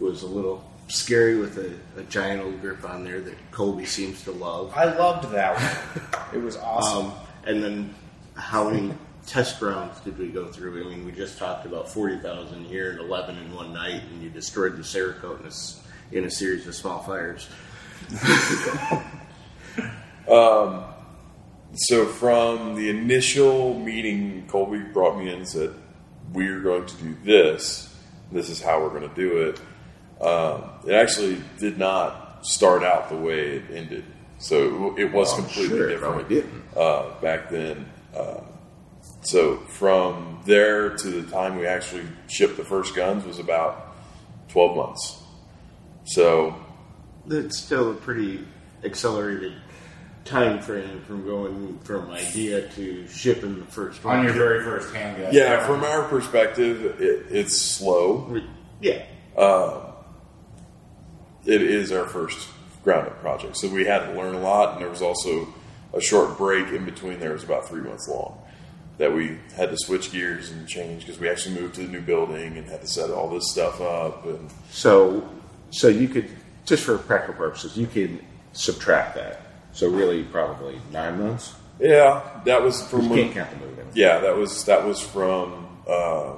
was 0.00 0.22
a 0.22 0.26
little 0.26 0.64
scary 0.88 1.36
with 1.36 1.58
a, 1.58 2.00
a 2.00 2.04
giant 2.04 2.42
old 2.42 2.60
grip 2.60 2.88
on 2.88 3.04
there 3.04 3.20
that 3.20 3.34
Colby 3.50 3.84
seems 3.84 4.22
to 4.24 4.30
love. 4.32 4.72
I 4.76 4.84
loved 4.84 5.30
that 5.32 5.56
one. 5.56 6.20
it 6.32 6.42
was 6.44 6.56
awesome. 6.56 7.06
Um, 7.06 7.12
and 7.44 7.62
then 7.62 7.94
how 8.34 8.70
many 8.70 8.94
test 9.26 9.60
rounds 9.60 10.00
did 10.00 10.16
we 10.18 10.28
go 10.28 10.46
through? 10.46 10.86
I 10.86 10.88
mean, 10.88 11.04
we 11.04 11.12
just 11.12 11.38
talked 11.38 11.66
about 11.66 11.90
40,000 11.90 12.64
here 12.64 12.92
and 12.92 13.00
11 13.00 13.36
in 13.36 13.54
one 13.54 13.74
night, 13.74 14.02
and 14.10 14.22
you 14.22 14.30
destroyed 14.30 14.76
the 14.76 14.82
Cerakote 14.82 15.40
in 15.40 15.44
a, 15.44 15.48
s- 15.48 15.82
in 16.12 16.24
a 16.24 16.30
series 16.30 16.66
of 16.66 16.74
small 16.74 17.00
fires. 17.02 17.48
So 21.74 22.06
from 22.06 22.74
the 22.76 22.88
initial 22.88 23.78
meeting, 23.78 24.46
Colby 24.48 24.78
brought 24.78 25.18
me 25.18 25.28
in 25.28 25.38
and 25.38 25.48
said, 25.48 25.74
"We're 26.32 26.60
going 26.60 26.86
to 26.86 26.96
do 26.96 27.16
this. 27.24 27.94
This 28.32 28.48
is 28.48 28.60
how 28.60 28.80
we're 28.82 28.90
going 28.90 29.08
to 29.08 29.14
do 29.14 29.48
it." 29.48 29.60
Um, 30.24 30.64
it 30.86 30.94
actually 30.94 31.40
did 31.58 31.78
not 31.78 32.44
start 32.46 32.82
out 32.82 33.08
the 33.08 33.16
way 33.16 33.56
it 33.56 33.64
ended, 33.72 34.04
so 34.38 34.96
it 34.98 35.12
was 35.12 35.32
completely 35.34 35.78
sure, 35.78 35.88
different 35.88 36.28
didn't. 36.28 36.64
Uh, 36.76 37.20
back 37.20 37.50
then. 37.50 37.86
Uh, 38.16 38.40
so 39.20 39.58
from 39.58 40.40
there 40.44 40.96
to 40.96 41.08
the 41.08 41.30
time 41.30 41.58
we 41.58 41.66
actually 41.66 42.06
shipped 42.28 42.56
the 42.56 42.64
first 42.64 42.94
guns 42.94 43.24
was 43.24 43.38
about 43.38 43.94
twelve 44.48 44.76
months. 44.76 45.22
So 46.04 46.56
That's 47.26 47.58
still 47.58 47.90
a 47.90 47.94
pretty 47.94 48.46
accelerated 48.82 49.54
time 50.28 50.60
frame 50.60 51.00
from 51.06 51.24
going 51.24 51.78
from 51.80 52.10
idea 52.10 52.68
to 52.68 53.08
shipping 53.08 53.58
the 53.58 53.66
first 53.66 54.04
one. 54.04 54.18
on 54.18 54.24
your 54.24 54.34
very 54.34 54.62
first 54.62 54.94
handgun. 54.94 55.32
yeah, 55.32 55.66
from 55.66 55.82
our 55.82 56.04
perspective, 56.08 57.00
it, 57.00 57.26
it's 57.30 57.56
slow. 57.56 58.40
yeah. 58.80 59.04
Uh, 59.36 59.92
it 61.46 61.62
is 61.62 61.92
our 61.92 62.06
first 62.06 62.48
ground 62.84 63.06
up 63.06 63.20
project. 63.20 63.56
So 63.56 63.68
we 63.68 63.84
had 63.84 64.06
to 64.06 64.12
learn 64.12 64.34
a 64.34 64.40
lot, 64.40 64.72
and 64.72 64.82
there 64.82 64.90
was 64.90 65.02
also 65.02 65.48
a 65.94 66.00
short 66.00 66.36
break 66.36 66.68
in 66.68 66.84
between 66.84 67.18
there. 67.20 67.30
It 67.30 67.34
was 67.34 67.44
about 67.44 67.66
three 67.66 67.80
months 67.80 68.08
long 68.08 68.38
that 68.98 69.12
we 69.14 69.38
had 69.56 69.70
to 69.70 69.76
switch 69.78 70.10
gears 70.10 70.50
and 70.50 70.68
change 70.68 71.06
because 71.06 71.20
we 71.20 71.28
actually 71.28 71.54
moved 71.54 71.76
to 71.76 71.82
the 71.82 71.88
new 71.88 72.00
building 72.00 72.58
and 72.58 72.68
had 72.68 72.80
to 72.80 72.86
set 72.86 73.10
all 73.10 73.28
this 73.30 73.50
stuff 73.50 73.80
up. 73.80 74.26
And 74.26 74.50
So, 74.70 75.26
so 75.70 75.86
you 75.88 76.08
could, 76.08 76.28
just 76.64 76.84
for 76.84 76.98
practical 76.98 77.34
purposes, 77.34 77.76
you 77.76 77.86
can 77.86 78.20
subtract 78.52 79.14
that. 79.14 79.40
So 79.72 79.88
really, 79.88 80.24
probably 80.24 80.80
nine 80.92 81.18
months. 81.20 81.54
yeah, 81.78 82.40
that 82.44 82.62
was 82.62 82.80
You 82.80 82.86
from 82.88 83.00
can't 83.02 83.10
when, 83.10 83.32
count 83.32 83.50
the 83.50 83.66
moving. 83.66 83.86
yeah, 83.94 84.18
that 84.20 84.36
was 84.36 84.64
that 84.64 84.84
was 84.86 85.00
from 85.00 85.66
uh, 85.86 86.32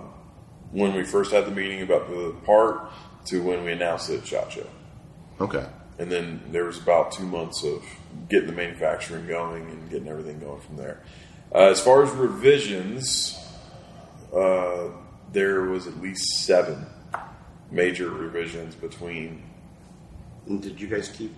when 0.72 0.94
we 0.94 1.04
first 1.04 1.32
had 1.32 1.46
the 1.46 1.50
meeting 1.50 1.82
about 1.82 2.08
the 2.10 2.34
part 2.44 2.90
to 3.26 3.42
when 3.42 3.64
we 3.64 3.72
announced 3.72 4.10
it 4.10 4.20
at 4.20 4.26
Shot 4.26 4.52
Show. 4.52 4.66
Okay. 5.40 5.64
And 5.98 6.10
then 6.10 6.40
there 6.50 6.64
was 6.64 6.78
about 6.78 7.12
two 7.12 7.24
months 7.26 7.62
of 7.64 7.82
getting 8.28 8.46
the 8.48 8.54
manufacturing 8.54 9.26
going 9.26 9.68
and 9.70 9.90
getting 9.90 10.08
everything 10.08 10.38
going 10.40 10.60
from 10.60 10.76
there. 10.76 11.02
Uh, 11.54 11.68
as 11.70 11.80
far 11.80 12.02
as 12.02 12.10
revisions, 12.12 13.38
uh, 14.34 14.88
there 15.32 15.62
was 15.62 15.86
at 15.86 16.00
least 16.00 16.24
seven 16.44 16.86
major 17.70 18.08
revisions 18.10 18.74
between. 18.74 19.42
And 20.46 20.62
did 20.62 20.80
you 20.80 20.88
guys 20.88 21.08
keep 21.08 21.34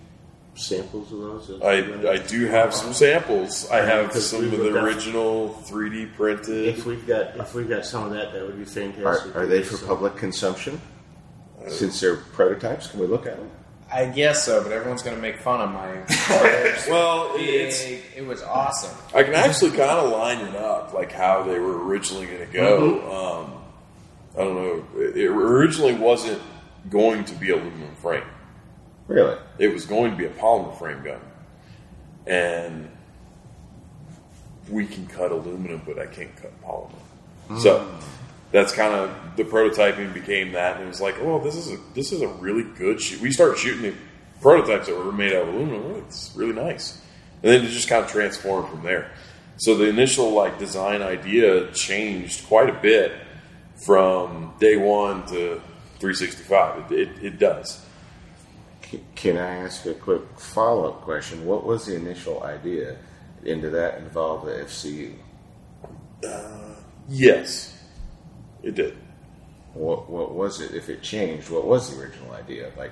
samples 0.55 1.11
of 1.11 1.19
those? 1.19 1.49
as 1.49 1.61
I. 1.61 2.11
I 2.11 2.17
do 2.17 2.45
have 2.47 2.73
some 2.73 2.93
samples. 2.93 3.69
I 3.69 3.77
have 3.85 4.07
Because 4.07 4.29
some 4.29 4.43
of 4.45 4.51
the 4.51 4.57
def- 4.71 4.83
original 4.83 5.49
3D 5.65 6.13
printed. 6.15 6.67
If 6.67 6.85
we've 6.85 7.05
got 7.07 7.35
if 7.37 7.53
we've 7.55 7.67
got 7.69 7.85
some 7.85 8.03
of 8.05 8.11
that, 8.11 8.33
that 8.33 8.45
would 8.45 8.57
be 8.57 8.65
fantastic. 8.65 9.35
are 9.35 9.45
they 9.45 9.63
for 9.63 9.77
So- 9.77 9.87
public 9.87 10.15
consumption? 10.15 10.79
Since 11.69 12.01
they're 12.01 12.17
prototypes, 12.17 12.87
can 12.87 12.99
we 12.99 13.07
look 13.07 13.25
at 13.25 13.37
them? 13.37 13.49
I 13.91 14.05
guess 14.07 14.43
so, 14.43 14.61
but 14.63 14.71
everyone's 14.71 15.01
going 15.03 15.15
to 15.15 15.21
make 15.21 15.37
fun 15.37 15.61
of 15.61 15.69
my. 15.71 15.91
Well, 16.89 17.31
it's 17.35 17.83
Big. 17.85 18.01
It 18.17 18.25
was 18.27 18.41
awesome. 18.41 18.95
I 19.15 19.23
can 19.23 19.33
actually 19.35 19.69
kind 19.71 19.91
of 19.91 20.09
line 20.11 20.39
it 20.39 20.55
up, 20.55 20.93
like 20.93 21.11
how 21.11 21.43
they 21.43 21.59
were 21.59 21.85
originally 21.85 22.25
going 22.25 22.39
to 22.39 22.51
go. 22.51 23.43
Um, 23.45 23.53
I 24.35 24.43
don't 24.43 24.55
know. 24.55 24.85
It, 24.99 25.15
it 25.17 25.27
originally 25.27 25.93
wasn't 25.93 26.41
going 26.89 27.23
to 27.25 27.35
be 27.35 27.51
aluminum 27.51 27.95
frame. 28.01 28.23
Really? 29.07 29.37
It 29.59 29.73
was 29.73 29.85
going 29.85 30.11
to 30.11 30.17
be 30.17 30.25
a 30.25 30.29
polymer 30.29 30.77
frame 30.77 31.03
gun, 31.03 31.19
and 32.25 32.89
we 34.69 34.85
can 34.85 35.05
cut 35.07 35.31
aluminum, 35.31 35.81
but 35.85 35.99
I 35.99 36.05
can't 36.05 36.35
cut 36.35 36.61
polymer. 36.63 36.91
Hmm. 37.47 37.59
So 37.59 37.99
that's 38.51 38.71
kind 38.71 38.93
of 38.93 39.35
the 39.35 39.43
prototyping 39.43 40.13
became 40.13 40.53
that, 40.53 40.77
and 40.77 40.85
it 40.85 40.87
was 40.87 41.01
like, 41.01 41.15
oh, 41.19 41.39
this 41.43 41.55
is 41.55 41.71
a 41.71 41.77
this 41.93 42.11
is 42.11 42.21
a 42.21 42.27
really 42.27 42.63
good 42.63 43.01
shoot. 43.01 43.19
We 43.19 43.31
started 43.31 43.57
shooting 43.57 43.81
the 43.81 43.93
prototypes 44.41 44.87
that 44.87 44.95
were 44.95 45.11
made 45.11 45.33
out 45.33 45.47
of 45.47 45.53
aluminum. 45.53 45.83
Oh, 45.85 46.03
It's 46.07 46.31
really 46.35 46.53
nice, 46.53 47.01
and 47.41 47.51
then 47.51 47.65
it 47.65 47.69
just 47.69 47.89
kind 47.89 48.05
of 48.05 48.09
transformed 48.11 48.69
from 48.69 48.83
there. 48.83 49.11
So 49.57 49.75
the 49.75 49.87
initial 49.87 50.31
like 50.31 50.59
design 50.59 51.01
idea 51.01 51.71
changed 51.73 52.47
quite 52.47 52.69
a 52.69 52.73
bit 52.73 53.13
from 53.85 54.53
day 54.59 54.77
one 54.77 55.25
to 55.27 55.61
365. 55.99 56.91
It, 56.91 56.99
it, 56.99 57.23
it 57.23 57.39
does. 57.39 57.85
Can 59.15 59.37
I 59.37 59.55
ask 59.65 59.85
a 59.85 59.93
quick 59.93 60.21
follow 60.37 60.89
up 60.89 61.01
question? 61.01 61.45
What 61.45 61.65
was 61.65 61.85
the 61.85 61.95
initial 61.95 62.43
idea? 62.43 62.97
And 63.45 63.61
did 63.61 63.73
that 63.73 63.97
involve 63.99 64.45
the 64.45 64.51
FCU? 64.53 65.13
Uh, 66.27 66.75
yes, 67.09 67.77
it 68.61 68.75
did. 68.75 68.97
What 69.73 70.09
what 70.09 70.33
was 70.33 70.61
it? 70.61 70.73
If 70.73 70.89
it 70.89 71.01
changed, 71.01 71.49
what 71.49 71.65
was 71.65 71.93
the 71.93 72.01
original 72.01 72.31
idea? 72.33 72.71
Like, 72.77 72.91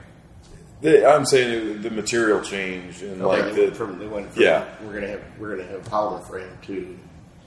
The, 0.81 1.07
I'm 1.07 1.25
saying 1.25 1.81
the, 1.83 1.89
the 1.89 1.95
material 1.95 2.41
changed 2.41 3.03
and 3.03 3.21
like 3.21 3.53
the 3.55 3.71
from 3.73 3.99
they 3.99 4.07
went 4.07 4.33
from 4.33 4.41
yeah. 4.41 4.65
we're 4.83 4.93
gonna 4.93 5.07
have 5.07 5.21
we're 5.39 5.55
gonna 5.55 5.69
have 5.69 5.83
polymer 5.83 6.27
frame 6.27 6.57
to 6.63 6.97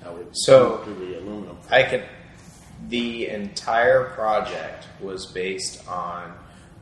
now 0.03 0.15
we 0.15 0.23
So- 0.33 0.79
to 0.85 0.91
the 0.95 1.19
aluminum. 1.19 1.59
I 1.71 1.83
could. 1.83 2.05
The 2.89 3.29
entire 3.29 4.11
project 4.11 4.87
was 5.01 5.27
based 5.27 5.87
on 5.89 6.33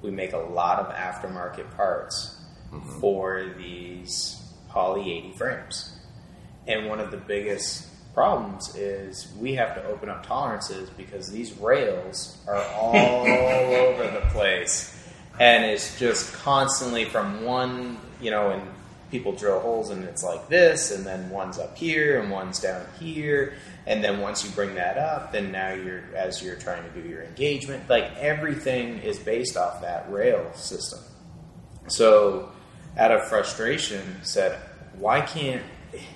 we 0.02 0.10
make 0.10 0.32
a 0.32 0.38
lot 0.38 0.78
of 0.78 0.92
aftermarket 0.94 1.74
parts 1.76 2.36
mm-hmm. 2.72 3.00
for 3.00 3.54
these 3.56 4.40
Poly 4.68 5.12
80 5.18 5.32
frames. 5.32 5.96
And 6.66 6.88
one 6.88 7.00
of 7.00 7.10
the 7.10 7.16
biggest 7.16 7.86
problems 8.14 8.74
is 8.76 9.32
we 9.38 9.54
have 9.54 9.74
to 9.74 9.84
open 9.86 10.08
up 10.08 10.26
tolerances 10.26 10.90
because 10.90 11.30
these 11.30 11.56
rails 11.58 12.38
are 12.46 12.62
all 12.74 13.26
over 13.26 14.04
the 14.10 14.24
place. 14.32 14.98
And 15.40 15.64
it's 15.64 15.98
just 15.98 16.32
constantly 16.34 17.04
from 17.06 17.44
one, 17.44 17.98
you 18.20 18.30
know, 18.30 18.50
and 18.50 18.62
people 19.12 19.30
drill 19.30 19.60
holes 19.60 19.90
and 19.90 20.02
it's 20.04 20.24
like 20.24 20.48
this, 20.48 20.90
and 20.90 21.06
then 21.06 21.30
one's 21.30 21.58
up 21.58 21.76
here 21.78 22.20
and 22.20 22.32
one's 22.32 22.58
down 22.58 22.84
here. 22.98 23.54
And 23.86 24.02
then 24.02 24.20
once 24.20 24.44
you 24.44 24.50
bring 24.50 24.74
that 24.76 24.96
up, 24.96 25.32
then 25.32 25.52
now 25.52 25.72
you're, 25.74 26.02
as 26.16 26.42
you're 26.42 26.56
trying 26.56 26.82
to 26.82 27.00
do 27.00 27.06
your 27.06 27.22
engagement, 27.22 27.88
like 27.88 28.16
everything 28.16 28.98
is 29.00 29.18
based 29.18 29.56
off 29.56 29.82
that 29.82 30.10
rail 30.10 30.50
system. 30.54 31.00
So, 31.88 32.50
out 32.96 33.10
of 33.10 33.28
frustration, 33.28 34.02
said, 34.22 34.58
why 34.98 35.20
can't, 35.20 35.62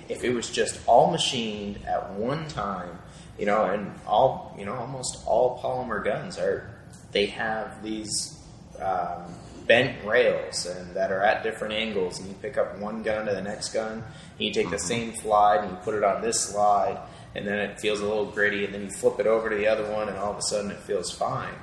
if 0.09 0.23
it 0.23 0.33
was 0.33 0.49
just 0.49 0.79
all 0.87 1.11
machined 1.11 1.85
at 1.85 2.11
one 2.13 2.47
time, 2.47 2.97
you 3.37 3.45
know, 3.45 3.65
and 3.65 3.93
all, 4.07 4.55
you 4.57 4.65
know, 4.65 4.73
almost 4.73 5.23
all 5.25 5.61
polymer 5.61 6.03
guns 6.03 6.37
are, 6.39 6.73
they 7.11 7.27
have 7.27 7.83
these 7.83 8.39
um, 8.81 9.33
bent 9.67 10.03
rails 10.05 10.65
and 10.65 10.95
that 10.95 11.11
are 11.11 11.21
at 11.21 11.43
different 11.43 11.73
angles, 11.73 12.19
and 12.19 12.27
you 12.27 12.35
pick 12.41 12.57
up 12.57 12.77
one 12.79 13.03
gun 13.03 13.25
to 13.25 13.33
the 13.33 13.41
next 13.41 13.73
gun, 13.73 13.91
and 13.91 14.03
you 14.39 14.51
take 14.53 14.69
the 14.69 14.77
mm-hmm. 14.77 14.87
same 14.87 15.15
slide 15.15 15.63
and 15.63 15.71
you 15.71 15.77
put 15.83 15.93
it 15.93 16.03
on 16.03 16.21
this 16.21 16.39
slide, 16.39 16.97
and 17.35 17.45
then 17.45 17.57
it 17.59 17.79
feels 17.79 17.99
a 17.99 18.05
little 18.05 18.25
gritty, 18.25 18.65
and 18.65 18.73
then 18.73 18.83
you 18.83 18.89
flip 18.89 19.19
it 19.19 19.27
over 19.27 19.49
to 19.49 19.55
the 19.55 19.67
other 19.67 19.91
one, 19.91 20.09
and 20.09 20.17
all 20.17 20.31
of 20.31 20.37
a 20.37 20.41
sudden 20.41 20.71
it 20.71 20.79
feels 20.79 21.11
fine. 21.11 21.53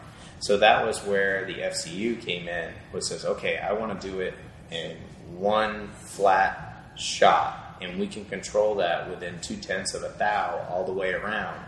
So 0.40 0.58
that 0.58 0.86
was 0.86 0.98
where 1.04 1.46
the 1.46 1.54
FCU 1.54 2.20
came 2.20 2.48
in, 2.48 2.70
which 2.90 3.04
says, 3.04 3.24
okay, 3.24 3.56
I 3.56 3.72
want 3.72 4.00
to 4.00 4.10
do 4.10 4.20
it 4.20 4.34
in 4.70 4.96
one 5.36 5.88
flat 5.88 6.92
shot, 6.96 7.78
and 7.80 7.98
we 7.98 8.06
can 8.06 8.24
control 8.26 8.74
that 8.76 9.08
within 9.08 9.40
two 9.40 9.56
tenths 9.56 9.94
of 9.94 10.02
a 10.02 10.14
thou 10.18 10.66
all 10.70 10.84
the 10.84 10.92
way 10.92 11.12
around. 11.12 11.58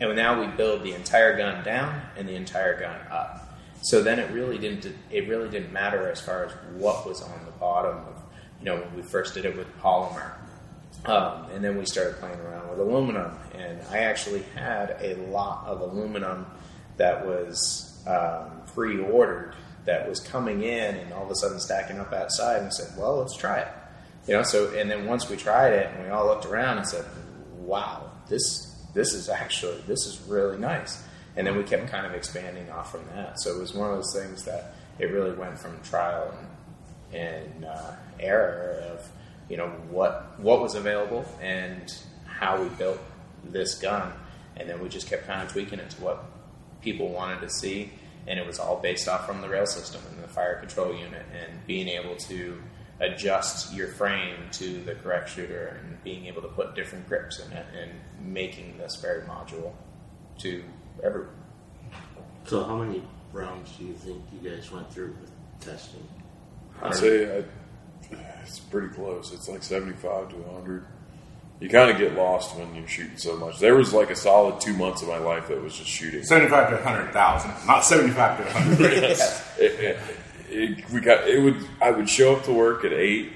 And 0.00 0.16
now 0.16 0.40
we 0.40 0.46
build 0.56 0.82
the 0.82 0.94
entire 0.94 1.36
gun 1.36 1.62
down 1.62 2.00
and 2.16 2.26
the 2.26 2.34
entire 2.34 2.80
gun 2.80 2.98
up. 3.10 3.49
So 3.82 4.02
then 4.02 4.18
it 4.18 4.30
really 4.30 4.58
didn't 4.58 4.94
it 5.10 5.28
really 5.28 5.48
didn't 5.48 5.72
matter 5.72 6.10
as 6.10 6.20
far 6.20 6.44
as 6.44 6.52
what 6.74 7.06
was 7.06 7.22
on 7.22 7.44
the 7.46 7.52
bottom 7.52 7.96
of 7.96 8.22
you 8.58 8.66
know 8.66 8.76
when 8.76 8.96
we 8.96 9.02
first 9.02 9.34
did 9.34 9.44
it 9.44 9.56
with 9.56 9.66
polymer. 9.80 10.32
Um, 11.06 11.46
and 11.52 11.64
then 11.64 11.78
we 11.78 11.86
started 11.86 12.16
playing 12.16 12.38
around 12.40 12.68
with 12.68 12.78
aluminum, 12.78 13.34
and 13.54 13.80
I 13.90 14.00
actually 14.00 14.42
had 14.54 14.98
a 15.00 15.14
lot 15.30 15.66
of 15.66 15.80
aluminum 15.80 16.46
that 16.98 17.24
was 17.24 18.02
um, 18.06 18.50
pre-ordered 18.74 19.54
that 19.86 20.06
was 20.06 20.20
coming 20.20 20.62
in, 20.62 20.96
and 20.96 21.12
all 21.14 21.24
of 21.24 21.30
a 21.30 21.34
sudden 21.36 21.58
stacking 21.58 21.98
up 21.98 22.12
outside, 22.12 22.60
and 22.60 22.72
said, 22.72 22.98
"Well, 22.98 23.16
let's 23.16 23.34
try 23.36 23.60
it." 23.60 23.68
You 24.26 24.34
know, 24.34 24.42
so 24.42 24.76
and 24.76 24.90
then 24.90 25.06
once 25.06 25.30
we 25.30 25.36
tried 25.36 25.72
it, 25.72 25.90
and 25.94 26.04
we 26.04 26.10
all 26.10 26.26
looked 26.26 26.44
around 26.44 26.78
and 26.78 26.86
said, 26.86 27.06
"Wow, 27.56 28.10
this 28.28 28.76
this 28.92 29.14
is 29.14 29.30
actually 29.30 29.80
this 29.86 30.04
is 30.04 30.20
really 30.28 30.58
nice." 30.58 31.02
And 31.40 31.46
then 31.46 31.56
we 31.56 31.64
kept 31.64 31.88
kind 31.88 32.04
of 32.04 32.12
expanding 32.12 32.68
off 32.70 32.92
from 32.92 33.06
that. 33.14 33.40
So 33.40 33.56
it 33.56 33.58
was 33.58 33.72
one 33.72 33.88
of 33.88 33.96
those 33.96 34.14
things 34.14 34.44
that 34.44 34.74
it 34.98 35.06
really 35.06 35.32
went 35.32 35.58
from 35.58 35.80
trial 35.80 36.34
and, 37.14 37.18
and 37.18 37.64
uh, 37.64 37.92
error 38.20 38.84
of 38.92 39.08
you 39.48 39.56
know 39.56 39.68
what 39.88 40.38
what 40.38 40.60
was 40.60 40.74
available 40.74 41.24
and 41.40 41.90
how 42.26 42.62
we 42.62 42.68
built 42.68 42.98
this 43.42 43.76
gun, 43.76 44.12
and 44.58 44.68
then 44.68 44.82
we 44.82 44.90
just 44.90 45.08
kept 45.08 45.26
kind 45.26 45.40
of 45.40 45.50
tweaking 45.50 45.78
it 45.78 45.88
to 45.88 46.02
what 46.02 46.26
people 46.82 47.08
wanted 47.08 47.40
to 47.40 47.48
see, 47.48 47.90
and 48.26 48.38
it 48.38 48.46
was 48.46 48.58
all 48.58 48.76
based 48.76 49.08
off 49.08 49.26
from 49.26 49.40
the 49.40 49.48
rail 49.48 49.64
system 49.64 50.02
and 50.12 50.22
the 50.22 50.28
fire 50.28 50.56
control 50.56 50.92
unit, 50.92 51.24
and 51.40 51.66
being 51.66 51.88
able 51.88 52.16
to 52.16 52.60
adjust 53.00 53.72
your 53.72 53.88
frame 53.88 54.36
to 54.52 54.84
the 54.84 54.94
correct 54.96 55.30
shooter, 55.30 55.80
and 55.80 56.04
being 56.04 56.26
able 56.26 56.42
to 56.42 56.48
put 56.48 56.74
different 56.74 57.08
grips 57.08 57.40
in 57.40 57.50
it, 57.50 57.64
and 57.80 57.92
making 58.30 58.76
this 58.76 58.96
very 58.96 59.22
modular 59.22 59.72
to 60.40 60.62
everyone. 61.02 61.28
So 62.46 62.64
how 62.64 62.76
many 62.76 63.02
rounds 63.32 63.72
do 63.78 63.84
you 63.84 63.94
think 63.94 64.22
you 64.32 64.50
guys 64.50 64.70
went 64.72 64.92
through 64.92 65.16
with 65.20 65.30
testing? 65.60 66.06
I'd 66.82 66.94
say 66.94 67.38
I, 67.38 67.44
it's 68.42 68.58
pretty 68.58 68.88
close. 68.88 69.32
It's 69.32 69.48
like 69.48 69.62
75 69.62 70.30
to 70.30 70.36
100. 70.36 70.84
You 71.60 71.68
kind 71.68 71.90
of 71.90 71.98
get 71.98 72.14
lost 72.14 72.56
when 72.56 72.74
you're 72.74 72.88
shooting 72.88 73.18
so 73.18 73.36
much. 73.36 73.58
There 73.58 73.74
was 73.74 73.92
like 73.92 74.08
a 74.10 74.16
solid 74.16 74.60
two 74.62 74.72
months 74.72 75.02
of 75.02 75.08
my 75.08 75.18
life 75.18 75.48
that 75.48 75.62
was 75.62 75.76
just 75.76 75.90
shooting. 75.90 76.22
Seventy-five 76.24 76.70
to 76.70 76.82
hundred 76.82 77.12
thousand, 77.12 77.50
not 77.66 77.84
seventy-five 77.84 78.38
to 78.38 78.50
hundred. 78.50 78.90
It- 79.58 79.80
it- 79.80 79.98
it- 80.48 80.90
we 80.90 81.00
got 81.02 81.28
it 81.28 81.38
would 81.42 81.56
I 81.82 81.90
would 81.90 82.08
show 82.08 82.34
up 82.34 82.44
to 82.44 82.52
work 82.54 82.84
at 82.86 82.94
eight, 82.94 83.30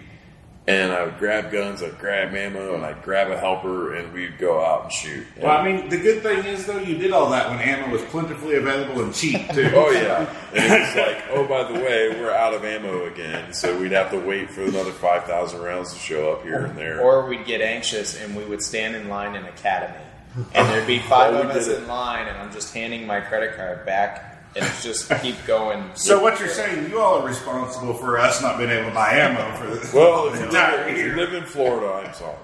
and 0.67 0.93
I 0.93 1.05
would 1.05 1.19
grab 1.19 1.53
guns, 1.53 1.83
I'd 1.83 1.99
grab 1.99 2.35
ammo, 2.35 2.75
and 2.75 2.85
I'd 2.85 3.03
grab 3.03 3.31
a 3.31 3.39
helper, 3.39 3.95
and 3.95 4.13
we'd 4.15 4.39
go 4.39 4.65
out 4.65 4.85
and 4.85 4.93
shoot. 4.93 5.27
well, 5.39 5.57
I 5.57 5.65
mean, 5.65 5.91
the 5.91 5.99
good 5.99 6.23
thing 6.23 6.45
is 6.47 6.67
though, 6.67 6.79
you 6.79 6.97
did 6.97 7.13
all 7.13 7.31
that 7.31 7.51
when 7.51 7.61
ammo 7.61 7.93
was 7.93 8.03
plentifully 8.05 8.57
available 8.57 9.03
and 9.03 9.15
cheap 9.15 9.49
too. 9.53 9.65
Oh 9.75 9.91
yeah, 9.91 10.33
and 10.55 10.73
it 10.73 10.81
was 10.81 10.97
like, 10.97 11.25
oh 11.31 11.47
by 11.47 11.65
the 11.65 11.75
way, 11.75 12.09
we're 12.11 12.31
out 12.31 12.55
of 12.55 12.65
ammo 12.65 13.07
again, 13.07 13.53
so 13.53 13.77
we'd 13.79 13.93
have 13.93 14.11
to 14.13 14.19
wait 14.19 14.51
for 14.51 14.63
another 14.63 14.93
five 14.93 15.25
thousand 15.25 15.61
rounds 15.61 15.93
to 15.93 15.99
show 15.99 16.33
up 16.33 16.43
here 16.43 16.65
and 16.65 16.79
there. 16.79 17.01
Or 17.01 17.29
we'd 17.29 17.45
get 17.45 17.61
anxious 17.61 18.21
and 18.21 18.37
we 18.37 18.45
would 18.45 18.63
stand 18.63 18.95
in 18.97 19.09
line 19.09 19.35
in 19.35 19.45
Academy. 19.45 20.05
And 20.53 20.69
there'd 20.69 20.87
be 20.87 20.99
five 20.99 21.35
oh, 21.35 21.43
we 21.43 21.49
of 21.49 21.51
us 21.51 21.69
in 21.69 21.87
line, 21.87 22.27
and 22.27 22.37
I'm 22.37 22.53
just 22.53 22.75
handing 22.75 23.07
my 23.07 23.21
credit 23.21 23.57
card 23.57 23.87
back, 23.87 24.34
and 24.57 24.65
it's 24.65 24.83
just 24.83 25.11
keep 25.21 25.37
going. 25.47 25.91
So 25.95 26.23
what 26.23 26.39
you're 26.39 26.49
saying, 26.49 26.91
you 26.91 27.01
all 27.01 27.21
are 27.21 27.27
responsible 27.27 27.95
for 27.95 28.19
us 28.19 28.41
not 28.41 28.59
being 28.59 28.71
able 28.71 28.89
to 28.89 28.95
buy 28.95 29.13
ammo 29.13 29.57
for 29.57 29.67
the, 29.67 29.97
well, 29.97 30.33
if 30.33 30.41
you, 30.45 30.51
live, 30.51 30.89
if 30.89 30.99
you 30.99 31.17
live 31.17 31.35
in 31.35 31.45
Florida, 31.45 32.07
I'm 32.07 32.15
sorry. 32.15 32.39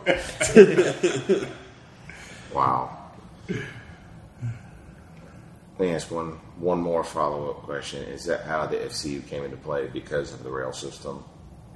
wow. 2.55 2.97
Let 3.49 3.63
me 5.79 5.95
ask 5.95 6.11
one 6.11 6.39
one 6.59 6.81
more 6.81 7.03
follow 7.03 7.51
up 7.51 7.63
question. 7.63 8.03
Is 8.05 8.27
that 8.27 8.45
how 8.45 8.67
the 8.67 8.77
FCU 8.77 9.27
came 9.27 9.45
into 9.45 9.57
play 9.57 9.87
because 9.87 10.35
of 10.35 10.43
the 10.43 10.51
rail 10.51 10.73
system? 10.73 11.25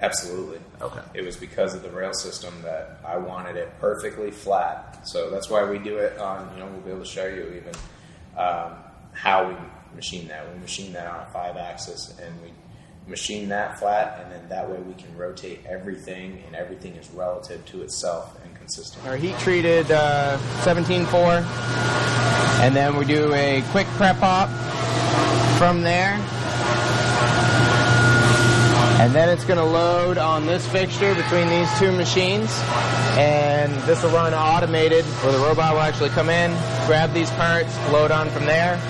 Absolutely. 0.00 0.58
Okay. 0.82 1.00
It 1.14 1.24
was 1.24 1.36
because 1.36 1.74
of 1.74 1.82
the 1.82 1.90
rail 1.90 2.12
system 2.12 2.52
that 2.62 3.00
I 3.06 3.16
wanted 3.16 3.56
it 3.56 3.72
perfectly 3.80 4.30
flat. 4.30 5.06
So 5.06 5.30
that's 5.30 5.48
why 5.48 5.64
we 5.64 5.78
do 5.78 5.98
it 5.98 6.18
on, 6.18 6.52
you 6.52 6.60
know, 6.60 6.66
we'll 6.70 6.80
be 6.80 6.90
able 6.90 7.00
to 7.00 7.06
show 7.06 7.26
you 7.26 7.44
even 7.56 7.72
um, 8.36 8.72
how 9.12 9.48
we 9.48 9.54
machine 9.94 10.28
that. 10.28 10.52
We 10.52 10.58
machine 10.60 10.92
that 10.92 11.06
on 11.06 11.20
a 11.20 11.26
five 11.26 11.56
axis 11.56 12.14
and 12.18 12.42
we 12.42 12.50
machine 13.06 13.48
that 13.50 13.78
flat, 13.78 14.20
and 14.22 14.32
then 14.32 14.48
that 14.48 14.68
way 14.68 14.78
we 14.78 14.94
can 14.94 15.14
rotate 15.16 15.60
everything, 15.66 16.42
and 16.46 16.56
everything 16.56 16.94
is 16.96 17.10
relative 17.10 17.64
to 17.66 17.82
itself 17.82 18.36
and 18.44 18.54
consistent. 18.56 19.06
Our 19.06 19.16
heat 19.16 19.38
treated 19.38 19.90
uh, 19.90 20.38
17.4, 20.62 21.44
and 22.60 22.74
then 22.74 22.96
we 22.96 23.04
do 23.04 23.32
a 23.34 23.62
quick 23.70 23.86
prep 23.88 24.22
op 24.22 24.48
from 25.58 25.82
there. 25.82 26.18
And 29.00 29.12
then 29.12 29.28
it's 29.28 29.44
going 29.44 29.58
to 29.58 29.64
load 29.64 30.16
on 30.16 30.46
this 30.46 30.66
fixture 30.66 31.14
between 31.14 31.48
these 31.48 31.68
two 31.78 31.92
machines. 31.92 32.48
And 33.18 33.72
this 33.82 34.02
will 34.02 34.10
run 34.10 34.32
automated 34.32 35.04
where 35.04 35.32
the 35.32 35.38
robot 35.38 35.74
will 35.74 35.82
actually 35.82 36.08
come 36.10 36.30
in, 36.30 36.52
grab 36.86 37.12
these 37.12 37.30
parts, 37.32 37.76
load 37.92 38.10
on 38.10 38.30
from 38.30 38.46
there, 38.46 38.80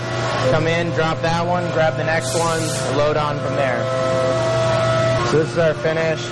come 0.50 0.66
in, 0.66 0.90
drop 0.90 1.20
that 1.22 1.46
one, 1.46 1.70
grab 1.72 1.96
the 1.96 2.04
next 2.04 2.34
one, 2.34 2.60
load 2.96 3.16
on 3.16 3.38
from 3.40 3.56
there. 3.56 3.80
So 5.30 5.38
this 5.38 5.50
is 5.50 5.58
our 5.58 5.74
finished 5.74 6.26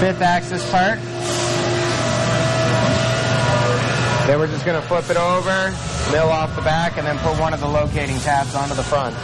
fifth 0.00 0.20
axis 0.20 0.68
part. 0.70 0.98
Then 4.26 4.38
we're 4.38 4.46
just 4.46 4.64
going 4.64 4.80
to 4.80 4.86
flip 4.86 5.10
it 5.10 5.16
over, 5.16 5.74
mill 6.12 6.28
off 6.28 6.54
the 6.54 6.62
back, 6.62 6.96
and 6.96 7.06
then 7.06 7.18
put 7.18 7.38
one 7.40 7.52
of 7.52 7.60
the 7.60 7.68
locating 7.68 8.18
tabs 8.18 8.54
onto 8.54 8.74
the 8.74 8.82
front. 8.84 9.16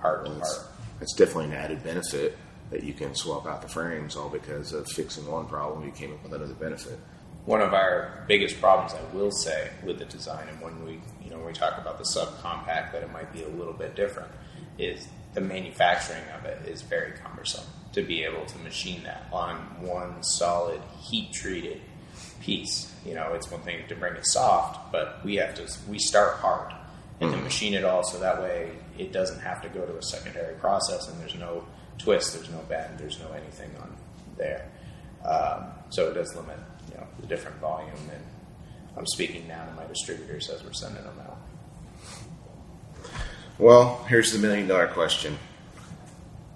Part 0.00 0.24
to 0.24 0.36
It's, 0.38 0.64
it's 1.00 1.14
definitely 1.14 1.46
an 1.46 1.52
added 1.52 1.84
benefit 1.84 2.36
that 2.70 2.82
you 2.82 2.92
can 2.92 3.14
swap 3.14 3.46
out 3.46 3.62
the 3.62 3.68
frames 3.68 4.16
all 4.16 4.28
because 4.28 4.72
of 4.72 4.88
fixing 4.88 5.26
one 5.26 5.46
problem. 5.46 5.84
You 5.84 5.92
came 5.92 6.12
up 6.12 6.22
with 6.22 6.32
another 6.32 6.54
benefit. 6.54 6.98
one 7.46 7.60
of 7.60 7.72
our 7.72 8.24
biggest 8.28 8.60
problems, 8.60 8.94
I 8.94 9.16
will 9.16 9.30
say, 9.30 9.70
with 9.84 9.98
the 9.98 10.04
design, 10.04 10.46
and 10.48 10.60
when 10.60 10.84
we, 10.84 11.00
you 11.30 11.36
know, 11.36 11.42
when 11.42 11.52
we 11.52 11.58
talk 11.58 11.78
about 11.78 11.96
the 11.96 12.04
subcompact, 12.04 12.92
that 12.92 13.02
it 13.02 13.12
might 13.12 13.32
be 13.32 13.44
a 13.44 13.48
little 13.48 13.72
bit 13.72 13.94
different, 13.94 14.30
is 14.78 15.06
the 15.34 15.40
manufacturing 15.40 16.24
of 16.36 16.44
it 16.44 16.66
is 16.68 16.82
very 16.82 17.12
cumbersome 17.12 17.64
to 17.92 18.02
be 18.02 18.24
able 18.24 18.44
to 18.46 18.58
machine 18.58 19.02
that 19.04 19.26
on 19.32 19.56
one 19.80 20.22
solid 20.22 20.80
heat 20.98 21.32
treated 21.32 21.80
piece. 22.40 22.92
You 23.06 23.14
know, 23.14 23.32
it's 23.34 23.50
one 23.50 23.60
thing 23.60 23.86
to 23.88 23.94
bring 23.94 24.14
it 24.14 24.26
soft, 24.26 24.90
but 24.90 25.24
we 25.24 25.36
have 25.36 25.54
to 25.54 25.68
we 25.88 25.98
start 25.98 26.36
hard 26.38 26.74
and 27.20 27.30
to 27.32 27.36
machine 27.38 27.74
it 27.74 27.84
all 27.84 28.02
so 28.02 28.18
that 28.18 28.40
way 28.40 28.72
it 28.98 29.12
doesn't 29.12 29.40
have 29.40 29.60
to 29.62 29.68
go 29.68 29.84
to 29.84 29.96
a 29.96 30.02
secondary 30.02 30.54
process 30.54 31.08
and 31.08 31.20
there's 31.20 31.34
no 31.34 31.64
twist, 31.98 32.34
there's 32.34 32.50
no 32.50 32.58
bend, 32.68 32.98
there's 32.98 33.20
no 33.20 33.30
anything 33.32 33.70
on 33.80 33.94
there. 34.36 34.66
Um, 35.24 35.66
so 35.90 36.10
it 36.10 36.14
does 36.14 36.34
limit 36.34 36.58
you 36.90 36.96
know 36.96 37.06
the 37.20 37.26
different 37.26 37.58
volume 37.58 37.90
and 38.10 38.22
I'm 38.96 39.06
speaking 39.06 39.46
now 39.48 39.64
to 39.64 39.72
my 39.72 39.86
distributors 39.86 40.48
as 40.50 40.62
we're 40.62 40.72
sending 40.72 41.02
them 41.02 41.18
out. 41.20 41.38
Well, 43.58 44.04
here's 44.08 44.32
the 44.32 44.38
million 44.38 44.66
dollar 44.68 44.88
question. 44.88 45.38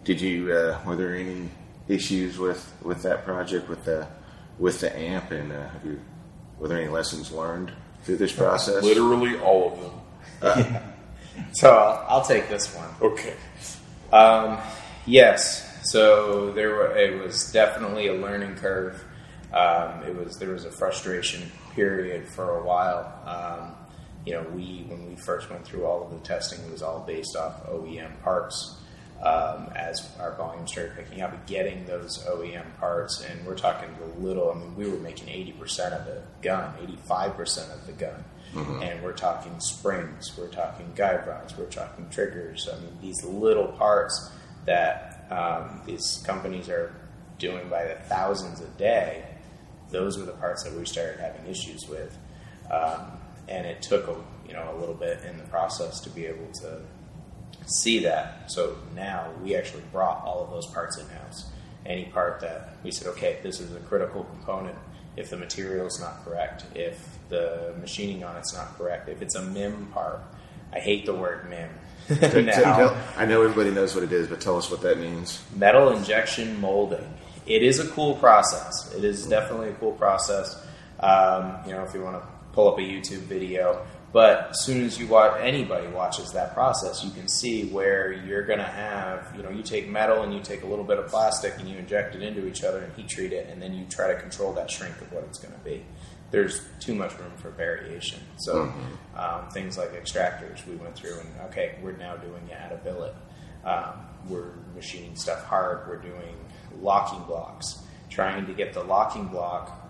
Did 0.04 0.20
you 0.20 0.52
uh, 0.52 0.80
were 0.86 0.96
there 0.96 1.14
any 1.14 1.48
issues 1.88 2.38
with 2.38 2.72
with 2.82 3.02
that 3.02 3.24
project 3.24 3.68
with 3.68 3.84
the 3.84 4.06
with 4.58 4.80
the 4.80 4.96
amp 4.98 5.30
and 5.30 5.52
uh, 5.52 5.68
have 5.68 5.84
you 5.84 6.00
were 6.58 6.68
there 6.68 6.78
any 6.78 6.88
lessons 6.88 7.30
learned 7.30 7.72
through 8.04 8.16
this 8.16 8.32
process? 8.32 8.82
Literally 8.82 9.38
all 9.38 9.72
of 9.72 9.80
them. 9.80 10.82
So 11.52 11.70
I'll, 11.70 12.06
I'll 12.08 12.24
take 12.24 12.48
this 12.48 12.74
one. 12.74 12.88
Okay. 13.00 13.34
Um, 14.12 14.58
yes. 15.06 15.90
So 15.90 16.52
there 16.52 16.70
were, 16.70 16.96
it 16.96 17.22
was 17.22 17.50
definitely 17.52 18.08
a 18.08 18.14
learning 18.14 18.56
curve. 18.56 19.02
Um, 19.52 20.02
it 20.04 20.14
was 20.16 20.36
there 20.38 20.50
was 20.50 20.64
a 20.64 20.70
frustration 20.70 21.50
period 21.74 22.28
for 22.28 22.58
a 22.58 22.62
while. 22.62 23.12
Um, 23.26 23.74
you 24.24 24.32
know, 24.32 24.42
we 24.54 24.84
when 24.88 25.08
we 25.08 25.16
first 25.16 25.50
went 25.50 25.66
through 25.66 25.84
all 25.84 26.04
of 26.04 26.10
the 26.10 26.18
testing, 26.18 26.64
it 26.64 26.70
was 26.70 26.82
all 26.82 27.00
based 27.00 27.36
off 27.36 27.66
OEM 27.66 28.22
parts. 28.22 28.80
Um, 29.22 29.70
as 29.74 30.10
our 30.18 30.34
volume 30.34 30.66
started 30.66 30.96
picking 30.96 31.22
up, 31.22 31.46
getting 31.46 31.86
those 31.86 32.18
OEM 32.24 32.76
parts, 32.78 33.24
and 33.24 33.46
we're 33.46 33.56
talking 33.56 33.88
the 33.98 34.26
little. 34.26 34.50
I 34.50 34.54
mean, 34.54 34.76
we 34.76 34.88
were 34.88 34.98
making 34.98 35.28
eighty 35.28 35.52
percent 35.52 35.94
of 35.94 36.04
the 36.04 36.20
gun, 36.42 36.74
eighty-five 36.82 37.36
percent 37.36 37.70
of 37.72 37.86
the 37.86 37.92
gun, 37.92 38.24
and 38.82 39.02
we're 39.02 39.12
talking 39.12 39.58
springs, 39.60 40.36
we're 40.36 40.48
talking 40.48 40.92
guide 40.94 41.26
rods, 41.26 41.56
we're 41.56 41.66
talking 41.66 42.08
triggers. 42.10 42.68
I 42.70 42.76
mean, 42.80 42.98
these 43.00 43.24
little 43.24 43.68
parts 43.68 44.30
that 44.66 45.26
um, 45.30 45.82
these 45.86 46.22
companies 46.26 46.68
are 46.68 46.94
doing 47.38 47.68
by 47.68 47.84
the 47.84 47.94
thousands 47.94 48.60
a 48.60 48.68
day. 48.78 49.24
Those 49.94 50.18
were 50.18 50.24
the 50.24 50.32
parts 50.32 50.64
that 50.64 50.72
we 50.74 50.84
started 50.84 51.20
having 51.20 51.46
issues 51.46 51.88
with, 51.88 52.18
um, 52.68 53.12
and 53.48 53.64
it 53.64 53.80
took 53.80 54.08
a 54.08 54.16
you 54.44 54.52
know 54.52 54.74
a 54.76 54.76
little 54.78 54.94
bit 54.94 55.22
in 55.22 55.38
the 55.38 55.44
process 55.44 56.00
to 56.00 56.10
be 56.10 56.26
able 56.26 56.50
to 56.62 56.80
see 57.66 58.00
that. 58.00 58.50
So 58.50 58.76
now 58.96 59.30
we 59.40 59.54
actually 59.54 59.84
brought 59.92 60.24
all 60.24 60.42
of 60.42 60.50
those 60.50 60.66
parts 60.66 60.98
in 60.98 61.06
house. 61.08 61.46
Any 61.86 62.06
part 62.06 62.40
that 62.40 62.76
we 62.82 62.90
said, 62.90 63.06
okay, 63.08 63.38
this 63.44 63.60
is 63.60 63.72
a 63.72 63.80
critical 63.80 64.24
component. 64.24 64.76
If 65.16 65.30
the 65.30 65.36
material 65.36 65.86
is 65.86 66.00
not 66.00 66.24
correct, 66.24 66.64
if 66.74 67.18
the 67.28 67.74
machining 67.80 68.24
on 68.24 68.36
it's 68.36 68.52
not 68.52 68.76
correct, 68.76 69.08
if 69.08 69.22
it's 69.22 69.36
a 69.36 69.42
MIM 69.42 69.86
part, 69.92 70.20
I 70.72 70.80
hate 70.80 71.06
the 71.06 71.14
word 71.14 71.48
MIM. 71.48 71.70
Now, 72.44 72.96
I 73.16 73.24
know 73.24 73.42
everybody 73.42 73.70
knows 73.70 73.94
what 73.94 74.02
it 74.04 74.12
is, 74.12 74.26
but 74.26 74.40
tell 74.40 74.58
us 74.58 74.70
what 74.70 74.82
that 74.82 74.98
means. 74.98 75.42
metal 75.54 75.90
injection 75.90 76.60
molding. 76.60 77.06
It 77.46 77.62
is 77.62 77.78
a 77.78 77.88
cool 77.88 78.14
process. 78.14 78.94
It 78.94 79.04
is 79.04 79.26
definitely 79.26 79.70
a 79.70 79.74
cool 79.74 79.92
process. 79.92 80.64
Um, 81.00 81.58
you 81.66 81.72
know, 81.72 81.82
if 81.84 81.94
you 81.94 82.02
want 82.02 82.22
to 82.22 82.28
pull 82.52 82.68
up 82.68 82.78
a 82.78 82.82
YouTube 82.82 83.22
video, 83.22 83.84
but 84.12 84.50
as 84.50 84.64
soon 84.64 84.84
as 84.84 84.96
you 84.96 85.08
watch, 85.08 85.40
anybody 85.40 85.88
watches 85.88 86.32
that 86.32 86.54
process, 86.54 87.02
you 87.04 87.10
can 87.10 87.26
see 87.26 87.68
where 87.70 88.12
you're 88.12 88.44
going 88.44 88.60
to 88.60 88.64
have. 88.64 89.34
You 89.36 89.42
know, 89.42 89.50
you 89.50 89.64
take 89.64 89.88
metal 89.88 90.22
and 90.22 90.32
you 90.32 90.40
take 90.40 90.62
a 90.62 90.66
little 90.66 90.84
bit 90.84 90.98
of 90.98 91.08
plastic 91.08 91.54
and 91.58 91.68
you 91.68 91.76
inject 91.76 92.14
it 92.14 92.22
into 92.22 92.46
each 92.46 92.62
other 92.62 92.78
and 92.78 92.92
heat 92.94 93.08
treat 93.08 93.32
it, 93.32 93.48
and 93.50 93.60
then 93.60 93.74
you 93.74 93.84
try 93.86 94.06
to 94.06 94.20
control 94.20 94.52
that 94.52 94.70
shrink 94.70 95.00
of 95.00 95.12
what 95.12 95.24
it's 95.24 95.38
going 95.38 95.52
to 95.52 95.60
be. 95.64 95.84
There's 96.30 96.62
too 96.78 96.94
much 96.94 97.18
room 97.18 97.32
for 97.36 97.50
variation. 97.50 98.20
So 98.38 98.72
um, 99.16 99.50
things 99.52 99.76
like 99.76 99.92
extractors, 99.92 100.64
we 100.66 100.76
went 100.76 100.94
through 100.94 101.18
and 101.18 101.28
okay, 101.50 101.78
we're 101.82 101.96
now 101.96 102.16
doing 102.16 102.48
it 102.48 102.52
at 102.54 102.72
a 102.72 102.76
billet. 102.76 103.14
Um, 103.64 103.94
we're 104.28 104.52
machining 104.74 105.16
stuff 105.16 105.44
hard. 105.44 105.88
We're 105.88 106.00
doing 106.00 106.36
locking 106.80 107.22
blocks, 107.24 107.80
trying 108.10 108.46
to 108.46 108.52
get 108.52 108.72
the 108.72 108.82
locking 108.82 109.26
block 109.28 109.80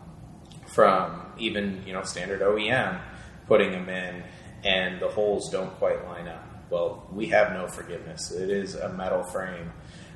from 0.67 1.23
even 1.39 1.83
you 1.87 1.93
know 1.93 2.03
standard 2.03 2.41
OEM, 2.41 3.01
putting 3.47 3.73
them 3.73 3.89
in, 3.89 4.23
and 4.65 5.01
the 5.01 5.09
holes 5.09 5.51
don't 5.51 5.71
quite 5.79 6.05
line 6.07 6.29
up. 6.29 6.45
Well, 6.71 7.07
we 7.13 7.27
have 7.27 7.53
no 7.53 7.69
forgiveness. 7.69 8.33
It 8.33 8.51
is 8.51 8.75
a 8.75 8.89
metal 8.89 9.23
frame. 9.23 9.73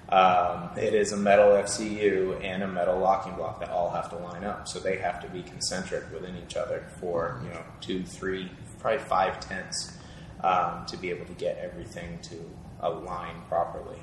Um, 0.09 0.71
it 0.79 0.95
is 0.95 1.13
a 1.13 1.19
metal 1.19 1.49
FCU 1.49 2.43
and 2.43 2.63
a 2.63 2.67
metal 2.67 2.99
locking 2.99 3.35
block 3.35 3.61
that 3.61 3.69
all 3.69 3.91
have 3.91 4.09
to 4.11 4.17
line 4.17 4.43
up. 4.43 4.67
So 4.67 4.81
they 4.81 4.97
have 4.97 5.21
to 5.21 5.29
be 5.29 5.43
concentric 5.43 6.11
within 6.13 6.35
each 6.37 6.57
other 6.57 6.87
for 6.99 7.41
you 7.45 7.51
know 7.51 7.63
two, 7.81 8.05
three, 8.05 8.51
probably 8.79 9.01
five 9.01 9.39
tenths 9.41 9.99
um, 10.43 10.87
to 10.87 10.97
be 10.97 11.11
able 11.11 11.27
to 11.27 11.35
get 11.35 11.59
everything 11.59 12.19
to 12.23 12.37
align 12.81 13.43
properly. 13.49 13.99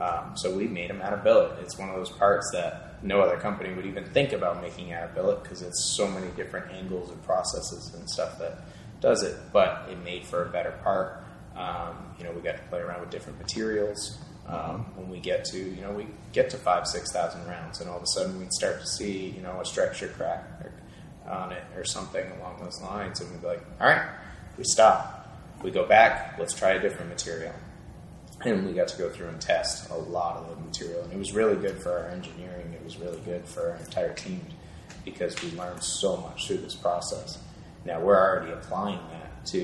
Um, 0.00 0.36
so 0.36 0.54
we 0.54 0.66
made 0.66 0.90
them 0.90 1.00
out 1.00 1.12
of 1.12 1.22
billet. 1.22 1.58
It's 1.60 1.78
one 1.78 1.88
of 1.88 1.96
those 1.96 2.10
parts 2.10 2.50
that 2.52 3.02
no 3.04 3.20
other 3.20 3.36
company 3.36 3.72
would 3.74 3.86
even 3.86 4.04
think 4.04 4.32
about 4.32 4.62
making 4.62 4.92
out 4.92 5.04
of 5.04 5.14
billet 5.14 5.42
because 5.42 5.62
it's 5.62 5.94
so 5.96 6.08
many 6.08 6.28
different 6.36 6.72
angles 6.72 7.10
and 7.10 7.22
processes 7.22 7.94
and 7.94 8.08
stuff 8.08 8.38
that 8.38 8.58
does 9.00 9.22
it. 9.22 9.36
But 9.52 9.88
it 9.90 9.98
made 10.02 10.24
for 10.24 10.44
a 10.44 10.48
better 10.48 10.72
part. 10.82 11.24
Um, 11.56 12.14
you 12.18 12.24
know, 12.24 12.32
we 12.32 12.40
got 12.40 12.56
to 12.56 12.62
play 12.64 12.80
around 12.80 13.00
with 13.00 13.10
different 13.10 13.38
materials. 13.38 14.18
Um, 14.46 14.86
when 14.96 15.08
we 15.08 15.20
get 15.20 15.44
to, 15.46 15.58
you 15.58 15.82
know, 15.82 15.92
we 15.92 16.06
get 16.32 16.50
to 16.50 16.56
five, 16.56 16.86
six 16.88 17.12
thousand 17.12 17.46
rounds, 17.46 17.80
and 17.80 17.88
all 17.88 17.98
of 17.98 18.02
a 18.02 18.06
sudden 18.06 18.38
we'd 18.40 18.52
start 18.52 18.80
to 18.80 18.86
see, 18.86 19.28
you 19.28 19.40
know, 19.40 19.60
a 19.60 19.64
structure 19.64 20.08
crack 20.08 20.44
on 21.28 21.52
it 21.52 21.62
or 21.76 21.84
something 21.84 22.28
along 22.40 22.58
those 22.60 22.80
lines, 22.82 23.20
and 23.20 23.30
we'd 23.30 23.40
be 23.40 23.46
like, 23.46 23.64
all 23.80 23.86
right, 23.86 24.04
we 24.58 24.64
stop. 24.64 25.18
We 25.62 25.70
go 25.70 25.86
back. 25.86 26.38
Let's 26.40 26.54
try 26.54 26.72
a 26.72 26.80
different 26.80 27.10
material 27.10 27.54
and 28.44 28.66
we 28.66 28.72
got 28.72 28.88
to 28.88 28.98
go 28.98 29.08
through 29.08 29.28
and 29.28 29.40
test 29.40 29.90
a 29.90 29.96
lot 29.96 30.36
of 30.36 30.48
the 30.50 30.56
material. 30.64 31.02
And 31.02 31.12
it 31.12 31.18
was 31.18 31.32
really 31.32 31.56
good 31.56 31.80
for 31.82 31.90
our 31.98 32.08
engineering. 32.08 32.72
It 32.72 32.84
was 32.84 32.98
really 32.98 33.20
good 33.20 33.44
for 33.46 33.70
our 33.70 33.76
entire 33.76 34.14
team 34.14 34.44
because 35.04 35.40
we 35.42 35.50
learned 35.52 35.82
so 35.82 36.16
much 36.16 36.46
through 36.46 36.58
this 36.58 36.74
process. 36.74 37.38
Now 37.84 38.00
we're 38.00 38.16
already 38.16 38.52
applying 38.52 39.00
that 39.10 39.44
to 39.46 39.58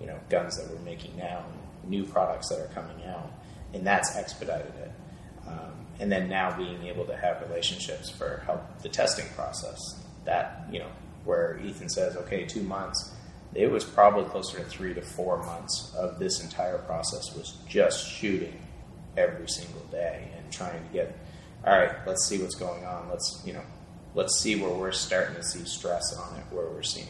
you 0.00 0.06
know 0.06 0.18
guns 0.28 0.56
that 0.56 0.70
we're 0.70 0.84
making 0.84 1.16
now 1.16 1.44
new 1.84 2.04
products 2.04 2.48
that 2.48 2.60
are 2.60 2.70
coming 2.74 3.04
out. 3.06 3.30
And 3.72 3.86
that's 3.86 4.16
expedited 4.16 4.72
it. 4.80 4.92
Um, 5.46 5.86
and 6.00 6.10
then 6.10 6.28
now 6.28 6.56
being 6.56 6.84
able 6.84 7.04
to 7.04 7.16
have 7.16 7.42
relationships 7.48 8.10
for 8.10 8.42
help 8.46 8.82
the 8.82 8.88
testing 8.88 9.26
process 9.34 9.78
that 10.24 10.66
you 10.72 10.78
know 10.78 10.90
where 11.24 11.60
ethan 11.64 11.88
says 11.88 12.16
okay 12.16 12.44
two 12.44 12.62
months 12.62 13.12
it 13.54 13.70
was 13.70 13.84
probably 13.84 14.24
closer 14.24 14.58
to 14.58 14.64
three 14.64 14.94
to 14.94 15.02
four 15.02 15.42
months 15.44 15.92
of 15.96 16.18
this 16.18 16.42
entire 16.42 16.78
process 16.78 17.34
was 17.34 17.56
just 17.68 18.08
shooting 18.08 18.60
every 19.16 19.48
single 19.48 19.82
day 19.90 20.30
and 20.36 20.52
trying 20.52 20.80
to 20.86 20.92
get 20.92 21.18
all 21.66 21.76
right 21.76 21.92
let's 22.06 22.24
see 22.26 22.38
what's 22.38 22.54
going 22.54 22.84
on. 22.84 23.08
Let's 23.08 23.42
you 23.44 23.52
know 23.52 23.62
let's 24.14 24.38
see 24.40 24.56
where 24.56 24.70
we're 24.70 24.92
starting 24.92 25.36
to 25.36 25.42
see 25.42 25.64
stress 25.64 26.16
on 26.16 26.36
it 26.38 26.44
where 26.50 26.66
we're 26.66 26.82
seeing. 26.82 27.08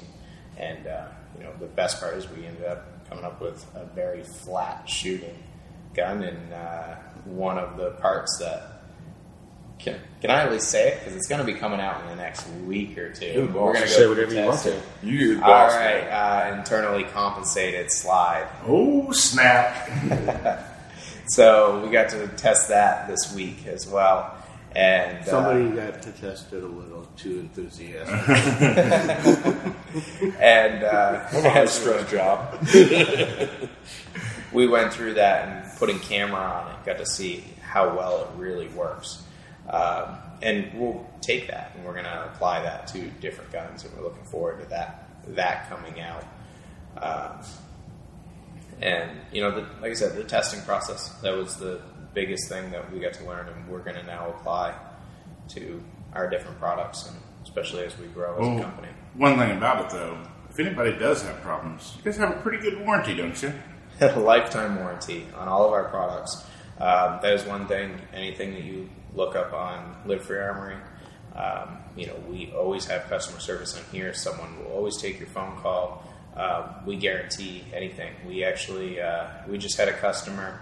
And 0.57 0.87
uh, 0.87 1.09
you 1.37 1.45
know 1.45 1.53
the 1.59 1.67
best 1.67 2.01
part 2.01 2.17
is 2.17 2.29
we 2.31 2.47
ended 2.47 2.65
up 2.65 3.09
coming 3.09 3.25
up 3.25 3.41
with 3.41 3.65
a 3.75 3.85
very 3.95 4.23
flat 4.23 4.89
shooting 4.89 5.43
gun 5.95 6.23
and 6.23 6.53
uh, 6.53 6.95
one 7.25 7.59
of 7.59 7.77
the 7.77 7.91
parts 7.93 8.39
that 8.39 8.80
can, 9.83 9.99
can 10.21 10.31
I 10.31 10.43
at 10.45 10.53
least 10.53 10.69
say 10.69 10.89
it 10.93 10.99
because 11.01 11.17
it's 11.17 11.27
going 11.29 11.41
to 11.41 11.47
be 11.51 11.55
coming 11.59 11.81
out 11.81 12.03
in 12.03 12.09
the 12.09 12.17
next 12.17 12.47
week 12.67 12.99
or 12.99 13.11
two. 13.13 13.27
You're 13.27 13.47
We're 13.47 13.73
going 13.73 13.83
to 13.83 13.89
Say 13.89 14.03
go 14.03 14.11
whatever 14.11 14.35
you 14.35 14.41
want 14.45 14.53
test 14.61 14.65
to. 14.65 14.77
it. 14.77 14.83
You're 15.03 15.37
All 15.43 15.51
boss. 15.51 15.75
right, 15.75 16.03
uh, 16.09 16.55
internally 16.59 17.05
compensated 17.05 17.91
slide. 17.91 18.47
Oh 18.67 19.11
snap! 19.13 20.67
So 21.27 21.81
we 21.85 21.93
got 21.93 22.09
to 22.11 22.27
test 22.27 22.71
that 22.71 23.07
this 23.07 23.33
week 23.37 23.65
as 23.69 23.87
well, 23.87 24.35
and 24.75 25.19
uh, 25.19 25.25
Somebody 25.25 25.69
got 25.77 26.03
to 26.03 26.11
test 26.11 26.53
it 26.53 26.65
a 26.65 26.67
little 26.67 27.07
too 27.17 27.39
enthusiastic. 27.39 28.17
and 30.41 30.83
uh, 30.83 31.21
High 31.29 31.67
stress 31.67 32.11
job. 32.11 32.59
we 34.53 34.67
went 34.67 34.93
through 34.93 35.15
that 35.15 35.49
and 35.49 35.79
putting 35.79 36.01
camera 36.01 36.41
on 36.41 36.73
it, 36.73 36.85
got 36.85 36.99
to 36.99 37.07
see 37.07 37.45
how 37.63 37.97
well 37.97 38.23
it 38.25 38.29
really 38.37 38.67
works. 38.69 39.23
Um, 39.71 40.19
and 40.43 40.71
we'll 40.75 41.09
take 41.21 41.47
that 41.49 41.73
and 41.75 41.85
we're 41.85 41.93
going 41.93 42.05
to 42.05 42.25
apply 42.27 42.63
that 42.63 42.89
to 42.89 43.09
different 43.21 43.53
guns, 43.53 43.85
and 43.85 43.97
we're 43.97 44.03
looking 44.03 44.25
forward 44.25 44.61
to 44.61 44.67
that 44.71 45.07
that 45.29 45.69
coming 45.69 46.01
out. 46.01 46.25
Um, 46.97 47.41
and 48.81 49.11
you 49.33 49.43
know, 49.43 49.51
the, 49.51 49.61
like 49.81 49.91
I 49.91 49.95
said, 49.95 50.17
the 50.17 50.25
testing 50.25 50.61
process 50.63 51.11
that 51.21 51.37
was 51.37 51.57
the 51.57 51.81
biggest 52.15 52.49
thing 52.49 52.71
that 52.71 52.93
we 52.93 52.99
got 52.99 53.13
to 53.15 53.25
learn, 53.25 53.49
and 53.49 53.69
we're 53.69 53.81
going 53.81 53.97
to 53.97 54.03
now 54.03 54.31
apply 54.31 54.75
to 55.49 55.83
our 56.15 56.29
different 56.29 56.59
products, 56.59 57.07
and 57.09 57.17
especially 57.45 57.85
as 57.85 57.97
we 57.99 58.07
grow 58.09 58.35
as 58.35 58.41
Well, 58.41 58.59
a 58.59 58.63
company. 58.63 58.89
One 59.15 59.39
thing 59.39 59.57
about 59.57 59.85
it 59.85 59.91
though, 59.91 60.19
if 60.49 60.59
anybody 60.59 60.99
does 60.99 61.23
have 61.23 61.41
problems, 61.43 61.95
you 61.99 62.03
guys 62.03 62.17
have 62.17 62.31
a 62.31 62.41
pretty 62.41 62.59
good 62.59 62.85
warranty, 62.85 63.15
don't 63.15 63.41
you? 63.41 63.53
a 64.01 64.19
lifetime 64.19 64.77
warranty 64.77 65.27
on 65.37 65.47
all 65.47 65.67
of 65.67 65.73
our 65.73 65.85
products. 65.85 66.45
Um, 66.79 67.19
that 67.23 67.35
is 67.35 67.45
one 67.45 67.67
thing. 67.67 68.01
Anything 68.15 68.55
that 68.55 68.65
you 68.65 68.89
look 69.15 69.37
up 69.37 69.53
on 69.53 69.97
Live 70.07 70.25
Free 70.25 70.39
Armory, 70.39 70.77
um, 71.35 71.79
you 71.97 72.07
know, 72.07 72.17
we 72.29 72.53
always 72.53 72.87
have 72.87 73.09
customer 73.09 73.41
service 73.41 73.77
on 73.77 73.83
here. 73.93 74.13
Someone 74.13 74.59
will 74.59 74.73
always 74.73 74.97
take 74.97 75.19
your 75.19 75.29
phone 75.29 75.57
call. 75.61 76.05
Um, 76.37 76.87
we 76.87 76.97
guarantee 76.97 77.65
anything. 77.73 78.13
We 78.27 78.45
actually, 78.45 79.01
uh, 79.01 79.29
we 79.49 79.59
just 79.59 79.77
had 79.77 79.89
a 79.89 79.93
customer, 79.93 80.61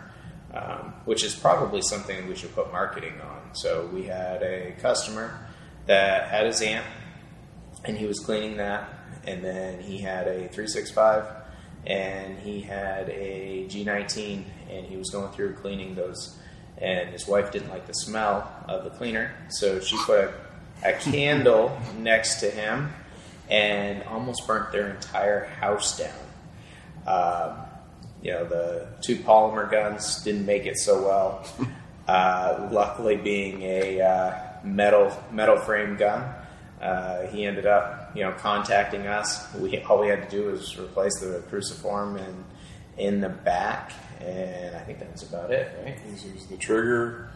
um, 0.53 0.95
which 1.05 1.25
is 1.25 1.35
probably 1.35 1.83
something 1.83 2.27
we 2.29 2.35
should 2.35 2.55
put 2.55 2.73
marketing 2.73 3.21
on. 3.21 3.55
So 3.55 3.89
we 3.93 4.05
had 4.05 4.43
a 4.43 4.75
customer 4.81 5.47
that 5.87 6.29
had 6.29 6.47
his 6.47 6.61
amp, 6.63 6.87
and 7.85 7.97
he 7.97 8.07
was 8.07 8.21
cleaning 8.21 8.57
that, 8.59 8.89
and 9.25 9.43
then 9.43 9.81
he 9.81 9.99
had 9.99 10.27
a 10.27 10.49
365, 10.49 11.25
and 11.87 12.39
he 12.39 12.61
had 12.61 13.09
a 13.09 13.67
G19, 13.69 14.45
and 14.71 14.87
he 14.87 14.97
was 14.97 15.11
going 15.11 15.33
through 15.33 15.55
cleaning 15.55 15.95
those, 15.95 16.39
and 16.81 17.11
his 17.11 17.27
wife 17.27 17.53
didn't 17.53 17.71
like 17.71 17.87
the 17.87 17.95
smell 17.95 18.51
of 18.69 18.85
the 18.85 18.91
cleaner, 18.91 19.33
so 19.49 19.81
she 19.81 19.97
put 20.05 20.19
a, 20.21 20.35
a 20.85 20.93
candle 20.95 21.79
next 21.99 22.41
to 22.41 22.51
him 22.51 22.93
and 23.51 24.03
almost 24.05 24.47
burnt 24.47 24.73
their 24.73 24.91
entire 24.91 25.47
house 25.47 25.99
down. 25.99 26.15
Um, 27.07 27.57
you 28.23 28.33
know, 28.33 28.45
the 28.45 28.89
two 29.01 29.17
polymer 29.17 29.71
guns 29.71 30.23
didn't 30.23 30.47
make 30.47 30.67
it 30.67 30.79
so 30.79 31.03
well. 31.03 31.47
Uh, 32.09 32.71
luckily, 32.73 33.17
being 33.17 33.61
a 33.61 34.01
uh, 34.01 34.33
metal 34.65 35.13
metal 35.31 35.59
frame 35.59 35.95
gun, 35.95 36.25
uh, 36.81 37.27
he 37.27 37.45
ended 37.45 37.67
up 37.67 38.11
you 38.15 38.23
know 38.23 38.33
contacting 38.33 39.07
us. 39.07 39.55
We 39.55 39.79
all 39.83 40.01
we 40.01 40.09
had 40.09 40.31
to 40.31 40.31
do 40.35 40.47
was 40.47 40.79
replace 40.79 41.21
the 41.21 41.45
cruciform 41.51 42.17
in 42.17 42.45
in 42.97 43.21
the 43.21 43.29
back, 43.29 43.93
and 44.21 44.77
I 44.77 44.81
think 44.81 44.99
that 44.99 45.13
was 45.13 45.23
about 45.23 45.51
it, 45.51 45.73
right? 45.83 45.97
It 45.97 46.35
was 46.35 46.47
the 46.47 46.57
trigger, 46.57 47.31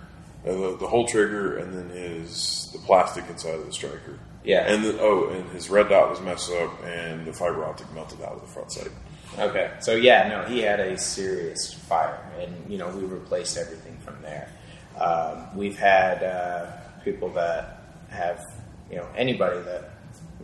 uh, 0.47 0.53
the, 0.53 0.77
the 0.79 0.87
whole 0.87 1.07
trigger, 1.07 1.59
and 1.59 1.75
then 1.75 1.89
his 1.91 2.71
the 2.73 2.79
plastic 2.79 3.29
inside 3.29 3.55
of 3.55 3.67
the 3.67 3.73
striker. 3.73 4.19
Yeah. 4.45 4.67
And 4.67 4.85
the, 4.85 5.01
oh, 5.01 5.29
and 5.29 5.49
his 5.51 5.71
red 5.71 5.89
dot 5.89 6.11
was 6.11 6.21
messed 6.21 6.51
up, 6.53 6.85
and 6.85 7.25
the 7.27 7.33
fiber 7.33 7.65
optic 7.65 7.93
melted 7.95 8.21
out 8.23 8.33
of 8.33 8.41
the 8.41 8.49
front 8.49 8.73
sight. 8.73 8.91
Okay, 9.39 9.71
so 9.81 9.95
yeah, 9.95 10.29
no, 10.29 10.45
he 10.45 10.61
had 10.61 10.79
a 10.79 10.99
serious 10.99 11.73
fire, 11.73 12.21
and 12.39 12.71
you 12.71 12.77
know 12.77 12.89
we 12.91 13.05
replaced 13.05 13.57
everything 13.57 13.97
from 13.99 14.21
there. 14.21 14.49
Um, 14.99 15.57
we've 15.57 15.79
had 15.79 16.23
uh, 16.23 16.73
people 17.05 17.31
that 17.31 17.83
have, 18.11 18.45
you 18.91 18.97
know, 18.97 19.07
anybody 19.17 19.61
that, 19.63 19.91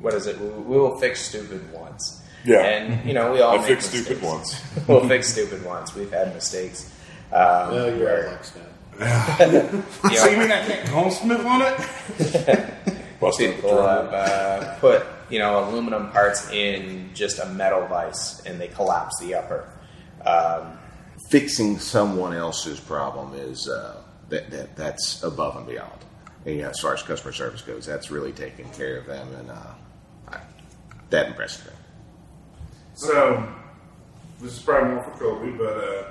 what 0.00 0.14
is 0.14 0.26
it? 0.26 0.40
We, 0.40 0.48
we 0.48 0.78
will 0.78 0.96
fix 0.96 1.20
stupid 1.20 1.70
once. 1.72 2.22
Yeah. 2.48 2.62
and 2.62 3.06
you 3.06 3.14
know 3.14 3.32
we 3.32 3.40
all 3.40 3.54
I 3.54 3.58
make 3.58 3.66
fixed 3.66 3.90
stupid 3.90 4.22
mistakes. 4.22 4.32
once. 4.74 4.88
we'll 4.88 5.08
fix 5.08 5.28
stupid 5.28 5.64
ones. 5.64 5.94
We've 5.94 6.10
had 6.10 6.34
mistakes. 6.34 6.92
Um, 7.32 7.72
Well, 7.72 7.94
you're 7.96 8.04
where, 8.04 8.26
right, 8.26 8.52
like 8.98 9.38
that. 9.38 9.84
you 10.10 10.16
So 10.16 10.26
you 10.28 10.38
mean 10.38 10.50
I 10.50 10.64
can't 10.66 10.88
home 10.88 11.10
smith 11.10 11.44
on 11.44 11.62
it? 11.62 12.74
Busted 13.20 13.50
the 13.50 13.54
people 13.56 13.82
have 13.86 14.12
uh, 14.14 14.74
put 14.78 15.04
you 15.28 15.38
know 15.38 15.68
aluminum 15.68 16.10
parts 16.10 16.50
in 16.50 17.10
just 17.14 17.38
a 17.38 17.46
metal 17.46 17.86
vise, 17.86 18.40
and 18.46 18.60
they 18.60 18.68
collapse 18.68 19.18
the 19.20 19.34
upper. 19.34 19.68
Um, 20.24 20.78
Fixing 21.30 21.78
someone 21.78 22.32
else's 22.32 22.80
problem 22.80 23.34
is 23.34 23.68
uh, 23.68 24.02
that, 24.30 24.50
that 24.50 24.76
that's 24.76 25.22
above 25.22 25.56
and 25.56 25.66
beyond. 25.66 25.92
And 26.46 26.56
yeah, 26.56 26.70
as 26.70 26.78
far 26.80 26.94
as 26.94 27.02
customer 27.02 27.32
service 27.32 27.60
goes, 27.60 27.84
that's 27.84 28.10
really 28.10 28.32
taking 28.32 28.70
care 28.70 28.96
of 28.96 29.06
them, 29.06 29.28
and 29.34 29.50
uh, 29.50 29.74
I, 30.28 30.38
that 31.10 31.26
impressed 31.26 31.66
me. 31.66 31.72
So, 32.98 33.48
this 34.40 34.56
is 34.56 34.58
probably 34.58 34.94
more 34.94 35.04
for 35.04 35.12
Colby, 35.12 35.52
but 35.52 35.78
uh, 35.78 36.04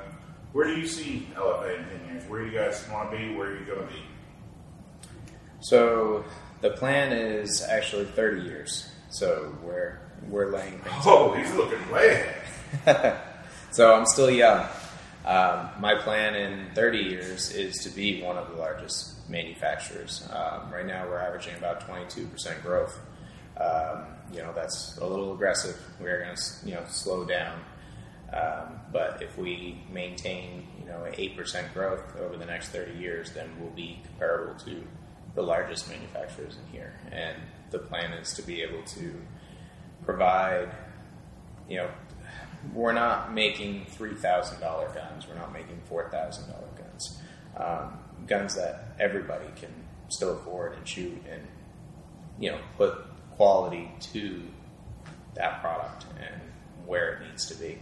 where 0.54 0.68
do 0.68 0.80
you 0.80 0.88
see 0.88 1.28
LFA 1.36 1.80
in 1.80 2.00
10 2.00 2.08
years? 2.08 2.30
Where 2.30 2.40
do 2.40 2.50
you 2.50 2.58
guys 2.58 2.88
want 2.90 3.12
to 3.12 3.18
be? 3.18 3.36
Where 3.36 3.50
are 3.50 3.60
you 3.60 3.66
going 3.66 3.86
to 3.86 3.94
be? 3.94 4.04
So 5.60 6.24
the 6.62 6.70
plan 6.70 7.12
is 7.12 7.62
actually 7.62 8.06
30 8.06 8.44
years. 8.44 8.90
So 9.10 9.54
we're 9.62 10.00
we're 10.30 10.50
laying 10.50 10.80
things. 10.80 10.96
Oh, 11.06 11.34
he's 11.34 11.50
now. 11.50 11.58
looking 11.58 11.92
way 11.92 12.26
ahead. 12.86 13.22
So 13.72 13.94
I'm 13.94 14.06
still 14.06 14.32
young. 14.32 14.66
Um, 15.26 15.70
my 15.78 15.96
plan 15.96 16.36
in 16.36 16.74
30 16.74 17.00
years 17.00 17.52
is 17.52 17.76
to 17.84 17.90
be 17.90 18.24
one 18.24 18.38
of 18.38 18.50
the 18.50 18.56
largest 18.56 19.30
manufacturers. 19.30 20.26
Um, 20.32 20.72
right 20.72 20.86
now, 20.86 21.06
we're 21.06 21.20
averaging 21.20 21.56
about 21.58 21.86
22% 21.86 22.64
growth. 22.64 22.98
Um, 23.60 24.06
you 24.32 24.40
know, 24.40 24.54
that's 24.54 24.98
a 24.98 25.06
little 25.06 25.34
aggressive. 25.34 25.80
We're 26.00 26.24
going 26.24 26.36
to, 26.36 26.42
you 26.66 26.76
know, 26.76 26.84
slow 26.88 27.26
down. 27.26 27.60
Um, 28.34 28.80
but 28.92 29.22
if 29.22 29.38
we 29.38 29.82
maintain, 29.92 30.68
you 30.80 30.86
know, 30.86 31.04
an 31.06 31.14
8% 31.14 31.74
growth 31.74 32.16
over 32.18 32.36
the 32.36 32.46
next 32.46 32.70
30 32.70 33.00
years, 33.00 33.32
then 33.32 33.50
we'll 33.60 33.72
be 33.72 34.02
comparable 34.06 34.60
to 34.66 34.84
the 35.36 35.42
largest 35.42 35.90
manufacturers 35.90 36.58
in 36.58 36.74
here. 36.74 36.94
And 37.12 37.38
the 37.72 37.80
plan 37.80 38.12
is 38.14 38.34
to 38.34 38.42
be 38.42 38.62
able 38.62 38.84
to 38.84 39.14
provide, 40.04 40.70
you 41.70 41.78
know, 41.78 41.90
we're 42.74 42.94
not 42.94 43.34
making 43.34 43.86
three 43.86 44.16
thousand 44.16 44.60
dollar 44.60 44.90
guns. 44.90 45.28
We're 45.28 45.36
not 45.36 45.54
making 45.54 45.80
four 45.86 46.10
thousand 46.10 46.50
dollar 46.50 46.68
guns. 46.76 47.22
Um, 47.56 48.00
guns 48.26 48.56
that 48.56 48.96
everybody 49.00 49.46
can 49.56 49.70
still 50.10 50.34
afford 50.34 50.76
and 50.76 50.88
shoot, 50.88 51.22
and 51.30 51.42
you 52.40 52.52
know, 52.52 52.60
put 52.78 52.96
quality 53.38 53.90
to 54.14 54.42
that 55.36 55.62
product 55.62 56.06
and 56.20 56.42
where 56.86 57.14
it 57.14 57.28
needs 57.30 57.46
to 57.46 57.56
be. 57.56 57.78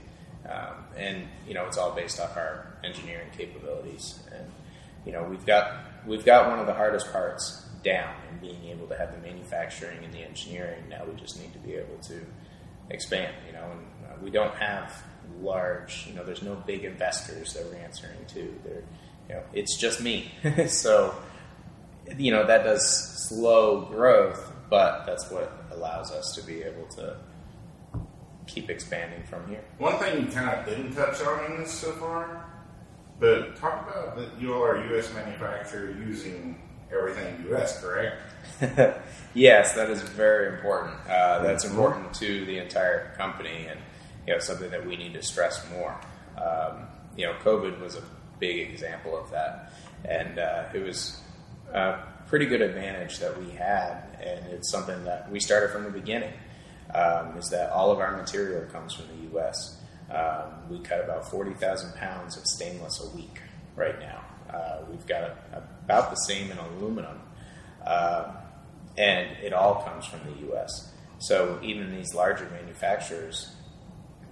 Um, 0.47 0.85
and 0.95 1.27
you 1.47 1.53
know, 1.53 1.65
it's 1.65 1.77
all 1.77 1.91
based 1.91 2.19
off 2.19 2.37
our 2.37 2.77
engineering 2.83 3.29
capabilities. 3.35 4.19
And 4.31 4.45
you 5.05 5.11
know, 5.11 5.23
we've 5.23 5.45
got 5.45 5.73
we've 6.05 6.25
got 6.25 6.49
one 6.49 6.59
of 6.59 6.67
the 6.67 6.73
hardest 6.73 7.11
parts 7.11 7.65
down 7.83 8.13
in 8.31 8.39
being 8.39 8.65
able 8.65 8.87
to 8.87 8.97
have 8.97 9.11
the 9.11 9.27
manufacturing 9.27 10.03
and 10.03 10.13
the 10.13 10.19
engineering. 10.19 10.83
Now 10.89 11.03
we 11.05 11.19
just 11.19 11.39
need 11.39 11.53
to 11.53 11.59
be 11.59 11.73
able 11.73 11.97
to 12.03 12.21
expand. 12.89 13.33
You 13.47 13.53
know, 13.53 13.71
and 13.71 13.81
uh, 14.05 14.15
we 14.21 14.29
don't 14.29 14.53
have 14.55 15.03
large. 15.41 16.05
You 16.07 16.13
know, 16.15 16.23
there's 16.23 16.43
no 16.43 16.55
big 16.55 16.83
investors 16.83 17.53
that 17.53 17.65
we're 17.65 17.79
answering 17.79 18.25
to. 18.29 18.55
They're, 18.63 18.83
you 19.29 19.35
know, 19.35 19.43
it's 19.53 19.77
just 19.77 20.01
me. 20.01 20.31
so, 20.67 21.15
you 22.17 22.31
know, 22.31 22.45
that 22.45 22.63
does 22.63 23.27
slow 23.27 23.81
growth, 23.81 24.44
but 24.69 25.05
that's 25.05 25.29
what 25.29 25.51
allows 25.71 26.11
us 26.11 26.35
to 26.35 26.41
be 26.41 26.63
able 26.63 26.85
to 26.87 27.17
keep 28.47 28.69
expanding 28.69 29.23
from 29.23 29.47
here. 29.47 29.63
One 29.77 29.97
thing 29.97 30.25
you 30.25 30.31
kind 30.31 30.49
of 30.49 30.65
didn't 30.65 30.93
touch 30.93 31.21
on 31.21 31.51
in 31.51 31.61
this 31.61 31.71
so 31.71 31.91
far, 31.93 32.45
but 33.19 33.55
talk 33.55 33.89
about 33.89 34.17
that 34.17 34.39
you 34.39 34.53
all 34.53 34.63
are 34.63 34.75
a 34.75 34.89
U.S. 34.91 35.13
manufacturer 35.13 35.91
using 35.91 36.61
everything 36.91 37.43
U.S., 37.49 37.81
correct? 37.81 38.17
yes, 39.33 39.73
that 39.73 39.89
is 39.89 40.01
very 40.01 40.55
important. 40.55 40.95
Uh, 41.09 41.41
that's 41.41 41.65
important 41.65 42.13
to 42.15 42.45
the 42.45 42.57
entire 42.59 43.13
company, 43.17 43.67
and 43.69 43.79
you 44.27 44.33
know 44.33 44.39
something 44.39 44.69
that 44.71 44.85
we 44.85 44.95
need 44.95 45.13
to 45.13 45.21
stress 45.21 45.65
more. 45.71 45.99
Um, 46.37 46.87
you 47.17 47.25
know, 47.25 47.33
COVID 47.43 47.79
was 47.79 47.95
a 47.95 48.03
big 48.39 48.69
example 48.69 49.17
of 49.17 49.31
that, 49.31 49.73
and 50.03 50.39
uh, 50.39 50.65
it 50.73 50.79
was 50.79 51.19
a 51.73 51.99
pretty 52.27 52.45
good 52.45 52.61
advantage 52.61 53.19
that 53.19 53.37
we 53.41 53.51
had, 53.51 54.03
and 54.21 54.45
it's 54.47 54.71
something 54.71 55.03
that 55.05 55.31
we 55.31 55.39
started 55.39 55.71
from 55.71 55.83
the 55.83 55.91
beginning. 55.91 56.33
Um, 56.93 57.37
is 57.37 57.49
that 57.49 57.71
all 57.71 57.91
of 57.91 57.99
our 57.99 58.15
material 58.15 58.65
comes 58.71 58.93
from 58.93 59.07
the 59.07 59.29
U.S. 59.31 59.81
Um, 60.09 60.69
we 60.69 60.79
cut 60.79 61.03
about 61.03 61.29
forty 61.29 61.53
thousand 61.53 61.93
pounds 61.95 62.37
of 62.37 62.45
stainless 62.45 63.03
a 63.03 63.15
week 63.15 63.41
right 63.75 63.99
now. 63.99 64.23
Uh, 64.49 64.85
we've 64.89 65.05
got 65.05 65.37
about 65.83 66.09
the 66.09 66.15
same 66.15 66.51
in 66.51 66.57
aluminum. 66.57 67.19
Um, 67.85 68.25
and 68.97 69.29
it 69.43 69.53
all 69.53 69.83
comes 69.83 70.05
from 70.05 70.19
the 70.25 70.47
U.S. 70.47 70.91
So 71.19 71.59
even 71.63 71.91
these 71.91 72.13
larger 72.13 72.49
manufacturers, 72.49 73.53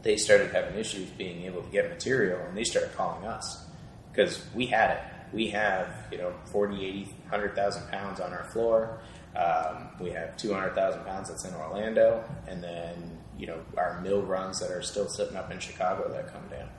they 0.03 0.17
started 0.17 0.51
having 0.51 0.77
issues 0.77 1.09
being 1.11 1.43
able 1.43 1.61
to 1.61 1.69
get 1.69 1.89
material, 1.89 2.39
and 2.47 2.57
they 2.57 2.63
started 2.63 2.93
calling 2.95 3.25
us 3.25 3.65
because 4.11 4.43
we 4.53 4.67
had 4.67 4.91
it. 4.91 5.03
We 5.33 5.49
have 5.49 5.89
you 6.11 6.19
know 6.19 6.33
40, 6.45 6.85
80, 6.85 7.03
100,000 7.29 7.89
pounds 7.89 8.19
on 8.19 8.31
our 8.31 8.43
floor. 8.45 8.99
Um, 9.35 9.89
we 9.99 10.11
have 10.11 10.37
200,000 10.37 11.05
pounds 11.05 11.29
that's 11.29 11.45
in 11.45 11.53
Orlando, 11.55 12.23
and 12.47 12.63
then 12.63 13.17
you 13.37 13.47
know 13.47 13.59
our 13.77 13.99
mill 14.01 14.21
runs 14.21 14.59
that 14.59 14.71
are 14.71 14.81
still 14.81 15.07
sitting 15.07 15.35
up 15.35 15.51
in 15.51 15.59
Chicago 15.59 16.09
that 16.11 16.31
come 16.31 16.43
down. 16.49 16.69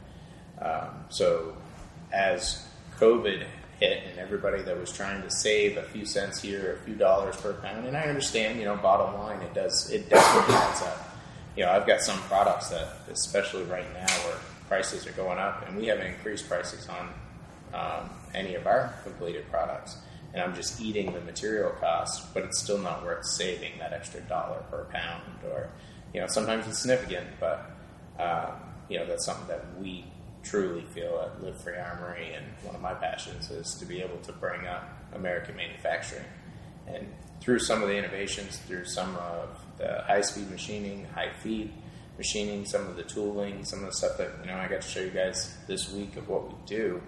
Um, 0.60 1.04
so 1.08 1.56
as 2.12 2.64
COVID 2.98 3.44
hit 3.80 4.02
and 4.08 4.18
everybody 4.18 4.62
that 4.62 4.78
was 4.78 4.92
trying 4.92 5.22
to 5.22 5.30
save 5.30 5.76
a 5.76 5.82
few 5.82 6.06
cents 6.06 6.40
here, 6.40 6.78
a 6.80 6.84
few 6.84 6.94
dollars 6.94 7.36
per 7.36 7.54
pound, 7.54 7.86
and 7.86 7.96
I 7.96 8.02
understand, 8.02 8.58
you 8.58 8.64
know, 8.64 8.76
bottom 8.76 9.20
line, 9.20 9.40
it 9.40 9.54
does, 9.54 9.90
it 9.90 10.08
definitely 10.08 10.54
adds 10.54 10.82
up. 10.82 11.16
You 11.56 11.64
know, 11.64 11.72
I've 11.72 11.86
got 11.86 12.00
some 12.00 12.18
products 12.20 12.68
that, 12.70 12.88
especially 13.10 13.64
right 13.64 13.92
now, 13.94 14.06
where 14.06 14.36
prices 14.68 15.06
are 15.06 15.12
going 15.12 15.38
up, 15.38 15.66
and 15.68 15.76
we 15.76 15.86
haven't 15.86 16.06
increased 16.06 16.48
prices 16.48 16.88
on 16.88 17.10
um, 17.74 18.10
any 18.34 18.54
of 18.54 18.66
our 18.66 18.94
completed 19.02 19.50
products, 19.50 19.96
and 20.32 20.42
I'm 20.42 20.54
just 20.54 20.80
eating 20.80 21.12
the 21.12 21.20
material 21.20 21.70
cost, 21.80 22.32
but 22.32 22.44
it's 22.44 22.62
still 22.62 22.78
not 22.78 23.04
worth 23.04 23.26
saving 23.26 23.72
that 23.78 23.92
extra 23.92 24.20
dollar 24.22 24.62
per 24.70 24.84
pound, 24.84 25.22
or 25.44 25.70
you 26.12 26.20
know, 26.20 26.26
sometimes 26.28 26.66
it's 26.66 26.80
significant, 26.80 27.26
but 27.40 27.70
um, 28.18 28.52
you 28.88 28.98
know, 28.98 29.06
that's 29.06 29.24
something 29.24 29.48
that 29.48 29.64
we 29.78 30.04
truly 30.42 30.82
feel 30.94 31.20
at 31.20 31.42
Live 31.42 31.60
Free 31.60 31.76
Armory, 31.76 32.34
and 32.34 32.46
one 32.62 32.74
of 32.74 32.80
my 32.80 32.94
passions 32.94 33.50
is 33.50 33.74
to 33.74 33.86
be 33.86 34.00
able 34.00 34.18
to 34.18 34.32
bring 34.32 34.66
up 34.66 34.88
American 35.14 35.56
manufacturing. 35.56 36.24
And 36.86 37.08
through 37.40 37.58
some 37.60 37.82
of 37.82 37.88
the 37.88 37.96
innovations, 37.96 38.58
through 38.58 38.84
some 38.84 39.16
of 39.16 39.48
the 39.78 40.02
high 40.06 40.20
speed 40.20 40.50
machining, 40.50 41.06
high 41.14 41.32
feed 41.42 41.72
machining, 42.18 42.64
some 42.64 42.86
of 42.86 42.96
the 42.96 43.02
tooling, 43.02 43.64
some 43.64 43.80
of 43.80 43.86
the 43.86 43.92
stuff 43.92 44.18
that 44.18 44.30
you 44.42 44.46
know 44.46 44.56
I 44.56 44.68
got 44.68 44.82
to 44.82 44.88
show 44.88 45.00
you 45.00 45.10
guys 45.10 45.56
this 45.66 45.90
week 45.92 46.16
of 46.16 46.28
what 46.28 46.48
we 46.48 46.54
do, 46.66 47.02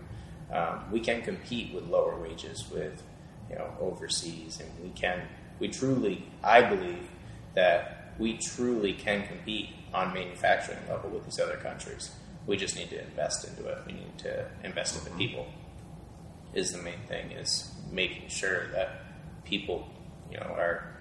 um, 0.52 0.90
we 0.90 1.00
can 1.00 1.22
compete 1.22 1.74
with 1.74 1.86
lower 1.88 2.20
wages 2.20 2.64
with 2.70 3.02
you 3.50 3.56
know 3.56 3.68
overseas, 3.80 4.60
and 4.60 4.70
we 4.82 4.90
can 4.90 5.22
we 5.58 5.68
truly 5.68 6.26
I 6.42 6.62
believe 6.62 7.08
that 7.54 8.14
we 8.18 8.36
truly 8.38 8.92
can 8.92 9.26
compete 9.26 9.70
on 9.92 10.12
manufacturing 10.14 10.78
level 10.88 11.10
with 11.10 11.24
these 11.24 11.40
other 11.40 11.56
countries. 11.56 12.10
We 12.46 12.56
just 12.56 12.76
need 12.76 12.90
to 12.90 13.02
invest 13.02 13.46
into 13.46 13.66
it. 13.68 13.78
We 13.86 13.92
need 13.94 14.18
to 14.18 14.46
invest 14.62 14.98
in 14.98 15.04
the 15.04 15.18
people. 15.18 15.46
Is 16.54 16.72
the 16.72 16.78
main 16.78 17.00
thing 17.08 17.32
is 17.32 17.70
making 17.90 18.28
sure 18.28 18.68
that 18.68 19.02
people, 19.44 19.88
you 20.30 20.38
know, 20.38 20.46
are 20.46 20.96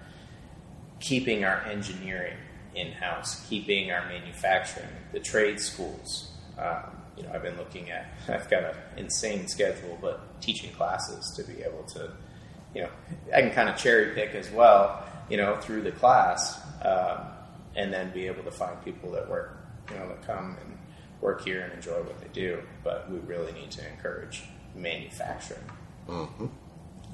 keeping 1.00 1.44
our 1.44 1.62
engineering 1.62 2.36
in 2.74 2.92
house, 2.92 3.46
keeping 3.48 3.90
our 3.90 4.06
manufacturing, 4.06 4.88
the 5.12 5.20
trade 5.20 5.60
schools. 5.60 6.30
Um, 6.58 6.95
you 7.16 7.22
know, 7.22 7.30
I've 7.32 7.42
been 7.42 7.56
looking 7.56 7.90
at. 7.90 8.12
I've 8.28 8.48
got 8.50 8.64
an 8.64 8.74
insane 8.96 9.46
schedule, 9.48 9.98
but 10.00 10.40
teaching 10.40 10.72
classes 10.72 11.30
to 11.36 11.42
be 11.44 11.62
able 11.62 11.84
to, 11.84 12.12
you 12.74 12.82
know, 12.82 12.90
I 13.34 13.42
can 13.42 13.50
kind 13.50 13.68
of 13.68 13.76
cherry 13.76 14.14
pick 14.14 14.34
as 14.34 14.50
well. 14.50 15.04
You 15.28 15.38
know, 15.38 15.56
through 15.56 15.82
the 15.82 15.90
class, 15.90 16.60
um, 16.84 17.18
and 17.74 17.92
then 17.92 18.12
be 18.12 18.26
able 18.28 18.44
to 18.44 18.50
find 18.52 18.82
people 18.84 19.10
that 19.12 19.28
work, 19.28 19.58
you 19.90 19.96
know, 19.96 20.08
that 20.08 20.24
come 20.24 20.56
and 20.60 20.78
work 21.20 21.44
here 21.44 21.62
and 21.62 21.72
enjoy 21.72 22.00
what 22.02 22.20
they 22.20 22.28
do. 22.28 22.62
But 22.84 23.10
we 23.10 23.18
really 23.18 23.52
need 23.52 23.72
to 23.72 23.88
encourage 23.90 24.44
manufacturing 24.74 25.64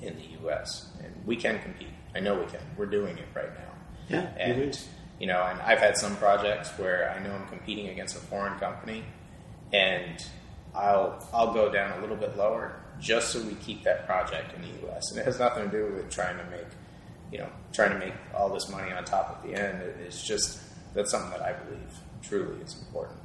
in 0.03 0.17
the 0.17 0.41
U.S. 0.43 0.91
and 1.03 1.15
we 1.25 1.37
can 1.37 1.59
compete. 1.61 1.89
I 2.15 2.21
know 2.21 2.39
we 2.39 2.47
can. 2.47 2.61
We're 2.77 2.87
doing 2.87 3.17
it 3.17 3.25
right 3.35 3.55
now. 3.55 3.73
Yeah, 4.09 4.29
and 4.37 4.79
you 5.19 5.27
know, 5.27 5.43
and 5.43 5.61
I've 5.61 5.79
had 5.79 5.97
some 5.97 6.17
projects 6.17 6.71
where 6.79 7.11
I 7.17 7.23
know 7.23 7.33
I'm 7.33 7.47
competing 7.49 7.89
against 7.89 8.17
a 8.17 8.19
foreign 8.19 8.59
company, 8.59 9.05
and 9.73 10.25
I'll 10.75 11.27
I'll 11.33 11.53
go 11.53 11.71
down 11.71 11.99
a 11.99 12.01
little 12.01 12.17
bit 12.17 12.37
lower 12.37 12.81
just 13.01 13.31
so 13.31 13.43
we 13.43 13.55
keep 13.55 13.83
that 13.85 14.07
project 14.07 14.55
in 14.55 14.63
the 14.63 14.69
U.S. 14.87 15.11
And 15.11 15.21
it 15.21 15.25
has 15.25 15.39
nothing 15.39 15.71
to 15.71 15.71
do 15.71 15.93
with 15.95 16.11
trying 16.11 16.39
to 16.39 16.45
make, 16.45 16.67
you 17.33 17.39
know, 17.39 17.49
trying 17.73 17.91
to 17.91 17.99
make 17.99 18.15
all 18.35 18.49
this 18.49 18.69
money 18.69 18.93
on 18.93 19.05
top 19.05 19.31
at 19.31 19.49
the 19.49 19.61
end. 19.61 19.83
It's 20.07 20.23
just 20.23 20.61
that's 20.95 21.11
something 21.11 21.31
that 21.31 21.43
I 21.43 21.53
believe 21.53 21.81
truly 22.23 22.61
is 22.63 22.81
important. 22.81 23.19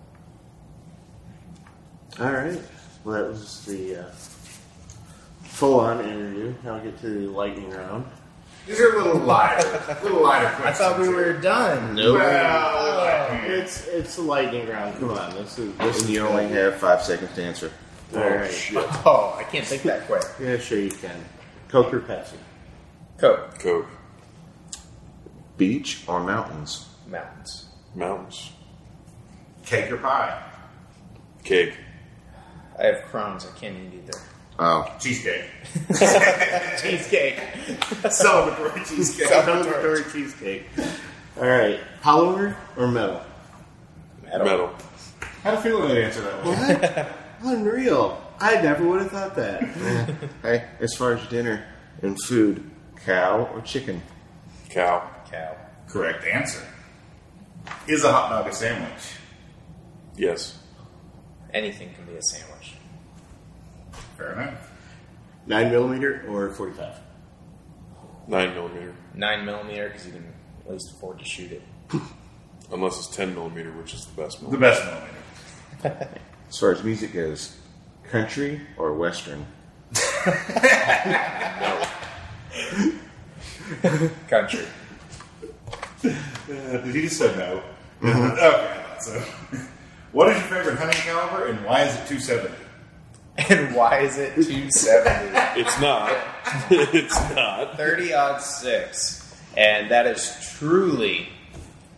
All 2.20 2.32
right. 2.32 2.60
Well, 3.04 3.22
that 3.22 3.30
was 3.30 3.64
the 3.66 4.08
uh, 4.08 4.12
full-on 5.44 6.04
interview. 6.04 6.56
Now 6.64 6.78
we 6.78 6.90
get 6.90 7.00
to 7.02 7.10
the 7.10 7.28
lightning 7.28 7.70
round. 7.70 8.06
These 8.68 8.82
are 8.82 8.98
a 8.98 9.04
little 9.04 9.22
lighter, 9.22 9.66
a 9.88 10.04
little 10.04 10.22
lighter 10.24 10.50
questions. 10.56 10.82
I 10.82 10.90
thought 10.90 11.00
we 11.00 11.08
were 11.08 11.34
done. 11.34 11.96
Well, 11.96 13.44
It's 13.46 13.88
it's 13.88 14.18
a 14.18 14.22
lightning 14.22 14.68
round. 14.68 15.00
Come 15.00 15.12
on, 15.12 15.34
this 15.36 15.58
is 15.58 15.76
this 15.78 16.02
And 16.02 16.10
you 16.10 16.28
only 16.28 16.50
have 16.50 16.76
five 16.76 17.02
seconds 17.02 17.34
to 17.36 17.44
answer. 17.44 17.72
all 18.14 18.20
oh, 18.22 18.30
right. 18.30 18.72
Oh, 19.06 19.36
I 19.40 19.44
can't 19.44 19.66
think 19.66 19.84
that 19.84 20.06
quick. 20.08 20.24
Yeah, 20.42 20.58
sure 20.58 20.80
you 20.80 20.92
can. 20.92 21.24
Coke 21.70 21.94
or 21.94 22.02
Pepsi? 22.02 22.36
Coke 23.18 23.58
Coke. 23.60 23.88
Beach 25.58 26.04
or 26.08 26.20
mountains? 26.22 26.88
mountains. 27.08 27.66
Mountains. 27.96 28.52
cake 29.66 29.90
or 29.92 29.98
pie? 29.98 30.44
Cake. 31.44 31.74
I 32.78 32.84
have 32.88 33.04
Crohn's. 33.12 33.46
I 33.46 33.58
can't 33.58 33.76
eat 33.78 34.00
either. 34.04 34.20
Oh, 34.60 34.96
Cheesecake. 35.00 35.46
Cheesecake. 36.82 37.38
Celebratory 38.06 38.88
cheesecake. 38.88 39.28
Celebratory 39.28 40.12
cheesecake. 40.12 40.66
All 41.38 41.46
right. 41.48 41.80
Polymer 42.02 42.56
or 42.76 42.88
metal? 42.88 43.22
Metal. 44.24 44.46
Metal. 44.46 44.70
How 45.44 45.56
do 45.56 45.62
feeling 45.62 45.90
to 45.90 46.04
answer 46.04 46.22
that 46.22 46.44
one? 46.44 46.58
What? 46.58 47.54
Unreal. 47.54 48.22
I 48.40 48.60
never 48.62 48.88
would 48.88 49.02
have 49.02 49.12
thought 49.12 49.36
that. 49.36 49.64
hey, 50.42 50.66
as 50.80 50.96
far 50.96 51.14
as 51.14 51.28
dinner 51.28 51.64
and 52.02 52.18
food, 52.24 52.70
cow 53.06 53.50
or 53.54 53.62
chicken? 53.62 54.02
Cow. 54.70 55.08
Cow. 55.32 55.56
Correct 55.88 56.26
answer. 56.26 56.66
Is 57.88 58.04
a 58.04 58.12
hot 58.12 58.30
dog 58.30 58.48
a 58.52 58.54
sandwich? 58.56 59.16
Yes. 60.16 60.58
Anything 61.54 61.94
can 61.94 62.06
be 62.06 62.16
a 62.16 62.22
sandwich. 62.22 62.47
Fair 64.18 64.34
enough. 64.34 64.72
Nine 65.46 65.70
millimeter 65.72 66.26
or 66.28 66.50
forty-five? 66.50 66.96
Nine 68.28 68.54
millimeter. 68.56 68.94
Nine 69.14 69.46
millimeter 69.46 69.88
because 69.90 70.06
you 70.08 70.12
can 70.14 70.34
at 70.66 70.72
least 70.72 70.92
afford 70.92 71.20
to 71.20 71.26
shoot 71.26 71.52
it. 71.52 71.62
Unless 72.72 72.98
it's 72.98 73.16
ten 73.16 73.34
millimeter, 73.34 73.72
which 73.72 73.94
is 73.94 74.06
the 74.06 74.22
best 74.22 74.40
The 74.42 74.48
millimeter. 74.58 74.72
best 74.72 74.86
millimeter. 75.84 76.20
As 76.50 76.58
far 76.58 76.72
as 76.72 76.84
music 76.84 77.14
goes, 77.14 77.56
country 78.10 78.62
or 78.78 78.94
western? 78.94 79.46
Country. 84.30 84.66
Uh, 86.04 86.10
did 86.50 86.96
you 86.96 87.02
just 87.04 87.18
say 87.18 87.36
no? 87.36 87.62
okay, 88.04 88.12
I 88.12 88.84
thought 88.84 89.04
so. 89.04 89.20
what 90.12 90.30
is 90.30 90.38
your 90.38 90.44
favorite 90.48 90.78
hunting 90.78 91.02
caliber 91.02 91.48
and 91.48 91.66
why 91.66 91.84
is 91.84 91.94
it 91.96 92.08
270? 92.08 92.54
And 93.38 93.76
why 93.76 94.00
is 94.00 94.18
it 94.18 94.34
270? 94.36 95.62
It's 95.62 95.80
not. 95.80 96.12
it's 96.72 97.20
not. 97.36 97.78
30 97.78 98.14
odd 98.14 98.38
six. 98.42 99.36
And 99.56 99.90
that 99.92 100.08
is 100.08 100.36
truly 100.58 101.30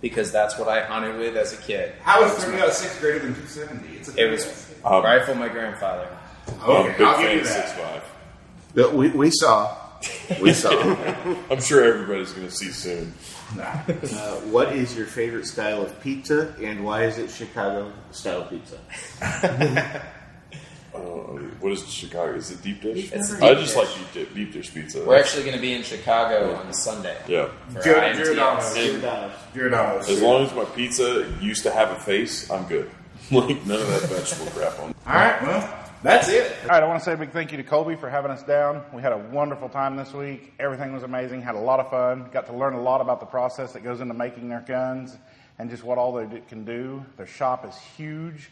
because 0.02 0.32
that's 0.32 0.58
what 0.58 0.68
I 0.70 0.84
hunted 0.86 1.18
with 1.18 1.36
as 1.36 1.54
a 1.54 1.58
kid. 1.62 1.94
How 2.02 2.24
is 2.24 2.32
30 2.34 2.62
out 2.62 2.68
of 2.70 2.74
6 2.74 3.00
greater 3.00 3.20
than 3.20 3.34
270? 3.36 3.98
It's 3.98 4.10
a 4.16 4.26
It 4.28 4.30
was 4.32 4.74
Um, 4.86 5.04
rifle 5.04 5.36
my 5.36 5.50
grandfather. 5.50 6.08
I'm 6.62 6.70
a 6.70 6.74
Okay, 6.74 6.92
big 6.98 7.02
I'll 7.08 7.16
fan 7.16 7.24
give 7.24 7.32
of 7.32 7.38
you 7.40 7.46
six 7.46 7.72
that. 7.74 7.94
five. 7.94 8.04
But 8.76 8.94
we, 8.94 9.10
we 9.10 9.30
saw. 9.32 9.76
We 10.42 10.54
saw. 10.54 10.72
I'm 11.52 11.60
sure 11.62 11.84
everybody's 11.84 12.32
going 12.32 12.48
to 12.48 12.54
see 12.54 12.72
soon. 12.72 13.14
Nah. 13.58 13.64
Uh, 13.64 14.36
what 14.52 14.72
is 14.74 14.96
your 14.96 15.06
favorite 15.08 15.46
style 15.46 15.82
of 15.82 16.00
pizza 16.02 16.54
and 16.62 16.86
why 16.86 17.04
is 17.04 17.18
it 17.18 17.30
Chicago 17.30 17.92
style 18.12 18.44
pizza? 18.46 18.78
Uh, 21.00 21.39
what 21.60 21.72
is 21.72 21.88
Chicago? 21.89 22.34
Is 22.36 22.52
it 22.52 22.62
deep 22.62 22.82
dish? 22.82 23.12
It's 23.12 23.34
I 23.41 23.54
just 23.56 23.76
dish. 23.76 23.76
like 23.76 24.14
deep, 24.14 24.28
di- 24.30 24.34
deep 24.36 24.54
dish 24.54 24.74
pizza. 24.74 25.04
We're 25.06 25.18
actually 25.20 25.43
going 25.43 25.56
to 25.56 25.62
be 25.62 25.74
in 25.74 25.84
Chicago 25.84 26.56
on 26.56 26.74
Sunday. 26.74 27.18
yeah. 27.28 27.50
For 27.74 27.80
Gio- 27.82 27.95
IMTS. 28.02 28.16
Giordano's. 28.26 28.74
Giordano's. 28.76 29.32
Giordano's. 29.54 30.10
As 30.10 30.22
long 30.22 30.45
as 30.45 30.54
my 30.54 30.66
pizza 30.66 31.32
used 31.41 31.64
to 31.64 31.72
have 31.72 31.91
a 31.91 31.95
face, 32.00 32.50
I'm 32.52 32.66
good. 32.66 32.89
Like 33.32 33.64
none 33.68 33.80
of 33.80 33.88
that 33.88 34.10
vegetable 34.10 34.50
crap 34.52 34.80
on. 34.80 34.95
All 35.06 35.14
right, 35.14 35.39
well, 35.43 35.76
that's 36.02 36.30
it. 36.30 36.52
All 36.64 36.70
right, 36.70 36.82
I 36.82 36.88
want 36.88 36.97
to 37.00 37.06
say 37.06 37.14
a 37.14 37.18
big 37.18 37.32
thank 37.32 37.52
you 37.52 37.58
to 37.58 37.64
Colby 37.64 37.95
for 37.95 38.10
having 38.10 38.32
us 38.32 38.41
down. 38.41 38.82
We 38.91 39.04
had 39.04 39.12
a 39.12 39.18
wonderful 39.18 39.70
time 39.70 39.97
this 39.97 40.14
week. 40.14 40.54
Everything 40.58 40.93
was 40.93 41.04
amazing. 41.04 41.41
Had 41.43 41.54
a 41.56 41.60
lot 41.60 41.80
of 41.80 41.91
fun. 41.91 42.30
Got 42.32 42.47
to 42.47 42.54
learn 42.54 42.74
a 42.74 42.82
lot 42.82 43.02
about 43.02 43.20
the 43.20 43.26
process 43.28 43.74
that 43.74 43.84
goes 43.84 44.00
into 44.02 44.16
making 44.16 44.50
their 44.50 44.62
guns 44.62 45.16
and 45.60 45.70
just 45.70 45.84
what 45.84 45.97
all 46.00 46.14
they 46.14 46.41
can 46.47 46.64
do. 46.66 47.06
Their 47.18 47.28
shop 47.28 47.68
is 47.68 47.76
huge. 47.97 48.50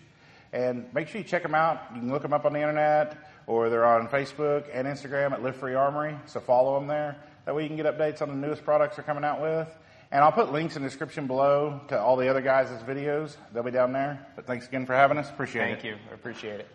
And 0.54 0.86
make 0.94 1.08
sure 1.08 1.20
you 1.20 1.28
check 1.28 1.44
them 1.44 1.56
out. 1.56 1.82
You 1.94 2.00
can 2.00 2.12
look 2.12 2.22
them 2.22 2.34
up 2.34 2.46
on 2.46 2.54
the 2.54 2.60
internet 2.60 3.18
or 3.48 3.70
they're 3.70 3.86
on 3.86 4.08
Facebook 4.08 4.66
and 4.74 4.88
Instagram 4.88 5.32
at 5.32 5.44
Live 5.44 5.56
Free 5.56 5.74
Armory. 5.74 6.16
So 6.26 6.40
follow 6.40 6.80
them 6.80 6.88
there. 6.88 7.18
That 7.46 7.56
way 7.56 7.64
you 7.64 7.70
can 7.70 7.78
get 7.78 7.86
updates 7.86 8.22
on 8.22 8.30
the 8.30 8.36
newest 8.36 8.64
products 8.64 8.98
they're 8.98 9.06
coming 9.06 9.24
out 9.24 9.42
with. 9.42 9.68
And 10.12 10.24
I'll 10.24 10.32
put 10.32 10.52
links 10.52 10.76
in 10.76 10.84
the 10.84 10.88
description 10.88 11.28
below 11.28 11.82
to 11.90 12.00
all 12.00 12.16
the 12.16 12.30
other 12.30 12.42
guys' 12.42 12.70
videos. 12.84 13.36
They'll 13.54 13.64
be 13.64 13.72
down 13.72 13.92
there. 13.92 14.26
But 14.36 14.46
thanks 14.46 14.68
again 14.68 14.86
for 14.86 14.94
having 14.94 15.18
us. 15.18 15.30
Appreciate 15.30 15.64
it. 15.64 15.74
Thank 15.74 15.84
you. 15.84 15.96
I 16.10 16.14
appreciate 16.14 16.62
it. 16.62 16.68